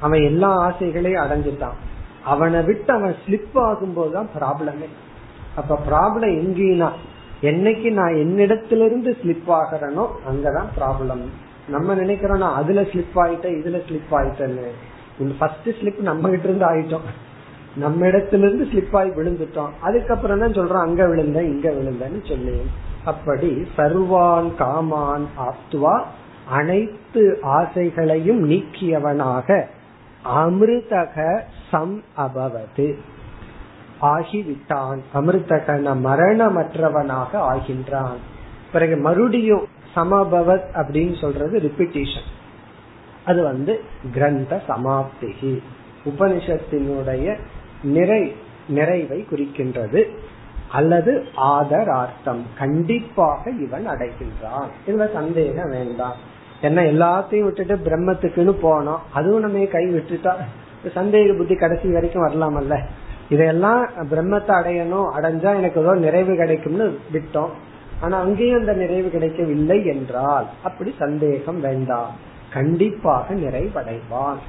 அவன் 0.00 0.22
எல்லா 0.22 0.70
ஆசைகளையும் 0.70 1.22
அடைஞ்சிட்டான். 1.22 1.78
அவனை 2.24 2.62
விட்டு 2.62 2.92
அவன் 2.92 3.16
ஸ்லிப் 3.26 3.54
ஆகும்போது 3.54 4.12
தான் 4.12 4.28
ப்ராப்ளமே 4.40 4.88
அப்ப 5.58 5.78
ப்ராப்ளம் 5.88 6.32
எங்கேனா? 6.40 6.88
என்னைக்கு 7.42 7.92
நான் 7.92 8.14
என்னிடத்திலிருந்து 8.14 9.10
ஸ்லிப் 9.22 9.48
ஆகிறனோ 9.48 10.04
அங்கதான் 10.30 10.70
ப்ராப்ளம் 10.78 11.24
நம்ம 11.68 11.94
நினைக்கிறோம் 11.94 12.38
நான் 12.38 12.54
அதுல 12.54 12.82
ஸ்லிப் 12.82 13.16
ஆயிட்டேன் 13.16 13.56
இதுல 13.58 13.78
ஸ்லிப் 13.88 14.10
ஆயிட்டேன்னு. 14.10 14.66
ஃபர்ஸ்ட் 15.38 15.68
ஸ்லிப் 15.68 16.00
நம்ம 16.00 16.28
கிட்ட 16.28 16.48
இருந்து 16.48 16.66
ஆயிட்டோம். 16.66 17.06
நம்ம 17.76 18.06
இடத்துல 18.06 18.44
இருந்து 18.46 18.64
ஸ்லிப் 18.64 18.96
ஆகி 18.96 19.08
விழுந்துட்டோம். 19.08 19.72
அதுக்கப்புறம் 19.80 20.40
தான் 20.40 20.52
சொல்றோம் 20.52 20.84
அங்க 20.86 21.06
விழுந்த 21.06 21.42
இங்க 21.42 21.70
விழுந்தன்னு 21.70 22.28
சொல்லி. 22.28 22.56
அப்படி 23.04 23.66
சர்வான் 23.76 24.48
காமான் 24.54 25.26
ஆப்துவா 25.38 26.02
அனைத்து 26.50 27.38
ஆசைகளையும் 27.42 28.42
நீக்கியவனாக 28.50 29.64
அமிர்தக 30.36 31.40
சம் 31.70 32.02
அபவது. 32.16 32.88
ஆகிவிட்டான். 34.02 34.98
அமிர்தகன 35.14 35.96
மரணமற்றவனாக 36.04 37.32
ஆகின்றான். 37.32 38.16
பிறகு 38.72 38.96
மறுபடியும் 38.96 39.66
சமபவத் 39.96 40.64
அப்படின்னு 40.74 41.20
சொல்றது 41.20 41.58
ரிப்பிட்டேஷன் 41.58 42.26
அது 43.24 43.42
வந்து 43.42 43.80
கிரந்த 44.12 44.62
சமாப்திகி. 44.68 45.62
உபனிஷத்தினுடைய 46.04 47.36
நிறை 47.82 48.34
நிறைவை 48.68 49.26
குறிக்கின்றது. 49.30 50.04
அல்லது 50.70 51.24
ஆதரார்த்தம். 51.36 52.42
கண்டிப்பாக 52.58 53.50
இவன் 53.50 53.88
அடைகின்றான். 53.88 54.68
இதுல 54.86 55.12
சந்தேகம் 55.12 55.70
வேண்டாம். 55.70 56.14
என்ன 56.60 56.82
எல்லாத்தையும் 56.82 57.40
விட்டுட்டு 57.40 57.76
பிரம்மத்துக்குன்னு 57.76 58.54
போனோம். 58.62 58.98
அதுவும் 59.12 59.40
நம்ம 59.40 59.64
கை 59.64 59.84
விட்டுட்டா 59.84 60.32
சந்தேக 60.94 61.36
புத்தி 61.36 61.54
கடைசி 61.54 61.92
வரைக்கும் 61.92 62.26
வரலாமல்ல. 62.26 62.80
இதையெல்லாம் 63.28 63.82
பிரம்மத்தை 64.10 64.52
அடையணும் 64.60 65.08
அடைஞ்சா 65.16 65.50
எனக்கு 65.56 65.80
ஏதோ 65.80 65.94
நிறைவு 65.94 66.36
கிடைக்கும்னு 66.36 66.98
விட்டோம். 67.12 67.54
ஆனா 68.00 68.20
அங்கேயும் 68.20 68.60
அந்த 68.60 68.72
நிறைவு 68.72 69.08
கிடைக்கவில்லை 69.10 69.86
என்றால் 69.86 70.46
அப்படி 70.62 70.94
சந்தேகம் 70.98 71.60
வேண்டாம். 71.60 72.12
கண்டிப்பாக 72.52 73.34
நிறைவடைவான். 73.34 74.40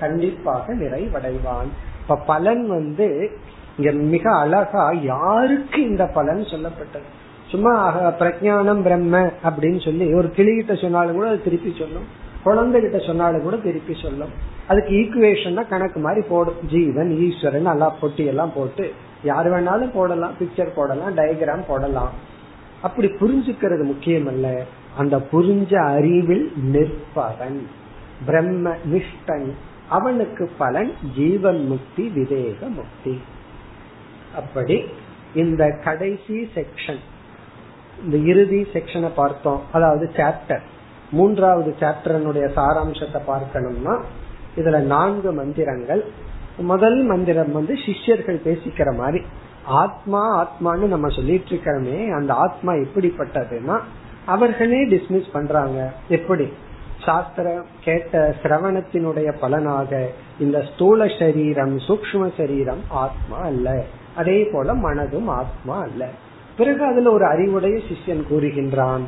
கண்டிப்பாக 0.00 0.74
நிறைவடைவான். 0.74 1.70
இப்ப 2.02 2.16
பலன் 2.26 2.68
வந்து 2.68 3.30
இங்க 3.78 3.90
மிக 3.92 4.24
அழகா 4.36 4.84
யாருக்கு 4.90 5.80
இந்த 5.82 6.06
பலன் 6.06 6.42
சொல்லப்பட்டது? 6.52 7.08
சும்மா 7.46 7.72
பிரஜானம் 8.18 8.82
பிரம்ம 8.82 9.16
அப்படின்னு 9.44 9.80
சொல்லி 9.84 10.06
ஒரு 10.14 10.28
கிளிகிட்ட 10.36 10.80
சொன்னாலும் 10.80 11.14
கூட 11.14 11.34
திருப்பி 11.36 11.74
சொல்லும். 11.78 12.06
குழந்தைகிட்ட 12.46 12.98
சொன்னாலும் 13.06 13.44
கூட 13.46 13.56
திருப்பி 13.66 13.94
சொல்லும். 14.02 14.32
அதுக்கு 14.70 14.92
ஈக்குவேஷன் 15.00 15.68
கணக்கு 15.72 16.00
மாதிரி 16.06 16.22
போடும். 16.28 16.60
ஜீவன் 16.72 17.10
ஈஸ்வரன் 17.26 17.68
நல்லா 17.70 17.88
பொட்டி 18.00 18.24
எல்லாம் 18.32 18.54
போட்டு 18.56 18.86
யார் 19.30 19.48
வேணாலும் 19.52 19.94
போடலாம். 19.98 20.34
பிக்சர் 20.40 20.76
போடலாம் 20.78 21.16
டயக்ராம் 21.16 21.64
போடலாம். 21.68 22.12
அப்படி 22.86 23.08
புரிஞ்சுக்கிறது 23.20 23.84
முக்கியம் 23.92 24.28
அல்ல 24.32 24.48
அந்த 24.98 25.16
புரிஞ்ச 25.32 25.72
அறிவில் 25.94 26.46
நிற்பவன் 26.74 27.58
பிரம்ம 28.26 28.74
நிஷ்டன் 28.92 29.48
அவனுக்கு 29.88 30.44
பலன் 30.58 30.92
ஜீவன் 31.16 31.60
முக்தி 31.72 32.04
விவேக 32.14 32.68
முக்தி. 32.78 33.14
அப்படி 34.36 34.76
இந்த 35.34 35.62
கடைசி 35.84 36.36
செக்ஷன் 36.54 37.02
இந்த 38.04 38.16
இறுதி 38.30 38.60
செக்ஷனை 38.72 39.10
பார்த்தோம். 39.16 39.60
அதாவது 39.72 40.06
சாப்டர் 40.16 40.64
மூன்றாவது 41.10 41.74
சாப்டரனுடைய 41.80 42.50
சாராம்சத்தை 42.56 43.20
பார்க்கணும்னா 43.26 44.00
இதுல 44.56 44.78
நான்கு 44.78 45.32
மந்திரங்கள். 45.32 46.04
முதல் 46.58 47.02
மந்திரம் 47.02 47.52
வந்து 47.52 47.74
சிஷ்யர்கள் 47.86 48.40
பேசிக்கிற 48.44 48.96
மாதிரி 48.96 49.22
ஆத்மா 49.64 50.44
ஆத்மான்னு 50.44 50.86
நம்ம 50.86 51.08
சொல்லிட்டு 51.08 51.56
இருக்கிறோமே 51.56 52.10
அந்த 52.10 52.34
ஆத்மா 52.34 52.72
எப்படிப்பட்டதுன்னா 52.72 53.78
அவர்களே 54.26 54.86
டிஸ்மிஸ் 54.86 55.30
பண்றாங்க. 55.32 55.92
எப்படி? 56.08 56.52
சாஸ்திரம் 57.04 57.66
கேட்ட 57.80 58.34
சிரவணத்தினுடைய 58.42 59.34
பலனாக 59.40 60.10
இந்த 60.38 60.64
ஸ்தூல 60.74 61.06
சரீரம் 61.18 61.78
சூக்ம 61.78 62.30
சரீரம் 62.36 62.80
ஆத்மா 62.88 63.38
அல்ல. 63.38 63.84
அதே 64.16 64.48
போல 64.52 64.74
மனதும் 64.74 65.26
ஆத்மா 65.26 65.80
அல்ல. 65.80 66.08
பிறகு 66.56 66.84
அதுல 66.84 67.10
ஒரு 67.10 67.26
அறிவுடைய 67.26 67.76
சிஷ்யன் 67.76 68.24
கூறுகின்றான். 68.30 69.00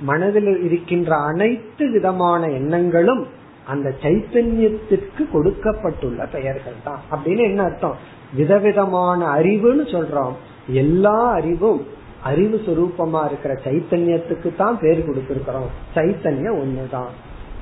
மனதில் 0.00 0.62
இருக்கின்ற 0.62 1.16
அனைத்து 1.16 1.90
விதமான 1.90 2.48
எண்ணங்களும் 2.48 3.26
அந்த 3.66 3.94
சைத்தன்யத்திற்கு 4.02 5.30
கொடுக்கப்பட்டுள்ள 5.32 6.26
பெயர்கள் 6.26 6.72
தான். 6.84 7.00
அப்படின்னு 7.10 7.38
என்ன 7.38 7.62
அர்த்தம்? 7.62 7.96
விதவிதமான 8.34 9.34
அறிவுன்னு 9.34 9.86
சொல்றோம். 9.86 10.32
எல்லா 10.66 11.30
அறிவும் 11.30 11.86
அறிவு 12.22 12.60
சுரூபமா 12.66 13.26
இருக்கிற 13.26 13.54
சைத்தன்யத்துக்கு 13.54 14.56
தான் 14.56 14.78
பேர் 14.80 15.08
கொடுத்திருக்கிறோம். 15.08 15.98
சைத்தன்யம் 15.98 16.62
ஒண்ணுதான். 16.62 17.08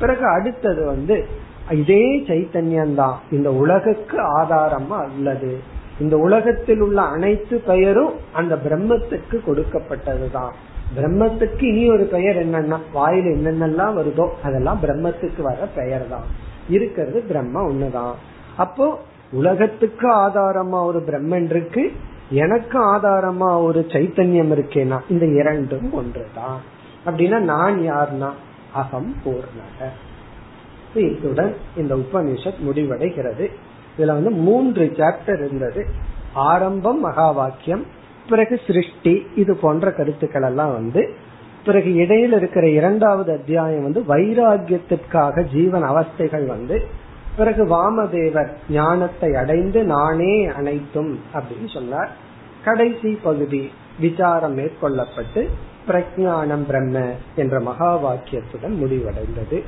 பிறகு 0.01 0.27
அடுத்தது 0.27 0.85
வந்து 0.85 1.27
இதே 1.71 2.19
சைத்தன்யம் 2.19 2.95
தான் 2.95 3.21
இந்த 3.31 3.53
உலகுக்கு 3.53 4.41
ஆதாரமா 4.41 5.09
உள்ளது. 5.17 5.59
இந்த 6.01 6.17
உலகத்தில் 6.17 6.81
உள்ள 6.81 7.03
அனைத்து 7.03 7.59
பெயரும் 7.59 8.13
அந்த 8.33 8.55
பிரம்மத்துக்கு 8.55 9.41
கொடுக்கப்பட்டதுதான். 9.47 10.51
பிரம்மத்துக்கு 10.97 11.63
இனி 11.63 11.91
ஒரு 11.91 12.05
பெயர் 12.05 12.51
என்னன்னா 12.51 12.79
வாயில் 12.93 13.25
என்னென்னலாம் 13.25 13.95
வருதோ 13.95 14.29
அதெல்லாம் 14.43 14.79
பிரம்மத்துக்கு 14.83 15.43
வர 15.43 15.57
பெயர் 15.57 16.09
தான் 16.09 16.25
இருக்கிறது 16.69 17.21
பிரம்ம 17.21 17.73
ஒண்ணுதான். 17.73 18.15
அப்போ 18.57 18.99
உலகத்துக்கு 19.33 20.17
ஆதாரமா 20.17 20.85
ஒரு 20.85 20.99
பிரம்மன் 20.99 21.45
இருக்கு 21.45 21.93
எனக்கு 22.31 22.97
ஆதாரமா 22.97 23.63
ஒரு 23.63 23.85
சைத்தன்யம் 23.89 24.53
இருக்கேனா 24.53 25.01
இந்த 25.09 25.27
இரண்டும் 25.27 25.93
ஒன்றுதான். 25.93 26.61
அப்படின்னா 27.07 27.39
நான் 27.39 27.79
யார்னா? 27.79 28.31
அகம் 28.73 29.15
பூர்ணக. 29.25 29.89
இத்துடன் 30.95 31.55
இந்த 31.77 31.97
உபனிஷத் 31.97 32.63
முடிவடைகிறது. 32.67 33.51
இதுல 33.99 34.07
வந்து 34.07 34.31
மூன்று 34.31 34.85
சாப்டர் 34.85 35.45
இருந்தது. 35.45 35.87
ஆரம்பம் 36.33 37.01
மகா 37.01 37.31
வாக்கியம் 37.31 37.87
பிறகு 38.29 38.61
சிருஷ்டி 38.67 39.27
இது 39.37 39.57
போன்ற 39.57 39.93
கருத்துக்கள் 39.93 40.43
எல்லாம் 40.43 40.73
வந்து 40.73 41.15
பிறகு 41.65 41.91
இடையில 41.91 42.37
இருக்கிற 42.37 42.69
இரண்டாவது 42.69 43.33
அத்தியாயம் 43.33 43.83
வந்து 43.83 44.01
வைராகியத்திற்காக 44.09 45.45
ஜீவன் 45.53 45.83
அவஸ்தைகள் 45.83 46.47
வந்து 46.47 46.87
பிறகு 47.37 47.65
வாமதேவர் 47.65 48.49
ஞானத்தை 48.71 49.35
அடைந்து 49.35 49.85
நானே 49.85 50.47
அனைத்தும் 50.47 51.21
அப்படின்னு 51.35 51.73
சொன்னார். 51.73 52.11
கடைசி 52.65 53.19
பகுதி 53.23 53.71
விசாரம் 54.01 54.59
மேற்கொள்ளப்பட்டு 54.59 55.49
பிரஜானம் 55.89 56.67
பிரம்ம 56.67 57.11
என்ற 57.37 57.61
மகா 57.61 57.91
வாக்கியத்துடன் 58.05 58.77
முடிவடைந்தது. 58.83 59.63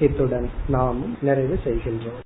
இத்துடன் 0.00 0.48
நாமும் 0.68 1.16
நிறைவு 1.22 1.58
செய்கின்றோம். 1.64 2.25